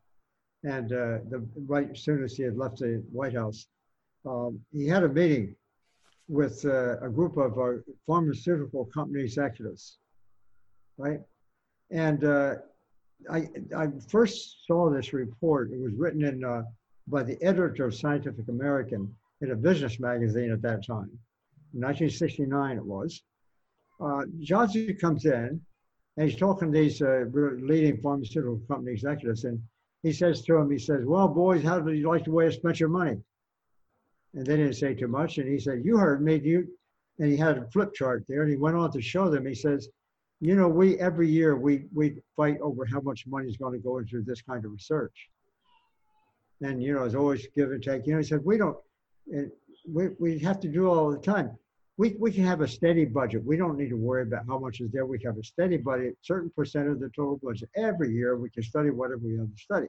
and 0.64 0.92
uh, 0.92 1.18
the 1.30 1.46
right 1.66 1.96
soon 1.96 2.24
as 2.24 2.34
he 2.34 2.42
had 2.42 2.56
left 2.56 2.78
the 2.78 3.02
White 3.12 3.34
House, 3.34 3.66
um, 4.26 4.59
he 4.72 4.86
had 4.86 5.04
a 5.04 5.09
meeting 5.09 5.54
with 6.28 6.64
uh, 6.64 6.98
a 7.00 7.09
group 7.09 7.36
of 7.36 7.59
uh, 7.59 7.80
pharmaceutical 8.06 8.84
company 8.86 9.22
executives, 9.22 9.98
right? 10.96 11.20
And 11.90 12.24
uh, 12.24 12.56
I, 13.30 13.48
I 13.76 13.88
first 14.09 14.66
saw 14.66 14.90
this 14.90 15.12
report. 15.12 15.70
It 15.72 15.80
was 15.80 15.94
written 15.94 16.24
in 16.24 16.44
by 17.06 17.22
the 17.22 17.42
editor 17.42 17.86
of 17.86 17.94
Scientific 17.94 18.48
American 18.48 19.14
in 19.40 19.52
a 19.52 19.56
business 19.56 19.98
magazine 19.98 20.52
at 20.52 20.62
that 20.62 20.86
time. 20.86 21.11
In 21.74 21.80
1969 21.80 22.76
it 22.76 22.84
was. 22.84 23.22
Uh, 24.00 24.24
Johnson 24.40 24.96
comes 25.00 25.24
in 25.24 25.61
and 26.19 26.29
he's 26.29 26.39
talking 26.39 26.73
to 26.73 26.79
these 26.79 27.01
uh, 27.01 27.27
leading 27.33 28.01
pharmaceutical 28.03 28.61
company 28.69 28.91
executives 28.91 29.45
and 29.45 29.62
he 30.03 30.12
says 30.12 30.43
to 30.43 30.57
him, 30.57 30.71
he 30.71 30.79
says, 30.79 31.05
well, 31.05 31.29
boys, 31.29 31.62
how 31.62 31.79
do 31.79 31.93
you 31.93 32.09
like 32.09 32.25
the 32.25 32.33
way 32.33 32.47
I 32.47 32.51
spent 32.51 32.81
your 32.81 32.89
money? 32.89 33.16
And 34.35 34.45
they 34.45 34.57
didn't 34.57 34.75
say 34.75 34.95
too 34.95 35.09
much. 35.09 35.39
And 35.39 35.49
he 35.49 35.59
said, 35.59 35.83
you 35.85 35.97
heard 35.97 36.23
me, 36.23 36.41
you, 36.43 36.69
and 37.19 37.31
he 37.31 37.37
had 37.37 37.59
a 37.59 37.71
flip 37.71 37.95
chart 37.95 38.25
there 38.29 38.43
and 38.43 38.51
he 38.51 38.57
went 38.57 38.77
on 38.77 38.91
to 38.93 39.01
show 39.01 39.31
them, 39.31 39.47
he 39.47 39.55
says, 39.55 39.89
you 40.41 40.57
know, 40.57 40.69
we 40.69 40.99
every 40.99 41.29
year 41.29 41.57
we 41.57 41.85
we 41.95 42.21
fight 42.37 42.59
over 42.61 42.85
how 42.85 43.01
much 43.01 43.25
money 43.27 43.49
is 43.49 43.57
going 43.57 43.73
to 43.73 43.79
go 43.79 43.99
into 43.99 44.21
this 44.23 44.43
kind 44.43 44.64
of 44.64 44.73
research. 44.73 45.29
And 46.62 46.83
you 46.83 46.95
know, 46.95 47.05
it's 47.05 47.16
always 47.16 47.47
give 47.57 47.71
and 47.73 47.83
take. 47.83 48.07
You 48.07 48.12
know, 48.12 48.19
he 48.19 48.25
said 48.25 48.45
we 48.45 48.57
don't. 48.57 48.77
We 49.93 50.11
we 50.21 50.39
have 50.39 50.61
to 50.61 50.69
do 50.69 50.89
all 50.89 51.11
the 51.11 51.19
time. 51.19 51.59
We 51.99 52.14
we 52.18 52.32
can 52.32 52.44
have 52.44 52.61
a 52.61 52.68
steady 52.68 53.05
budget. 53.05 53.44
We 53.44 53.57
don't 53.57 53.76
need 53.76 53.90
to 53.90 53.96
worry 53.96 54.22
about 54.22 54.46
how 54.46 54.59
much 54.59 54.80
is 54.80 54.90
there. 54.92 55.05
We 55.05 55.20
have 55.24 55.36
a 55.36 55.44
steady 55.44 55.76
budget, 55.76 56.16
certain 56.22 56.51
percent 56.51 56.88
of 56.88 57.01
the 57.01 57.11
total 57.11 57.38
budget 57.42 57.68
every 57.76 58.14
year. 58.14 58.36
We 58.36 58.51
can 58.51 58.62
study 58.62 58.90
whatever 58.90 59.20
we 59.24 59.36
have 59.36 59.53
to 59.53 59.61
study. 59.61 59.88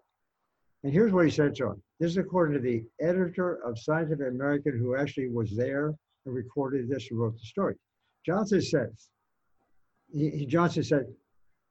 And 0.84 0.94
here's 0.94 1.12
what 1.12 1.26
he 1.26 1.32
said 1.32 1.58
him. 1.58 1.82
This 2.00 2.12
is 2.12 2.18
according 2.18 2.56
to 2.56 2.62
the 2.62 2.84
editor 3.02 3.56
of 3.66 3.78
Scientific 3.78 4.28
American, 4.28 4.78
who 4.78 4.96
actually 4.96 5.28
was 5.28 5.56
there 5.56 5.94
and 6.26 6.36
recorded 6.36 6.88
this 6.90 7.10
and 7.12 7.20
wrote 7.20 7.34
the 7.34 7.46
story. 7.46 7.76
Johnson 8.26 8.62
says, 8.62 9.10
he, 10.12 10.46
Johnson 10.46 10.84
said, 10.84 11.06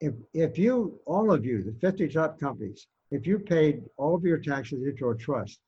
if, 0.00 0.14
if 0.34 0.58
you, 0.58 1.00
all 1.06 1.32
of 1.32 1.44
you, 1.44 1.62
the 1.62 1.74
50 1.80 2.08
top 2.08 2.38
companies, 2.38 2.86
if 3.10 3.26
you 3.26 3.38
paid 3.38 3.82
all 3.96 4.14
of 4.14 4.24
your 4.24 4.38
taxes 4.38 4.84
into 4.86 5.10
a 5.10 5.16
trust, 5.16 5.58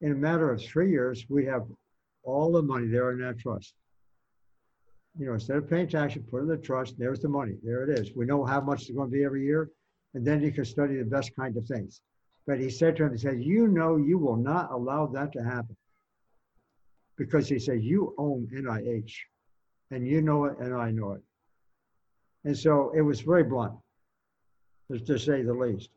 in 0.00 0.12
a 0.12 0.16
matter 0.16 0.50
of 0.50 0.62
three 0.62 0.90
years, 0.90 1.26
we 1.28 1.44
have 1.46 1.64
all 2.22 2.52
the 2.52 2.62
money 2.62 2.86
there 2.86 3.10
in 3.10 3.20
that 3.20 3.38
trust. 3.38 3.74
You 5.18 5.26
know, 5.26 5.34
instead 5.34 5.58
of 5.58 5.68
paying 5.68 5.88
tax, 5.88 6.14
taxes, 6.14 6.22
put 6.30 6.40
in 6.40 6.48
the 6.48 6.56
trust, 6.56 6.98
there's 6.98 7.20
the 7.20 7.28
money. 7.28 7.56
There 7.62 7.84
it 7.84 7.98
is. 7.98 8.14
We 8.16 8.24
know 8.24 8.44
how 8.44 8.60
much 8.60 8.82
it's 8.82 8.90
going 8.90 9.10
to 9.10 9.12
be 9.12 9.24
every 9.24 9.44
year, 9.44 9.70
and 10.14 10.26
then 10.26 10.40
you 10.40 10.50
can 10.52 10.64
study 10.64 10.96
the 10.96 11.04
best 11.04 11.36
kind 11.36 11.56
of 11.56 11.66
things. 11.66 12.00
But 12.46 12.58
he 12.58 12.70
said 12.70 12.96
to 12.96 13.04
him, 13.04 13.12
he 13.12 13.18
said, 13.18 13.42
you 13.42 13.68
know 13.68 13.96
you 13.96 14.18
will 14.18 14.36
not 14.36 14.72
allow 14.72 15.06
that 15.08 15.32
to 15.32 15.42
happen. 15.42 15.76
Because 17.18 17.48
he 17.48 17.58
said, 17.58 17.82
you 17.82 18.14
own 18.16 18.48
NIH, 18.52 19.12
and 19.90 20.06
you 20.06 20.22
know 20.22 20.46
it, 20.46 20.58
and 20.58 20.74
I 20.74 20.90
know 20.90 21.12
it. 21.12 21.22
And 22.44 22.56
so 22.56 22.90
it 22.96 23.02
was 23.02 23.20
very 23.20 23.44
blunt, 23.44 23.74
to 24.90 25.18
say 25.18 25.42
the 25.42 25.54
least. 25.54 25.90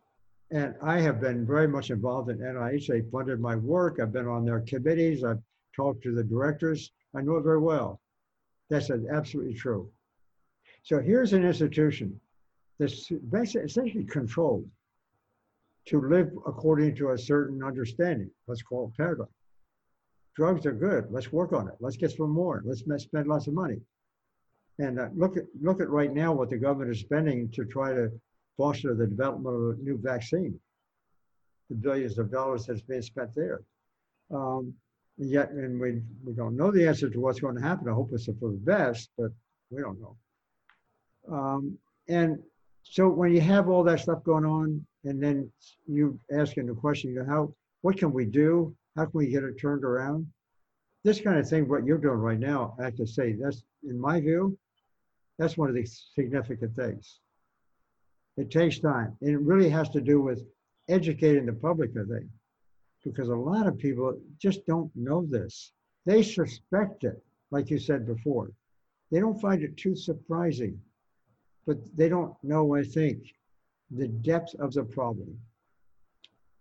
And 0.52 0.76
I 0.84 1.00
have 1.00 1.20
been 1.22 1.46
very 1.46 1.68
much 1.68 1.90
involved 1.90 2.30
in 2.30 2.38
NIH. 2.38 2.88
They 2.88 3.02
funded 3.12 3.40
my 3.40 3.56
work. 3.56 4.00
I've 4.00 4.14
been 4.14 4.28
on 4.28 4.46
their 4.46 4.60
committees. 4.60 5.24
I've 5.24 5.42
talked 5.76 6.04
to 6.04 6.14
the 6.14 6.24
directors. 6.24 6.92
I 7.16 7.22
know 7.22 7.38
it 7.38 7.44
very 7.44 7.60
well. 7.60 8.00
That's 8.70 8.90
absolutely 8.90 9.54
true. 9.54 9.90
So 10.84 11.00
here's 11.00 11.34
an 11.34 11.46
institution 11.46 12.20
that's 12.80 13.10
basically 13.30 13.68
essentially 13.68 14.04
controlled 14.06 14.70
to 15.88 16.02
live 16.02 16.32
according 16.48 16.96
to 16.96 17.12
a 17.12 17.18
certain 17.18 17.64
understanding. 17.64 18.30
Let's 18.48 18.64
call 18.64 18.88
it 18.88 18.98
paradigm. 18.98 19.28
Drugs 20.36 20.66
are 20.66 20.74
good. 20.74 21.06
Let's 21.12 21.32
work 21.32 21.54
on 21.54 21.68
it. 21.68 21.76
Let's 21.80 21.96
get 21.96 22.12
some 22.12 22.32
more. 22.32 22.62
Let's 22.66 22.84
spend 23.04 23.28
lots 23.28 23.48
of 23.48 23.54
money. 23.54 23.80
And 24.80 25.00
uh, 25.00 25.08
look 25.16 25.38
at 25.38 25.46
look 25.62 25.80
at 25.80 25.90
right 25.90 26.14
now 26.14 26.34
what 26.34 26.50
the 26.50 26.58
government 26.58 26.92
is 26.92 27.00
spending 27.00 27.50
to 27.52 27.64
try 27.64 27.94
to 27.94 28.12
foster 28.58 28.94
the 28.94 29.08
development 29.08 29.56
of 29.56 29.80
a 29.80 29.82
new 29.82 29.98
vaccine. 30.02 30.60
The 31.70 31.76
billions 31.76 32.18
of 32.18 32.32
dollars 32.32 32.66
that's 32.66 32.82
being 32.82 33.02
spent 33.02 33.34
there. 33.34 33.62
Um, 34.32 34.74
yet, 35.18 35.52
and 35.52 35.80
we 35.80 36.02
we 36.24 36.34
don't 36.34 36.58
know 36.58 36.72
the 36.72 36.88
answer 36.88 37.10
to 37.10 37.20
what's 37.20 37.40
going 37.40 37.56
to 37.56 37.62
happen. 37.62 37.90
I 37.90 37.94
hope 37.94 38.10
it's 38.14 38.26
for 38.26 38.52
the 38.52 38.62
best, 38.64 39.10
but 39.18 39.32
we 39.70 39.82
don't 39.82 40.00
know. 40.00 40.16
Um, 41.32 41.78
and 42.08 42.38
so 42.84 43.10
when 43.10 43.34
you 43.34 43.42
have 43.42 43.68
all 43.68 43.84
that 43.84 44.00
stuff 44.02 44.24
going 44.24 44.46
on, 44.46 44.86
and 45.04 45.22
then 45.22 45.52
you 45.88 46.20
asking 46.32 46.68
the 46.68 46.74
question, 46.74 47.12
you 47.12 47.20
know, 47.20 47.26
how 47.26 47.54
what 47.82 47.98
can 47.98 48.12
we 48.12 48.26
do? 48.26 48.76
How 48.96 49.06
can 49.06 49.12
we 49.14 49.28
get 49.28 49.44
it 49.44 49.60
turned 49.60 49.84
around? 49.84 50.28
This 51.04 51.22
kind 51.22 51.38
of 51.38 51.48
thing, 51.48 51.68
what 51.68 51.86
you're 51.86 52.00
doing 52.00 52.18
right 52.18 52.40
now, 52.40 52.76
I 52.80 52.86
have 52.86 52.96
to 52.96 53.06
say, 53.06 53.34
that's 53.34 53.64
in 53.84 54.00
my 54.00 54.20
view, 54.20 54.58
that's 55.38 55.58
one 55.58 55.70
of 55.70 55.76
the 55.76 55.86
significant 55.86 56.76
things. 56.76 57.20
It 58.38 58.50
takes 58.50 58.80
time. 58.80 59.16
And 59.22 59.30
it 59.30 59.40
really 59.40 59.70
has 59.70 59.90
to 59.90 60.02
do 60.02 60.20
with 60.22 60.44
educating 60.90 61.46
the 61.46 61.54
public, 61.54 61.92
I 61.92 62.06
think, 62.12 62.30
because 63.06 63.30
a 63.30 63.36
lot 63.36 63.68
of 63.68 63.78
people 63.78 64.18
just 64.42 64.66
don't 64.66 64.92
know 64.96 65.26
this. 65.30 65.72
They 66.06 66.24
suspect 66.24 67.04
it, 67.04 67.24
like 67.52 67.70
you 67.70 67.80
said 67.80 68.06
before. 68.06 68.52
They 69.12 69.20
don't 69.20 69.40
find 69.40 69.64
it 69.64 69.78
too 69.78 69.96
surprising, 69.96 70.80
but 71.66 71.78
they 71.96 72.10
don't 72.10 72.34
know, 72.44 72.76
I 72.76 72.84
think, 72.84 73.20
the 73.92 74.08
depth 74.08 74.56
of 74.56 74.74
the 74.74 74.84
problem. 74.84 75.40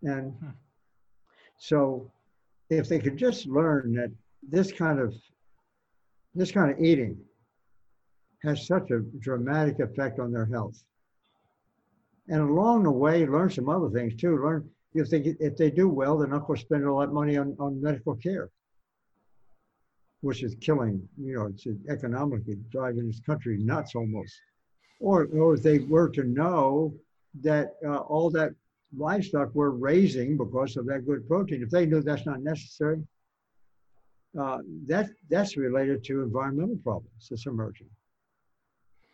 And 0.03 0.33
hmm. 0.33 0.51
so 1.57 2.11
if 2.69 2.89
they 2.89 2.99
could 2.99 3.17
just 3.17 3.47
learn 3.47 3.95
that 3.95 4.13
this 4.43 4.71
kind 4.71 5.01
of 5.01 5.15
this 6.35 6.51
kind 6.51 6.71
of 6.71 6.81
eating 6.81 7.17
has 8.43 8.67
such 8.67 8.91
a 8.91 9.01
dramatic 9.21 9.79
effect 9.79 10.19
on 10.19 10.33
their 10.33 10.45
health. 10.45 10.83
And 12.29 12.41
along 12.41 12.83
the 12.83 12.91
way, 12.91 13.25
learn 13.25 13.51
some 13.51 13.69
other 13.69 13.89
things 13.89 14.15
too. 14.17 14.37
Learn 14.37 14.69
if 14.95 15.11
they 15.11 15.19
if 15.41 15.57
they 15.57 15.71
do 15.71 15.89
well, 15.89 16.17
they're 16.17 16.29
not 16.29 16.47
going 16.47 16.59
to 16.59 16.65
spend 16.65 16.85
a 16.85 16.93
lot 16.93 17.09
of 17.09 17.13
money 17.13 17.37
on, 17.37 17.57
on 17.59 17.83
medical 17.83 18.15
care, 18.17 18.49
which 20.21 20.43
is 20.43 20.55
killing. 20.61 21.07
You 21.21 21.35
know, 21.37 21.47
it's 21.47 21.67
economically 21.89 22.59
driving 22.71 23.07
this 23.07 23.21
country 23.21 23.59
nuts 23.59 23.95
almost. 23.95 24.35
Or 25.01 25.27
or 25.27 25.55
if 25.55 25.63
they 25.63 25.81
were 25.81 26.09
to 26.11 26.25
know 26.25 26.95
that 27.43 27.75
uh, 27.85 27.99
all 27.99 28.31
that 28.31 28.53
livestock 28.97 29.51
we're 29.55 29.71
raising 29.71 30.37
because 30.37 30.77
of 30.77 30.87
that 30.87 31.05
good 31.07 31.27
protein, 31.27 31.63
if 31.63 31.71
they 31.71 31.87
knew 31.87 32.01
that's 32.01 32.27
not 32.27 32.41
necessary, 32.43 33.03
uh, 34.41 34.59
that 34.87 35.11
that's 35.31 35.57
related 35.57 36.05
to 36.05 36.23
environmental 36.23 36.79
problems 36.85 37.29
that's 37.29 37.47
emerging. 37.47 37.91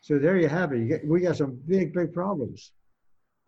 So 0.02 0.18
there 0.18 0.38
you 0.38 0.48
have 0.48 0.72
it. 0.72 0.78
You 0.78 0.86
get, 0.86 1.06
we 1.06 1.20
got 1.20 1.36
some 1.36 1.60
big, 1.66 1.92
big 1.92 2.12
problems. 2.12 2.72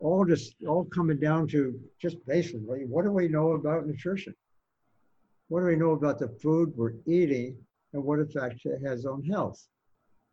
All 0.02 0.24
just 0.24 0.56
all 0.66 0.84
coming 0.84 1.18
down 1.18 1.46
to 1.48 1.78
just 2.00 2.16
basically 2.26 2.84
what 2.86 3.04
do 3.04 3.12
we 3.12 3.28
know 3.28 3.52
about 3.52 3.86
nutrition? 3.86 4.34
What 5.48 5.60
do 5.60 5.66
we 5.66 5.76
know 5.76 5.92
about 5.92 6.18
the 6.18 6.28
food 6.28 6.72
we're 6.76 6.94
eating 7.06 7.56
and 7.92 8.02
what 8.02 8.18
effect 8.18 8.60
it 8.64 8.80
has 8.84 9.06
on 9.06 9.22
health? 9.22 9.60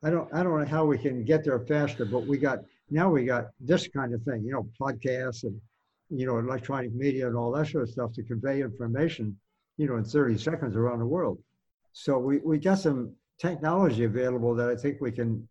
I 0.04 0.10
don't 0.10 0.28
I 0.34 0.44
don't 0.44 0.60
know 0.60 0.66
how 0.66 0.86
we 0.86 0.98
can 0.98 1.24
get 1.24 1.44
there 1.44 1.60
faster, 1.60 2.06
but 2.06 2.26
we 2.26 2.38
got 2.38 2.60
now 2.90 3.10
we 3.10 3.26
got 3.26 3.50
this 3.60 3.88
kind 3.88 4.14
of 4.14 4.24
thing, 4.24 4.44
you 4.44 4.54
know, 4.54 4.68
podcasts 4.82 5.44
and 5.44 5.60
you 6.10 6.26
know, 6.26 6.40
electronic 6.40 6.94
media 6.94 7.28
and 7.28 7.36
all 7.36 7.52
that 7.52 7.68
sort 7.68 7.84
of 7.84 7.90
stuff 7.90 8.14
to 8.14 8.24
convey 8.24 8.62
information, 8.62 9.38
you 9.78 9.88
know, 9.88 9.98
in 9.98 10.04
30 10.04 10.38
seconds 10.38 10.76
around 10.76 11.00
the 11.00 11.06
world. 11.06 11.38
So 11.94 12.18
we, 12.18 12.40
we 12.40 12.58
got 12.58 12.80
some 12.80 13.14
technology 13.40 14.04
available 14.04 14.56
that 14.56 14.70
I 14.70 14.76
think 14.76 14.98
we 15.00 15.12
can 15.12 15.48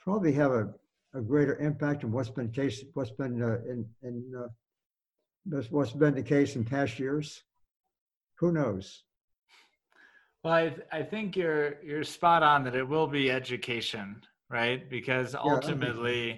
probably 0.00 0.32
have 0.32 0.52
a, 0.52 0.74
a 1.16 1.20
greater 1.20 1.56
impact 1.56 2.04
on 2.04 2.12
what's 2.12 2.28
been 2.28 2.50
case 2.50 2.84
what's 2.94 3.10
been 3.10 3.42
uh, 3.42 3.58
in 3.68 3.86
in 4.02 4.32
uh, 4.36 5.62
what's 5.70 5.92
been 5.92 6.14
the 6.14 6.22
case 6.22 6.56
in 6.56 6.64
past 6.64 6.98
years. 6.98 7.42
Who 8.38 8.52
knows? 8.52 9.02
Well, 10.44 10.54
I, 10.54 10.74
I 10.92 11.02
think 11.02 11.36
you're 11.36 11.82
you're 11.82 12.04
spot 12.04 12.42
on 12.42 12.64
that 12.64 12.76
it 12.76 12.86
will 12.86 13.06
be 13.06 13.30
education, 13.30 14.22
right? 14.50 14.88
Because 14.88 15.34
ultimately, 15.34 16.28
yeah, 16.28 16.34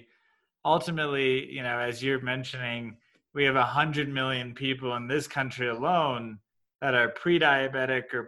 ultimately, 0.65 1.53
you 1.53 1.63
know, 1.63 1.79
as 1.79 2.03
you're 2.03 2.21
mentioning, 2.21 2.97
we 3.35 3.45
have 3.45 3.57
a 3.57 3.65
hundred 3.65 4.09
million 4.09 4.55
people 4.55 4.95
in 4.95 5.09
this 5.09 5.27
country 5.27 5.69
alone 5.69 6.39
that 6.81 6.95
are 6.95 7.09
pre-diabetic 7.09 8.15
or 8.15 8.25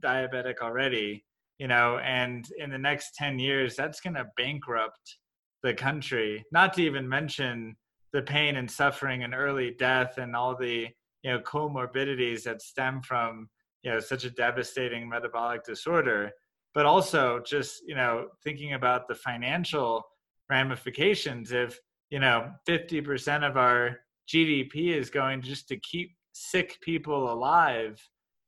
diabetic 0.00 0.60
already 0.62 1.26
you 1.58 1.68
know 1.68 1.98
and 1.98 2.48
in 2.58 2.70
the 2.70 2.78
next 2.78 3.14
10 3.14 3.38
years 3.38 3.76
that's 3.76 4.00
going 4.00 4.14
to 4.14 4.26
bankrupt 4.36 5.18
the 5.62 5.74
country 5.74 6.44
not 6.52 6.74
to 6.74 6.82
even 6.82 7.08
mention 7.08 7.76
the 8.12 8.22
pain 8.22 8.56
and 8.56 8.70
suffering 8.70 9.24
and 9.24 9.34
early 9.34 9.72
death 9.72 10.18
and 10.18 10.34
all 10.36 10.56
the 10.56 10.88
you 11.22 11.30
know 11.30 11.40
comorbidities 11.40 12.42
that 12.44 12.62
stem 12.62 13.00
from 13.02 13.48
you 13.82 13.90
know 13.90 14.00
such 14.00 14.24
a 14.24 14.30
devastating 14.30 15.08
metabolic 15.08 15.64
disorder 15.64 16.30
but 16.74 16.86
also 16.86 17.40
just 17.40 17.82
you 17.86 17.94
know 17.94 18.28
thinking 18.44 18.74
about 18.74 19.08
the 19.08 19.14
financial 19.14 20.04
ramifications. 20.50 21.50
If 21.50 21.80
you 22.10 22.20
know 22.20 22.52
50% 22.68 23.48
of 23.48 23.56
our 23.56 23.98
gdp 24.32 24.74
is 24.94 25.08
going 25.08 25.40
just 25.40 25.68
to 25.68 25.76
keep 25.78 26.10
sick 26.32 26.78
people 26.80 27.32
alive 27.32 28.00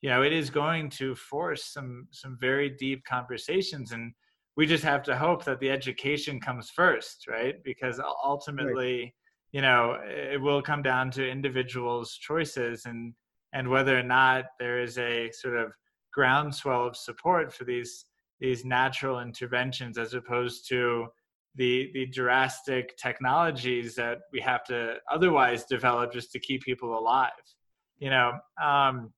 you 0.02 0.10
know 0.10 0.22
it 0.22 0.32
is 0.32 0.50
going 0.50 0.90
to 0.90 1.14
force 1.14 1.64
some 1.64 2.06
some 2.12 2.36
very 2.40 2.70
deep 2.70 3.04
conversations. 3.04 3.92
And 3.92 4.12
we 4.58 4.66
just 4.66 4.82
have 4.82 5.04
to 5.04 5.16
hope 5.16 5.44
that 5.44 5.60
the 5.60 5.70
education 5.70 6.40
comes 6.40 6.68
first 6.68 7.26
right 7.28 7.62
because 7.64 8.00
ultimately 8.24 8.98
right. 8.98 9.12
you 9.52 9.62
know 9.62 9.96
it 10.04 10.40
will 10.42 10.60
come 10.60 10.82
down 10.82 11.10
to 11.12 11.26
individuals 11.26 12.18
choices 12.20 12.84
and 12.84 13.14
and 13.54 13.66
whether 13.66 13.98
or 13.98 14.02
not 14.02 14.44
there 14.58 14.82
is 14.82 14.98
a 14.98 15.30
sort 15.30 15.56
of 15.56 15.72
groundswell 16.12 16.88
of 16.88 16.96
support 16.96 17.54
for 17.54 17.64
these 17.64 18.06
these 18.40 18.64
natural 18.64 19.20
interventions 19.20 19.96
as 19.96 20.12
opposed 20.12 20.68
to 20.68 21.06
the 21.54 21.90
the 21.94 22.06
drastic 22.06 22.96
technologies 22.96 23.94
that 23.94 24.18
we 24.32 24.40
have 24.40 24.64
to 24.64 24.96
otherwise 25.10 25.64
develop 25.66 26.12
just 26.12 26.32
to 26.32 26.40
keep 26.40 26.62
people 26.62 26.98
alive 26.98 27.46
you 27.98 28.10
know 28.10 28.32
um, 28.62 29.12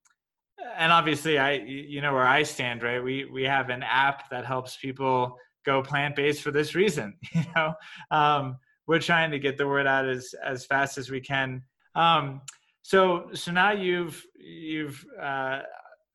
and 0.76 0.92
obviously 0.92 1.38
i 1.38 1.52
you 1.52 2.00
know 2.00 2.12
where 2.12 2.26
i 2.26 2.42
stand 2.42 2.82
right 2.82 3.02
we 3.02 3.24
we 3.26 3.42
have 3.42 3.70
an 3.70 3.82
app 3.82 4.28
that 4.30 4.44
helps 4.44 4.76
people 4.76 5.36
go 5.64 5.82
plant 5.82 6.16
based 6.16 6.42
for 6.42 6.50
this 6.50 6.74
reason. 6.74 7.14
You 7.34 7.44
know, 7.54 7.74
um, 8.10 8.56
we're 8.86 9.00
trying 9.00 9.30
to 9.30 9.38
get 9.38 9.56
the 9.56 9.66
word 9.66 9.86
out 9.86 10.08
as 10.08 10.34
as 10.44 10.66
fast 10.66 10.98
as 10.98 11.10
we 11.10 11.20
can. 11.20 11.62
Um, 11.94 12.40
so 12.82 13.28
so 13.34 13.52
now 13.52 13.72
you've 13.72 14.24
you've 14.34 15.04
uh, 15.20 15.60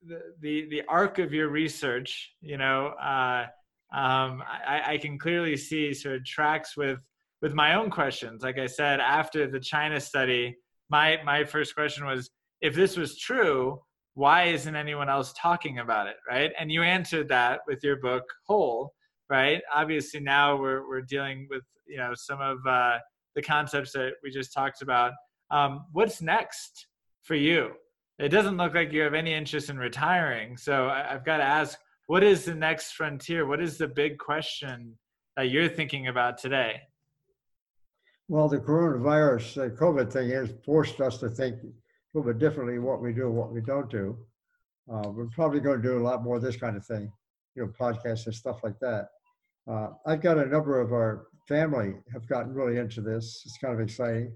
the, 0.06 0.22
the 0.41 0.68
the 0.70 0.82
arc 0.88 1.20
of 1.20 1.34
your 1.34 1.50
research. 1.50 2.34
You 2.41 2.58
know, 2.58 2.88
uh, 2.88 3.46
um, 3.93 4.43
I, 4.68 4.82
I 4.93 4.98
can 4.98 5.18
clearly 5.18 5.56
see 5.58 5.93
sort 5.93 6.16
of 6.16 6.26
tracks 6.26 6.76
with 6.76 7.00
with 7.41 7.54
my 7.54 7.76
own 7.76 7.89
questions. 7.89 8.43
Like 8.43 8.58
I 8.58 8.68
said, 8.68 9.00
after 9.00 9.48
the 9.48 9.60
China 9.60 10.00
study, 10.00 10.58
my 10.89 11.20
my 11.24 11.43
first 11.43 11.76
question 11.76 12.06
was, 12.06 12.30
if 12.62 12.76
this 12.76 12.98
was 12.98 13.18
true, 13.18 13.82
why 14.16 14.43
isn't 14.43 14.76
anyone 14.76 15.09
else 15.09 15.34
talking 15.38 15.80
about 15.80 16.07
it, 16.07 16.16
right? 16.28 16.51
And 16.57 16.72
you 16.72 16.82
answered 16.82 17.28
that 17.30 17.59
with 17.68 17.84
your 17.84 17.97
book 17.97 18.24
Whole, 18.47 18.93
right? 19.30 19.61
Obviously, 19.74 20.22
now 20.22 20.55
we're 20.55 20.88
we're 20.88 21.01
dealing 21.01 21.47
with 21.49 21.63
you 21.86 21.97
know 21.97 22.13
some 22.16 22.41
of 22.41 22.57
uh, 22.68 22.97
the 23.36 23.41
concepts 23.41 23.91
that 23.93 24.13
we 24.24 24.32
just 24.32 24.53
talked 24.53 24.82
about. 24.82 25.11
Um, 25.51 25.86
what's 25.91 26.22
next 26.22 26.88
for 27.24 27.36
you? 27.36 27.74
It 28.18 28.30
doesn't 28.30 28.57
look 28.57 28.74
like 28.74 28.93
you 28.93 29.01
have 29.01 29.13
any 29.13 29.34
interest 29.34 29.70
in 29.70 29.78
retiring. 29.78 30.55
So 30.57 30.88
I, 30.88 31.13
I've 31.13 31.26
got 31.26 31.38
to 31.38 31.43
ask, 31.43 31.78
what 32.07 32.24
is 32.24 32.45
the 32.45 32.55
next 32.55 32.93
frontier? 32.93 33.45
What 33.45 33.61
is 33.61 33.78
the 33.78 33.89
big 33.89 34.18
question 34.18 34.97
that 35.36 35.49
you're 35.49 35.68
thinking 35.68 36.07
about 36.07 36.38
today? 36.38 36.80
Well, 38.30 38.47
the 38.47 38.57
coronavirus, 38.57 39.55
the 39.55 39.70
COVID 39.70 40.11
thing 40.11 40.30
has 40.30 40.49
forced 40.66 41.01
us 41.01 41.18
to 41.20 41.30
think 41.30 41.57
little 42.16 42.32
bit 42.32 42.39
differently 42.39 42.80
what 42.80 43.01
we 43.01 43.13
do 43.13 43.28
and 43.28 43.36
what 43.36 43.51
we 43.51 43.61
don't 43.61 43.89
do. 43.89 44.18
Uh, 44.91 45.09
we're 45.09 45.28
probably 45.28 45.59
going 45.59 45.82
to 45.82 45.88
do 45.88 45.97
a 45.97 46.03
lot 46.03 46.24
more 46.24 46.38
of 46.38 46.41
this 46.41 46.55
kind 46.55 46.78
of 46.78 46.86
thing, 46.86 47.11
you 47.55 47.63
know, 47.63 47.72
podcasts 47.80 48.26
and 48.26 48.36
stuff 48.36 48.63
like 48.63 48.80
that. 48.80 49.09
Uh, 49.68 49.89
I've 50.05 50.22
got 50.22 50.38
a 50.38 50.45
number 50.45 50.80
of 50.80 50.93
our 50.93 51.28
family 51.47 51.95
have 52.13 52.28
gotten 52.28 52.53
really 52.53 52.78
into 52.78 53.01
this. 53.01 53.41
It's 53.45 53.57
kind 53.57 53.74
of 53.74 53.80
exciting. 53.80 54.32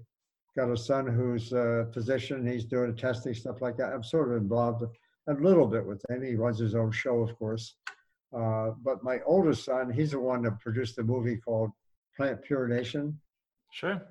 Got 0.56 0.70
a 0.70 0.76
son 0.76 1.06
who's 1.06 1.52
a 1.52 1.88
physician. 1.94 2.46
He's 2.46 2.64
doing 2.64 2.94
testing 2.96 3.34
stuff 3.34 3.62
like 3.62 3.76
that. 3.76 3.92
I'm 3.92 4.02
sort 4.02 4.32
of 4.32 4.36
involved 4.42 4.82
a 5.28 5.32
little 5.34 5.66
bit 5.66 5.86
with 5.86 6.02
him. 6.10 6.22
He 6.22 6.34
runs 6.34 6.58
his 6.58 6.74
own 6.74 6.90
show, 6.90 7.20
of 7.20 7.36
course. 7.38 7.76
Uh, 8.36 8.72
but 8.82 9.02
my 9.02 9.20
oldest 9.24 9.64
son, 9.64 9.90
he's 9.90 10.10
the 10.10 10.20
one 10.20 10.42
that 10.42 10.60
produced 10.60 10.96
the 10.96 11.04
movie 11.04 11.36
called 11.36 11.70
PlantPure 12.18 12.68
Nation. 12.68 13.18
Sure. 13.72 14.02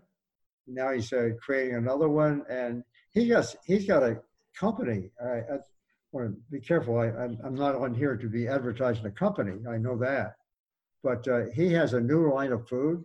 Now 0.67 0.93
he's 0.93 1.11
uh, 1.11 1.29
creating 1.41 1.75
another 1.75 2.07
one, 2.07 2.45
and 2.49 2.83
he 3.19 3.29
has 3.29 3.55
he's 3.65 3.85
got 3.85 4.03
a 4.03 4.19
company. 4.57 5.09
I, 5.21 5.27
I 5.27 5.57
want 6.11 6.29
to 6.29 6.37
be 6.51 6.59
careful. 6.59 6.97
I, 6.97 7.07
I'm, 7.07 7.37
I'm 7.43 7.55
not 7.55 7.75
on 7.75 7.93
here 7.93 8.15
to 8.15 8.27
be 8.27 8.47
advertising 8.47 9.05
a 9.05 9.11
company. 9.11 9.57
I 9.69 9.77
know 9.77 9.97
that, 9.97 10.35
but 11.03 11.27
uh, 11.27 11.45
he 11.53 11.71
has 11.73 11.93
a 11.93 12.01
new 12.01 12.31
line 12.33 12.51
of 12.51 12.67
food. 12.67 13.03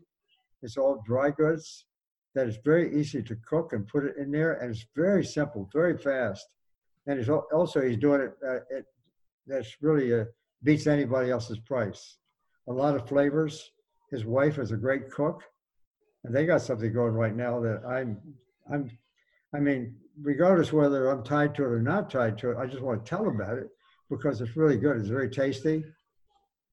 It's 0.63 0.77
all 0.77 1.03
dry 1.07 1.31
goods 1.31 1.87
that 2.35 2.49
is 2.49 2.57
very 2.65 2.99
easy 2.99 3.23
to 3.23 3.37
cook 3.49 3.73
and 3.73 3.87
put 3.87 4.05
it 4.05 4.17
in 4.17 4.31
there, 4.31 4.55
and 4.55 4.71
it's 4.71 4.87
very 4.97 5.25
simple, 5.25 5.69
very 5.73 5.97
fast, 5.97 6.47
and 7.07 7.29
also 7.53 7.81
he's 7.81 7.99
doing 7.99 8.23
it. 8.23 8.35
Uh, 8.47 8.61
it 8.71 8.87
that's 9.47 9.77
really 9.83 10.13
uh, 10.19 10.25
beats 10.63 10.87
anybody 10.87 11.31
else's 11.31 11.59
price. 11.59 12.17
A 12.69 12.73
lot 12.73 12.97
of 12.97 13.07
flavors. 13.07 13.73
His 14.11 14.25
wife 14.25 14.59
is 14.59 14.71
a 14.71 14.77
great 14.77 15.11
cook 15.11 15.43
and 16.25 16.35
they 16.35 16.47
got 16.47 16.63
something 16.63 16.93
going 16.93 17.13
right 17.13 17.37
now 17.37 17.61
that 17.61 17.83
I'm, 17.87 18.19
I'm, 18.73 18.91
I 19.55 19.61
mean, 19.61 19.95
regardless 20.21 20.73
whether 20.73 21.09
I'm 21.09 21.23
tied 21.23 21.55
to 21.57 21.63
it 21.63 21.69
or 21.69 21.83
not 21.83 22.11
tied 22.11 22.39
to 22.39 22.51
it, 22.51 22.59
I 22.59 22.67
just 22.67 22.83
want 22.83 23.05
to 23.05 23.09
tell 23.09 23.29
about 23.29 23.59
it 23.59 23.69
because 24.11 24.41
it's 24.41 24.57
really 24.57 24.77
good. 24.77 24.97
It's 24.97 25.09
very 25.09 25.31
tasty, 25.31 25.85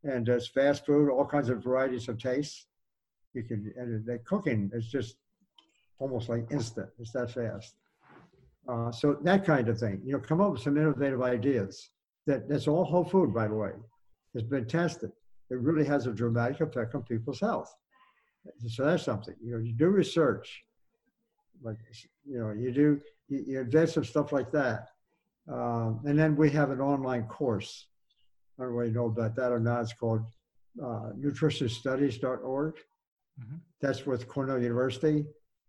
and 0.03 0.27
it's 0.27 0.47
fast 0.47 0.85
food, 0.85 1.09
all 1.09 1.25
kinds 1.25 1.49
of 1.49 1.63
varieties 1.63 2.09
of 2.09 2.17
tastes. 2.17 2.65
You 3.33 3.43
can, 3.43 3.71
and 3.77 4.05
the 4.05 4.17
cooking 4.19 4.71
is 4.73 4.87
just 4.87 5.15
almost 5.99 6.27
like 6.27 6.47
instant. 6.51 6.89
It's 6.99 7.11
that 7.11 7.31
fast. 7.31 7.75
Uh, 8.67 8.91
so 8.91 9.17
that 9.23 9.45
kind 9.45 9.69
of 9.69 9.79
thing, 9.79 10.01
you 10.03 10.13
know, 10.13 10.19
come 10.19 10.41
up 10.41 10.51
with 10.51 10.61
some 10.61 10.77
innovative 10.77 11.21
ideas. 11.21 11.89
That 12.27 12.49
that's 12.49 12.67
all 12.67 12.83
whole 12.83 13.05
food, 13.05 13.33
by 13.33 13.47
the 13.47 13.55
way. 13.55 13.71
It's 14.33 14.47
been 14.47 14.67
tested. 14.67 15.11
It 15.49 15.59
really 15.59 15.85
has 15.85 16.07
a 16.07 16.11
dramatic 16.11 16.61
effect 16.61 16.95
on 16.95 17.03
people's 17.03 17.39
health. 17.39 17.73
So 18.67 18.85
that's 18.85 19.03
something. 19.03 19.35
You 19.43 19.53
know, 19.53 19.59
you 19.59 19.73
do 19.73 19.87
research, 19.87 20.63
like 21.63 21.77
you 22.25 22.39
know, 22.39 22.51
you 22.51 22.71
do 22.71 22.99
you, 23.27 23.43
you 23.47 23.59
invest 23.61 23.97
in 23.97 24.03
stuff 24.03 24.31
like 24.31 24.51
that, 24.51 24.89
um, 25.51 26.01
and 26.05 26.17
then 26.17 26.35
we 26.35 26.49
have 26.51 26.71
an 26.71 26.81
online 26.81 27.23
course. 27.23 27.87
I 28.59 28.63
don't 28.63 28.75
know 28.75 28.83
you 28.83 28.91
know 28.91 29.05
about 29.05 29.35
that 29.35 29.51
or 29.51 29.59
not. 29.59 29.81
It's 29.81 29.93
called 29.93 30.21
uh, 30.81 31.11
nutritionstudies.org. 31.19 32.75
Mm-hmm. 32.75 33.55
That's 33.81 34.05
with 34.05 34.27
Cornell 34.27 34.61
University. 34.61 35.25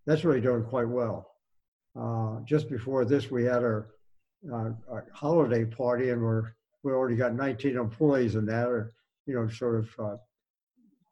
That's 0.07 0.25
really 0.25 0.41
doing 0.41 0.65
quite 0.65 0.89
well. 0.89 1.29
Uh, 1.99 2.41
just 2.45 2.69
before 2.69 3.05
this, 3.05 3.31
we 3.31 3.45
had 3.45 3.63
our, 3.63 3.89
uh, 4.53 4.71
our, 4.91 5.07
holiday 5.13 5.65
party, 5.65 6.11
and 6.11 6.23
we're 6.23 6.55
we 6.83 6.93
already 6.93 7.17
got 7.17 7.35
19 7.35 7.77
employees 7.77 8.35
in 8.35 8.47
that, 8.47 8.69
or 8.69 8.93
you 9.27 9.35
know, 9.35 9.49
sort 9.49 9.77
of 9.77 9.91
uh, 9.99 10.17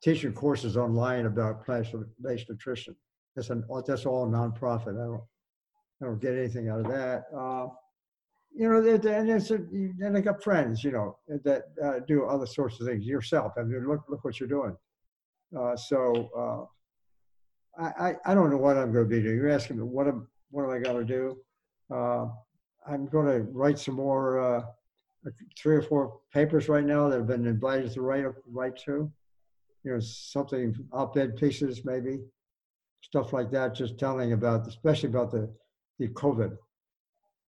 teaching 0.03 0.33
courses 0.33 0.77
online 0.77 1.27
about 1.27 1.65
plant-based 1.65 2.49
nutrition. 2.49 2.97
That's 3.37 3.51
an 3.51 3.65
that's 3.87 4.07
all 4.07 4.27
nonprofit. 4.29 5.01
I 5.01 5.07
don't 5.07 5.23
I 6.03 6.07
don't 6.07 6.21
get 6.21 6.35
anything 6.35 6.69
out 6.69 6.81
of 6.81 6.89
that. 6.89 7.25
Uh, 7.37 7.69
you 8.53 8.69
know, 8.69 8.79
and 8.79 9.31
it's 9.31 9.51
a, 9.53 9.57
and 9.57 10.17
I 10.17 10.21
got 10.21 10.43
friends, 10.43 10.83
you 10.83 10.91
know, 10.91 11.17
that 11.45 11.67
uh, 11.83 12.01
do 12.07 12.25
other 12.25 12.47
sorts 12.47 12.81
of 12.81 12.87
things. 12.87 13.07
Yourself, 13.07 13.53
I 13.57 13.63
mean, 13.63 13.87
look 13.87 14.05
look 14.09 14.25
what 14.25 14.41
you're 14.41 14.49
doing. 14.49 14.77
Uh, 15.57 15.77
so 15.77 16.69
uh, 17.79 17.83
I, 17.83 18.17
I 18.25 18.35
don't 18.35 18.51
know 18.51 18.57
what 18.57 18.77
I'm 18.77 18.93
going 18.93 19.09
to 19.09 19.17
be 19.17 19.23
doing. 19.23 19.37
You're 19.37 19.51
asking 19.51 19.79
me 19.79 19.85
what 19.85 20.09
am 20.09 20.27
what 20.51 20.65
am 20.65 20.71
I 20.71 20.79
going 20.79 21.07
to 21.07 21.13
do? 21.13 21.39
Uh, 21.95 22.27
I'm 22.87 23.07
going 23.07 23.27
to 23.27 23.43
write 23.53 23.79
some 23.79 23.95
more 23.95 24.41
uh, 24.41 24.63
three 25.59 25.77
or 25.77 25.83
four 25.83 26.19
papers 26.33 26.69
right 26.69 26.85
now 26.85 27.09
that 27.09 27.19
have 27.19 27.27
been 27.27 27.47
invited 27.47 27.93
to 27.93 28.03
write 28.03 28.25
write 28.47 28.77
to 28.85 29.13
you 29.85 29.93
know, 29.93 30.01
something 30.01 30.75
op-ed 30.93 31.37
pieces 31.37 31.85
maybe, 31.85 32.21
stuff 33.01 33.33
like 33.33 33.51
that, 33.51 33.75
just 33.75 33.99
telling 33.99 34.33
about, 34.33 34.67
especially 34.67 35.09
about 35.09 35.31
the, 35.31 35.51
the 35.99 36.09
COVID 36.09 36.57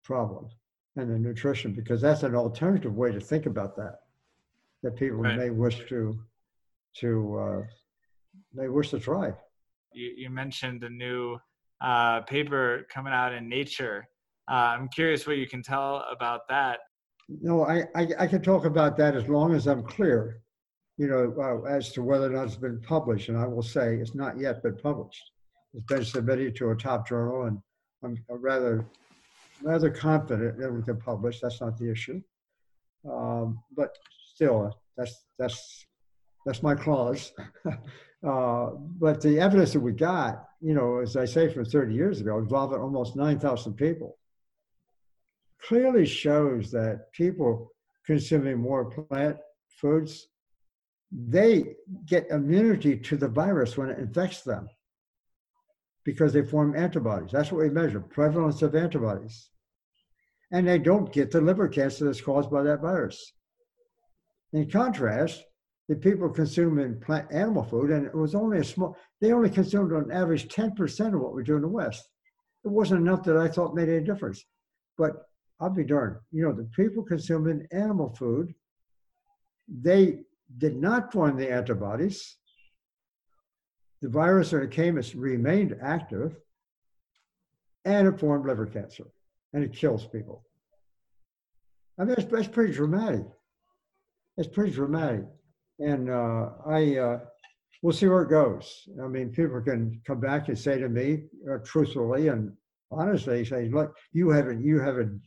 problem 0.04 0.48
and 0.96 1.10
the 1.10 1.18
nutrition, 1.18 1.74
because 1.74 2.02
that's 2.02 2.24
an 2.24 2.36
alternative 2.36 2.96
way 2.96 3.12
to 3.12 3.20
think 3.20 3.46
about 3.46 3.76
that, 3.76 4.00
that 4.84 4.96
people 4.96 5.20
right. 5.20 5.38
may 5.38 5.50
wish 5.50 5.88
to, 5.88 6.20
to, 6.98 7.40
uh, 7.40 7.62
may 8.54 8.68
wish 8.68 8.90
to 8.90 9.00
try. 9.00 9.32
You, 9.94 10.12
you 10.18 10.30
mentioned 10.30 10.82
the 10.82 10.90
new 10.90 11.38
uh, 11.82 12.22
paper 12.22 12.88
coming 12.94 13.14
out 13.14 13.34
in 13.34 13.48
Nature. 13.48 14.08
Uh, 14.50 14.76
I'm 14.78 14.90
curious 14.90 15.28
what 15.28 15.38
you 15.38 15.48
can 15.48 15.62
tell 15.62 16.06
about 16.12 16.42
that. 16.50 16.80
No, 17.30 17.66
I, 17.66 17.84
I, 17.96 18.08
I 18.20 18.28
can 18.28 18.42
talk 18.42 18.66
about 18.66 18.98
that 18.98 19.16
as 19.16 19.28
long 19.30 19.54
as 19.54 19.68
I'm 19.68 19.84
clear 19.84 20.42
you 21.02 21.08
know, 21.08 21.34
uh, 21.42 21.68
as 21.68 21.92
to 21.94 22.04
whether 22.04 22.28
or 22.28 22.30
not 22.30 22.46
it's 22.46 22.56
been 22.56 22.80
published. 22.82 23.30
And 23.30 23.38
I 23.38 23.48
will 23.48 23.64
say 23.64 23.96
it's 23.96 24.14
not 24.14 24.40
yet 24.40 24.62
been 24.62 24.78
published. 24.78 25.32
It's 25.74 25.86
been 25.86 26.04
submitted 26.04 26.56
to 26.58 26.72
a 26.72 26.76
top 26.76 27.08
journal, 27.08 27.44
and 27.44 27.60
I'm 28.04 28.18
rather 28.30 28.86
rather 29.64 29.90
confident 29.90 30.58
that 30.58 30.72
we 30.72 30.82
can 30.82 30.98
publish. 30.98 31.40
That's 31.40 31.62
not 31.62 31.78
the 31.78 31.90
issue. 31.90 32.22
Um, 33.10 33.62
but 33.76 33.96
still, 34.34 34.78
that's 34.98 35.26
that's 35.40 35.86
that's 36.46 36.64
my 36.64 36.76
clause. 36.76 37.32
uh, 38.28 38.70
but 39.00 39.22
the 39.22 39.40
evidence 39.40 39.74
that 39.74 39.80
we 39.80 39.94
got, 39.94 40.46
you 40.60 40.74
know, 40.74 41.00
as 41.00 41.16
I 41.16 41.26
say, 41.26 41.54
from 41.54 41.66
30 41.66 41.94
years 41.94 42.20
ago, 42.20 42.40
involving 42.40 42.80
almost 42.80 43.16
9,000 43.16 43.74
people, 43.74 44.18
clearly 45.62 46.06
shows 46.06 46.72
that 46.72 47.12
people 47.14 47.72
consuming 48.06 48.58
more 48.58 48.86
plant 48.86 49.38
foods 49.68 50.28
they 51.12 51.76
get 52.06 52.30
immunity 52.30 52.98
to 52.98 53.18
the 53.18 53.28
virus 53.28 53.78
when 53.78 53.90
it 53.90 54.00
infects 54.00 54.44
them 54.44 54.68
because 56.04 56.34
they 56.34 56.44
form 56.44 56.76
antibodies. 56.76 57.32
That's 57.32 57.52
what 57.52 57.62
we 57.62 57.70
measure 57.70 58.00
prevalence 58.00 58.62
of 58.62 58.76
antibodies. 58.76 59.50
And 60.52 60.68
they 60.68 60.80
don't 60.80 61.14
get 61.14 61.32
the 61.32 61.42
liver 61.42 61.68
cancer 61.68 62.06
that's 62.06 62.22
caused 62.22 62.50
by 62.52 62.64
that 62.64 62.82
virus. 62.82 63.34
In 64.54 64.70
contrast, 64.70 65.44
the 65.88 65.96
people 65.96 66.30
consuming 66.30 67.00
plant 67.00 67.32
animal 67.32 67.64
food, 67.64 67.92
and 67.92 68.06
it 68.06 68.16
was 68.16 68.36
only 68.36 68.60
a 68.60 68.64
small, 68.64 68.98
they 69.20 69.32
only 69.32 69.50
consumed 69.50 69.94
on 69.94 70.12
average 70.12 70.48
10% 70.48 71.14
of 71.14 71.22
what 71.22 71.34
we 71.34 71.44
do 71.44 71.56
in 71.56 71.62
the 71.62 71.68
West. 71.68 72.08
It 72.64 72.70
wasn't 72.70 73.02
enough 73.02 73.24
that 73.24 73.38
I 73.38 73.48
thought 73.48 73.76
made 73.76 73.90
any 73.90 74.04
difference. 74.04 74.44
But 74.98 75.14
I'll 75.60 75.70
be 75.70 75.84
darned, 75.84 76.18
you 76.32 76.44
know, 76.44 76.54
the 76.54 76.70
people 76.76 77.04
consuming 77.04 77.68
animal 77.72 78.10
food, 78.16 78.54
they 79.68 80.22
did 80.58 80.76
not 80.76 81.12
form 81.12 81.38
the 81.38 81.52
antibodies. 81.52 82.38
The 84.02 84.10
virus 84.10 84.52
it 84.54 84.72
came 84.72 84.96
has 84.96 85.16
remained 85.16 85.78
active 85.82 86.36
and 87.86 88.08
it 88.08 88.20
formed 88.20 88.48
liver 88.48 88.66
cancer 88.66 89.06
and 89.54 89.64
it 89.64 89.74
kills 89.74 90.06
people. 90.08 90.44
I 92.00 92.04
mean, 92.04 92.16
that's, 92.16 92.32
that's 92.32 92.48
pretty 92.48 92.74
dramatic. 92.74 93.26
That's 94.38 94.50
pretty 94.50 94.72
dramatic. 94.72 95.26
And 95.80 96.10
uh, 96.10 96.50
I, 96.66 96.98
uh, 96.98 97.20
we'll 97.82 97.94
see 97.94 98.08
where 98.08 98.24
it 98.24 98.30
goes. 98.30 98.88
I 99.04 99.08
mean, 99.08 99.30
people 99.30 99.62
can 99.62 100.02
come 100.06 100.20
back 100.20 100.48
and 100.48 100.58
say 100.58 100.80
to 100.80 100.90
me 100.90 101.26
uh, 101.52 101.58
truthfully 101.64 102.30
and 102.30 102.54
honestly, 102.92 103.46
say, 103.46 103.70
look, 103.70 103.96
you 104.14 104.30
haven't, 104.30 104.64
you 104.64 104.80
haven't 104.80 105.22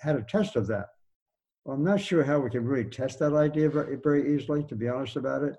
had 0.00 0.16
a 0.16 0.22
test 0.22 0.56
of 0.56 0.66
that. 0.68 0.86
Well, 1.64 1.76
I'm 1.76 1.84
not 1.84 2.00
sure 2.00 2.24
how 2.24 2.40
we 2.40 2.50
can 2.50 2.64
really 2.64 2.88
test 2.88 3.18
that 3.18 3.34
idea 3.34 3.68
very, 3.70 3.96
very 4.02 4.34
easily, 4.34 4.64
to 4.64 4.76
be 4.76 4.88
honest 4.88 5.16
about 5.16 5.42
it. 5.42 5.56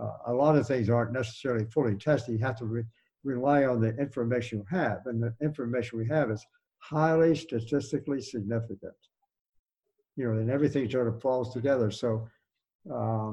Uh, 0.00 0.16
a 0.26 0.32
lot 0.32 0.56
of 0.56 0.66
things 0.66 0.88
aren't 0.88 1.12
necessarily 1.12 1.64
fully 1.66 1.96
tested. 1.96 2.32
You 2.32 2.44
have 2.44 2.56
to 2.58 2.64
re- 2.64 2.84
rely 3.24 3.64
on 3.64 3.80
the 3.80 3.94
information 3.96 4.58
you 4.58 4.66
have, 4.78 5.00
and 5.06 5.22
the 5.22 5.34
information 5.42 5.98
we 5.98 6.08
have 6.08 6.30
is 6.30 6.44
highly 6.78 7.34
statistically 7.34 8.20
significant. 8.20 8.94
You 10.16 10.24
know, 10.26 10.38
and 10.38 10.50
everything 10.50 10.90
sort 10.90 11.08
of 11.08 11.20
falls 11.20 11.52
together. 11.52 11.90
So 11.90 12.28
uh, 12.92 13.32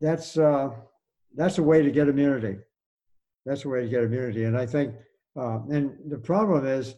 that's 0.00 0.38
uh, 0.38 0.70
that's 1.34 1.58
a 1.58 1.62
way 1.62 1.82
to 1.82 1.90
get 1.90 2.08
immunity. 2.08 2.58
That's 3.44 3.64
a 3.64 3.68
way 3.68 3.82
to 3.82 3.88
get 3.88 4.04
immunity, 4.04 4.44
and 4.44 4.56
I 4.56 4.66
think, 4.66 4.94
uh, 5.36 5.60
and 5.68 5.98
the 6.08 6.18
problem 6.18 6.64
is, 6.64 6.94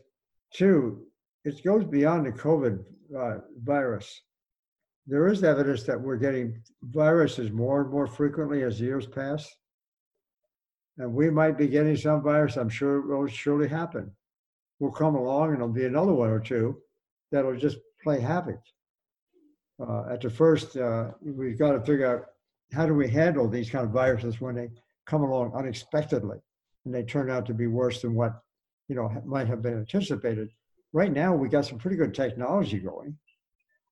too, 0.53 1.07
it 1.45 1.64
goes 1.64 1.85
beyond 1.85 2.26
the 2.26 2.32
COVID 2.32 2.85
uh, 3.18 3.39
virus. 3.62 4.20
There 5.07 5.29
is 5.29 5.45
evidence 5.45 5.83
that 5.85 6.01
we're 6.01 6.17
getting 6.17 6.63
viruses 6.83 7.51
more 7.51 7.83
and 7.83 7.91
more 7.91 8.07
frequently 8.07 8.63
as 8.63 8.81
years 8.81 9.07
pass. 9.07 9.49
And 10.97 11.13
we 11.13 11.29
might 11.29 11.59
be 11.59 11.69
getting 11.69 11.97
some 11.97 12.23
virus, 12.23 12.57
I'm 12.57 12.69
sure 12.69 12.99
it 12.99 13.07
will 13.07 13.27
surely 13.27 13.69
happen. 13.69 14.11
We'll 14.79 14.93
come 14.93 15.15
along 15.15 15.51
and 15.51 15.57
there'll 15.59 15.73
be 15.73 15.85
another 15.85 16.15
one 16.15 16.31
or 16.31 16.41
two 16.41 16.79
that'll 17.31 17.57
just 17.57 17.79
play 18.03 18.21
havoc. 18.21 18.61
Uh, 19.81 20.05
at 20.11 20.21
the 20.21 20.31
first, 20.31 20.77
uh, 20.77 21.11
we've 21.21 21.59
got 21.59 21.73
to 21.73 21.81
figure 21.81 22.07
out 22.07 22.27
how 22.73 22.87
do 22.87 22.95
we 22.95 23.09
handle 23.09 23.49
these 23.49 23.71
kind 23.71 23.85
of 23.85 23.91
viruses 23.91 24.41
when 24.41 24.55
they 24.55 24.69
come 25.05 25.23
along 25.23 25.53
unexpectedly 25.55 26.39
and 26.85 26.95
they 26.95 27.03
turn 27.03 27.31
out 27.31 27.45
to 27.47 27.55
be 27.55 27.67
worse 27.67 28.01
than 28.03 28.15
what 28.15 28.41
you 28.89 28.95
know 28.95 29.11
might 29.25 29.49
have 29.49 29.63
been 29.63 29.79
anticipated. 29.79 30.49
Right 30.93 31.13
now, 31.13 31.35
we 31.35 31.49
got 31.49 31.67
some 31.67 31.79
pretty 31.79 31.97
good 31.97 32.15
technology 32.15 32.79
going 32.79 33.19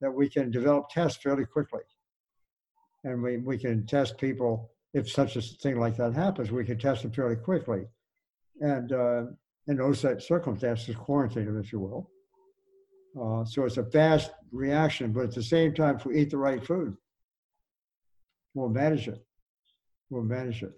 that 0.02 0.12
we 0.12 0.28
can 0.28 0.50
develop 0.50 0.90
tests 0.90 1.22
fairly 1.22 1.46
quickly, 1.46 1.80
and 3.04 3.22
we 3.22 3.38
we 3.38 3.56
can 3.56 3.86
test 3.86 4.18
people 4.18 4.70
if 4.92 5.10
such 5.10 5.36
a 5.36 5.40
thing 5.40 5.80
like 5.80 5.96
that 5.96 6.12
happens. 6.12 6.50
We 6.50 6.66
can 6.66 6.78
test 6.78 7.02
them 7.02 7.12
fairly 7.12 7.36
quickly, 7.36 7.86
and 8.60 8.92
uh, 8.92 9.22
in 9.68 9.76
those 9.76 10.00
circumstances, 10.00 10.94
quarantine 10.96 11.46
them, 11.46 11.58
if 11.58 11.72
you 11.72 11.80
will. 11.80 12.10
Uh, 13.20 13.44
so 13.44 13.64
it's 13.64 13.76
a 13.76 13.84
fast 13.84 14.32
reaction, 14.50 15.12
but 15.12 15.24
at 15.24 15.34
the 15.34 15.42
same 15.42 15.74
time, 15.74 15.96
if 15.96 16.04
we 16.04 16.18
eat 16.18 16.30
the 16.30 16.36
right 16.36 16.66
food, 16.66 16.96
we'll 18.54 18.68
manage 18.68 19.06
it. 19.08 19.24
We'll 20.10 20.24
manage 20.24 20.62
it. 20.62 20.72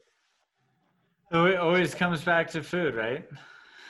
So 1.32 1.46
it 1.46 1.56
always 1.56 1.94
comes 1.94 2.22
back 2.22 2.50
to 2.50 2.62
food, 2.62 2.94
right? 2.94 3.26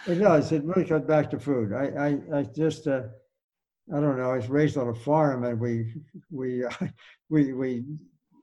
It 0.07 0.17
does. 0.17 0.53
It 0.53 0.63
really 0.65 0.85
comes 0.85 1.07
back 1.07 1.31
to 1.31 1.39
food. 1.39 1.73
I, 1.73 1.87
I, 2.07 2.39
I 2.39 2.43
just, 2.43 2.87
uh, 2.87 3.03
I 3.93 4.01
don't 4.01 4.17
know. 4.17 4.31
I 4.31 4.37
was 4.37 4.49
raised 4.49 4.79
on 4.79 4.89
a 4.89 4.95
farm, 4.95 5.45
and 5.45 5.61
we, 5.61 5.93
we, 6.31 6.65
uh, 6.65 6.71
we, 7.29 7.53
we, 7.53 7.85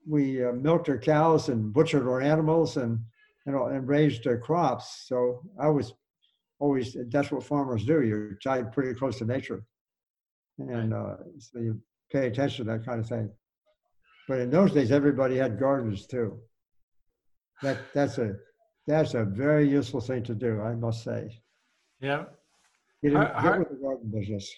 we 0.07 0.43
uh, 0.43 0.51
milked 0.53 0.89
our 0.89 0.97
cows 0.97 1.49
and 1.49 1.73
butchered 1.73 2.07
our 2.07 2.21
animals 2.21 2.77
and, 2.77 2.99
you 3.45 3.53
know, 3.53 3.67
and 3.67 3.87
raised 3.87 4.27
our 4.27 4.37
crops. 4.37 5.05
So 5.07 5.41
I 5.59 5.69
was 5.69 5.93
always. 6.59 6.95
That's 7.09 7.31
what 7.31 7.43
farmers 7.43 7.85
do. 7.85 8.03
You're 8.03 8.35
tied 8.43 8.71
pretty 8.71 8.93
close 8.93 9.17
to 9.17 9.25
nature, 9.25 9.63
and 10.59 10.93
uh, 10.93 11.15
so 11.39 11.59
you 11.59 11.81
pay 12.11 12.27
attention 12.27 12.65
to 12.65 12.71
that 12.71 12.85
kind 12.85 12.99
of 12.99 13.07
thing. 13.07 13.31
But 14.27 14.39
in 14.39 14.51
those 14.51 14.71
days, 14.71 14.91
everybody 14.91 15.37
had 15.37 15.59
gardens 15.59 16.05
too. 16.05 16.39
That 17.63 17.79
that's 17.93 18.19
a 18.19 18.35
that's 18.87 19.13
a 19.15 19.25
very 19.25 19.67
useful 19.67 20.01
thing 20.01 20.23
to 20.23 20.35
do, 20.35 20.61
I 20.61 20.75
must 20.75 21.03
say. 21.03 21.41
Yeah. 21.99 22.25
Get, 23.03 23.13
in, 23.13 23.19
get 23.19 23.59
with 23.59 23.69
the 23.69 23.75
garden 23.75 24.11
business. 24.11 24.51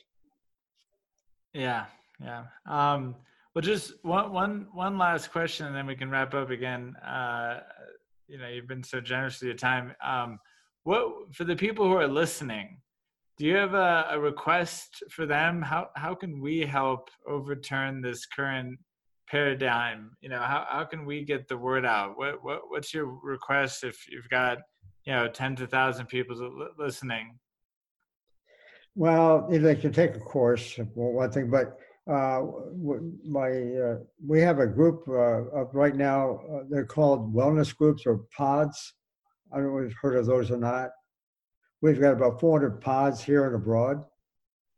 Yeah, 1.54 1.86
yeah. 2.22 2.46
Um, 2.68 3.16
well, 3.54 3.62
just 3.62 3.94
one, 4.02 4.32
one, 4.32 4.68
one 4.74 4.98
last 4.98 5.32
question, 5.32 5.68
and 5.68 5.76
then 5.76 5.86
we 5.86 5.96
can 5.96 6.10
wrap 6.10 6.34
up 6.34 6.50
again. 6.50 6.96
Uh, 6.98 7.60
you 8.28 8.38
know, 8.40 8.48
you've 8.48 8.68
been 8.68 8.84
so 8.84 9.00
generous 9.00 9.40
with 9.40 9.48
your 9.48 9.58
time. 9.58 9.94
Um, 10.04 10.40
what 10.84 11.34
for 11.34 11.44
the 11.44 11.56
people 11.56 11.86
who 11.86 11.94
are 11.94 12.08
listening? 12.08 12.80
Do 13.38 13.46
you 13.46 13.56
have 13.56 13.74
a, 13.74 14.08
a 14.12 14.20
request 14.20 15.04
for 15.10 15.26
them? 15.26 15.62
How 15.62 15.90
how 15.96 16.16
can 16.16 16.42
we 16.42 16.62
help 16.62 17.10
overturn 17.28 18.02
this 18.02 18.26
current 18.26 18.80
paradigm? 19.30 20.12
You 20.22 20.30
know, 20.30 20.40
how 20.40 20.66
how 20.70 20.84
can 20.86 21.06
we 21.06 21.24
get 21.24 21.48
the 21.48 21.58
word 21.58 21.86
out? 21.86 22.18
What 22.18 22.44
what 22.44 22.62
what's 22.70 22.94
your 22.94 23.06
request 23.06 23.84
if 23.84 24.08
you've 24.10 24.30
got 24.30 24.60
you 25.06 25.14
know 25.14 25.28
tens 25.28 25.62
of 25.62 25.70
thousand 25.70 26.08
people 26.08 26.36
listening? 26.78 27.40
Well, 28.96 29.48
they 29.50 29.76
can 29.76 29.92
take 29.92 30.16
a 30.16 30.20
course, 30.20 30.78
one 30.94 31.32
thing, 31.32 31.50
but 31.50 31.80
uh, 32.10 32.42
my 33.26 33.50
uh, 33.50 33.98
we 34.26 34.42
have 34.42 34.60
a 34.60 34.68
group 34.68 35.08
uh, 35.08 35.66
right 35.72 35.96
now. 35.96 36.42
Uh, 36.52 36.64
they're 36.70 36.86
called 36.86 37.34
wellness 37.34 37.76
groups 37.76 38.06
or 38.06 38.26
pods. 38.36 38.94
I 39.52 39.58
don't 39.58 39.68
know 39.68 39.78
if 39.80 39.90
you've 39.90 39.98
heard 40.02 40.18
of 40.18 40.26
those 40.26 40.52
or 40.52 40.58
not. 40.58 40.90
We've 41.82 42.00
got 42.00 42.14
about 42.14 42.40
400 42.40 42.82
pods 42.82 43.24
here 43.24 43.46
and 43.46 43.56
abroad. 43.56 44.04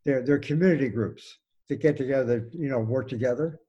They're 0.05 0.22
they're 0.22 0.39
community 0.39 0.88
groups 0.88 1.39
to 1.68 1.76
get 1.76 1.97
together, 1.97 2.47
you 2.53 2.70
know, 2.70 2.80
work 2.80 3.09
together, 3.09 3.59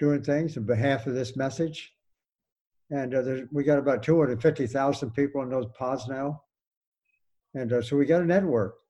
doing 0.00 0.22
things 0.22 0.56
on 0.56 0.64
behalf 0.64 1.06
of 1.06 1.14
this 1.14 1.36
message. 1.36 1.92
And 2.90 3.14
uh, 3.14 3.46
we 3.52 3.62
got 3.62 3.78
about 3.78 4.02
250,000 4.02 5.10
people 5.12 5.42
in 5.42 5.50
those 5.50 5.66
pods 5.78 6.08
now. 6.08 6.42
And 7.54 7.72
uh, 7.72 7.82
so 7.82 7.96
we 7.96 8.04
got 8.06 8.22
a 8.22 8.26
network 8.26 8.81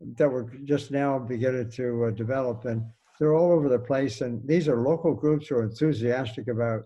that 0.00 0.30
we're 0.30 0.50
just 0.64 0.90
now 0.90 1.18
beginning 1.18 1.70
to 1.70 2.04
uh, 2.04 2.10
develop, 2.10 2.64
and 2.64 2.84
they're 3.18 3.34
all 3.34 3.52
over 3.52 3.68
the 3.68 3.78
place. 3.78 4.20
And 4.20 4.46
these 4.46 4.68
are 4.68 4.82
local 4.82 5.14
groups 5.14 5.48
who 5.48 5.56
are 5.56 5.64
enthusiastic 5.64 6.48
about 6.48 6.84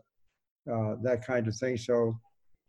uh, 0.70 0.94
that 1.02 1.26
kind 1.26 1.48
of 1.48 1.56
thing. 1.56 1.76
So 1.76 2.18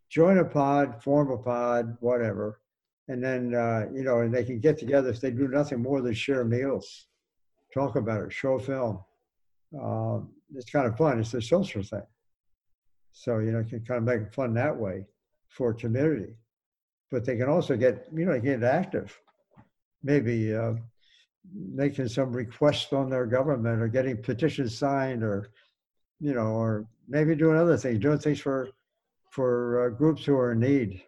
join 0.09 0.39
a 0.39 0.45
pod, 0.45 1.01
form 1.03 1.31
a 1.31 1.37
pod, 1.37 1.95
whatever, 1.99 2.59
and 3.07 3.23
then 3.23 3.53
uh, 3.53 3.85
you 3.93 4.03
know, 4.03 4.21
and 4.21 4.33
they 4.33 4.43
can 4.43 4.59
get 4.59 4.77
together 4.77 5.09
if 5.09 5.21
they 5.21 5.31
do 5.31 5.47
nothing 5.47 5.81
more 5.81 6.01
than 6.01 6.13
share 6.13 6.43
meals, 6.43 7.07
talk 7.73 7.95
about 7.95 8.23
it, 8.23 8.33
show 8.33 8.57
film. 8.57 8.99
Uh, 9.79 10.19
it's 10.55 10.69
kind 10.69 10.87
of 10.87 10.97
fun. 10.97 11.19
It's 11.19 11.33
a 11.33 11.41
social 11.41 11.83
thing. 11.83 12.01
So 13.11 13.39
you 13.39 13.51
know, 13.51 13.59
you 13.59 13.65
can 13.65 13.85
kind 13.85 13.97
of 13.99 14.03
make 14.03 14.27
it 14.27 14.33
fun 14.33 14.53
that 14.55 14.75
way 14.75 15.05
for 15.49 15.73
community. 15.73 16.33
But 17.11 17.25
they 17.25 17.35
can 17.35 17.49
also 17.49 17.75
get 17.75 18.07
you 18.15 18.25
know 18.25 18.39
get 18.39 18.63
active 18.63 19.17
maybe 20.03 20.55
uh, 20.55 20.73
making 21.53 22.07
some 22.07 22.31
requests 22.31 22.93
on 22.93 23.09
their 23.09 23.25
government 23.25 23.81
or 23.81 23.87
getting 23.87 24.21
petitions 24.21 24.77
signed 24.77 25.23
or 25.23 25.49
you 26.19 26.33
know 26.33 26.47
or 26.47 26.85
maybe 27.07 27.35
doing 27.35 27.57
other 27.57 27.77
things 27.77 27.99
doing 27.99 28.19
things 28.19 28.39
for 28.39 28.69
for 29.29 29.85
uh, 29.85 29.89
groups 29.89 30.25
who 30.25 30.35
are 30.35 30.51
in 30.51 30.59
need. 30.59 31.01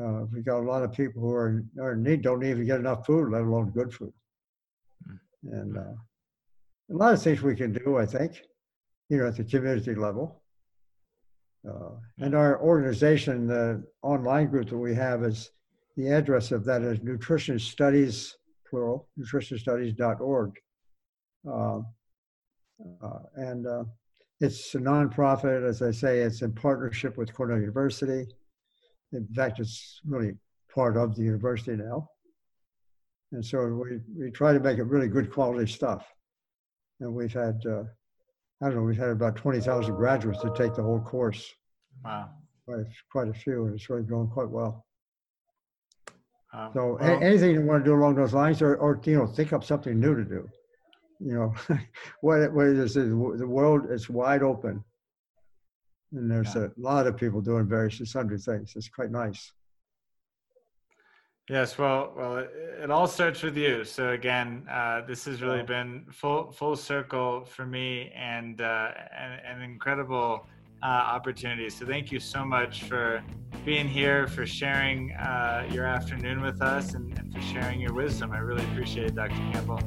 Uh, 0.00 0.24
we 0.32 0.40
got 0.42 0.58
a 0.58 0.70
lot 0.70 0.82
of 0.82 0.92
people 0.92 1.22
who 1.22 1.32
are, 1.32 1.48
in- 1.50 1.68
are 1.80 1.92
in 1.92 2.02
need 2.02 2.22
don't 2.22 2.44
even 2.44 2.66
get 2.66 2.80
enough 2.80 3.06
food 3.06 3.30
let 3.30 3.42
alone 3.42 3.70
good 3.70 3.92
food. 3.92 4.12
And 5.44 5.76
uh, 5.76 5.94
a 6.90 6.94
lot 6.94 7.14
of 7.14 7.22
things 7.22 7.42
we 7.42 7.56
can 7.56 7.72
do 7.72 7.96
i 7.96 8.04
think 8.06 8.42
you 9.08 9.18
know 9.18 9.28
at 9.28 9.36
the 9.36 9.44
community 9.44 9.94
level. 9.94 10.40
Uh, 11.68 11.92
and 12.18 12.34
our 12.34 12.60
organization 12.60 13.46
the 13.46 13.82
online 14.02 14.48
group 14.48 14.68
that 14.68 14.76
we 14.76 14.94
have 14.94 15.24
is 15.24 15.50
the 15.96 16.08
address 16.08 16.50
of 16.52 16.64
that 16.64 16.82
is 16.82 17.02
nutrition 17.02 17.58
studies, 17.58 18.36
plural, 18.68 19.08
nutritionstudies.org. 19.18 20.52
Uh, 21.48 21.78
uh, 23.02 23.18
and 23.36 23.66
uh, 23.66 23.84
it's 24.40 24.74
a 24.74 24.78
nonprofit, 24.78 25.66
as 25.68 25.82
I 25.82 25.90
say, 25.92 26.18
it's 26.20 26.42
in 26.42 26.52
partnership 26.52 27.16
with 27.16 27.32
Cornell 27.32 27.60
University. 27.60 28.26
In 29.12 29.26
fact, 29.34 29.60
it's 29.60 30.00
really 30.04 30.32
part 30.74 30.96
of 30.96 31.14
the 31.14 31.22
university 31.22 31.76
now. 31.76 32.08
And 33.32 33.44
so 33.44 33.66
we, 33.66 34.00
we 34.18 34.30
try 34.30 34.52
to 34.52 34.60
make 34.60 34.78
it 34.78 34.84
really 34.84 35.08
good 35.08 35.30
quality 35.32 35.70
stuff. 35.70 36.06
And 37.00 37.12
we've 37.14 37.32
had, 37.32 37.60
uh, 37.66 37.84
I 38.62 38.66
don't 38.66 38.76
know, 38.76 38.82
we've 38.82 38.96
had 38.96 39.10
about 39.10 39.36
20,000 39.36 39.94
graduates 39.94 40.40
to 40.42 40.52
take 40.56 40.74
the 40.74 40.82
whole 40.82 41.00
course, 41.00 41.52
Wow. 42.04 42.30
quite, 42.66 42.86
quite 43.10 43.28
a 43.28 43.32
few, 43.34 43.66
and 43.66 43.74
it's 43.74 43.88
really 43.88 44.02
going 44.02 44.28
quite 44.28 44.48
well. 44.48 44.84
Um, 46.54 46.70
So 46.72 46.98
well, 47.00 47.22
anything 47.22 47.50
you 47.52 47.62
want 47.62 47.84
to 47.84 47.90
do 47.90 47.94
along 47.96 48.14
those 48.14 48.32
lines, 48.32 48.62
or, 48.62 48.76
or 48.76 49.00
you 49.04 49.16
know, 49.16 49.26
think 49.26 49.52
up 49.52 49.64
something 49.64 49.98
new 49.98 50.14
to 50.14 50.24
do. 50.24 50.48
You 51.20 51.34
know, 51.34 51.54
what 52.20 52.40
it, 52.40 52.52
what 52.52 52.66
it 52.66 52.78
is, 52.78 52.94
the 52.94 53.14
world 53.58 53.90
is 53.90 54.08
wide 54.08 54.42
open, 54.42 54.84
and 56.12 56.30
there's 56.30 56.54
Yeah. 56.54 56.66
a 56.66 56.70
lot 56.76 57.06
of 57.06 57.16
people 57.16 57.40
doing 57.40 57.66
various 57.66 57.98
and 57.98 58.08
sundry 58.08 58.38
things. 58.38 58.74
It's 58.76 58.88
quite 58.88 59.10
nice. 59.10 59.52
Yes, 61.50 61.76
well, 61.76 62.12
well, 62.16 62.38
it, 62.38 62.50
it 62.84 62.90
all 62.90 63.06
starts 63.06 63.42
with 63.42 63.56
you. 63.56 63.84
So 63.84 64.10
again, 64.10 64.66
uh, 64.70 65.02
this 65.02 65.26
has 65.26 65.42
really 65.42 65.62
been 65.62 66.06
full 66.10 66.50
full 66.52 66.76
circle 66.76 67.44
for 67.44 67.66
me, 67.66 68.10
and 68.16 68.60
uh, 68.60 68.92
an, 69.16 69.40
an 69.44 69.62
incredible 69.62 70.46
uh, 70.84 70.86
opportunity. 70.86 71.70
So 71.70 71.86
thank 71.86 72.12
you 72.12 72.20
so 72.20 72.44
much 72.44 72.82
for 72.84 73.22
being 73.64 73.88
here, 73.88 74.26
for 74.28 74.44
sharing 74.46 75.12
uh, 75.12 75.66
your 75.72 75.86
afternoon 75.86 76.42
with 76.42 76.60
us, 76.60 76.94
and, 76.94 77.18
and 77.18 77.32
for 77.32 77.40
sharing 77.40 77.80
your 77.80 77.94
wisdom. 77.94 78.32
I 78.32 78.38
really 78.38 78.64
appreciate 78.64 79.06
it, 79.06 79.14
Dr. 79.14 79.36
Campbell. 79.52 79.80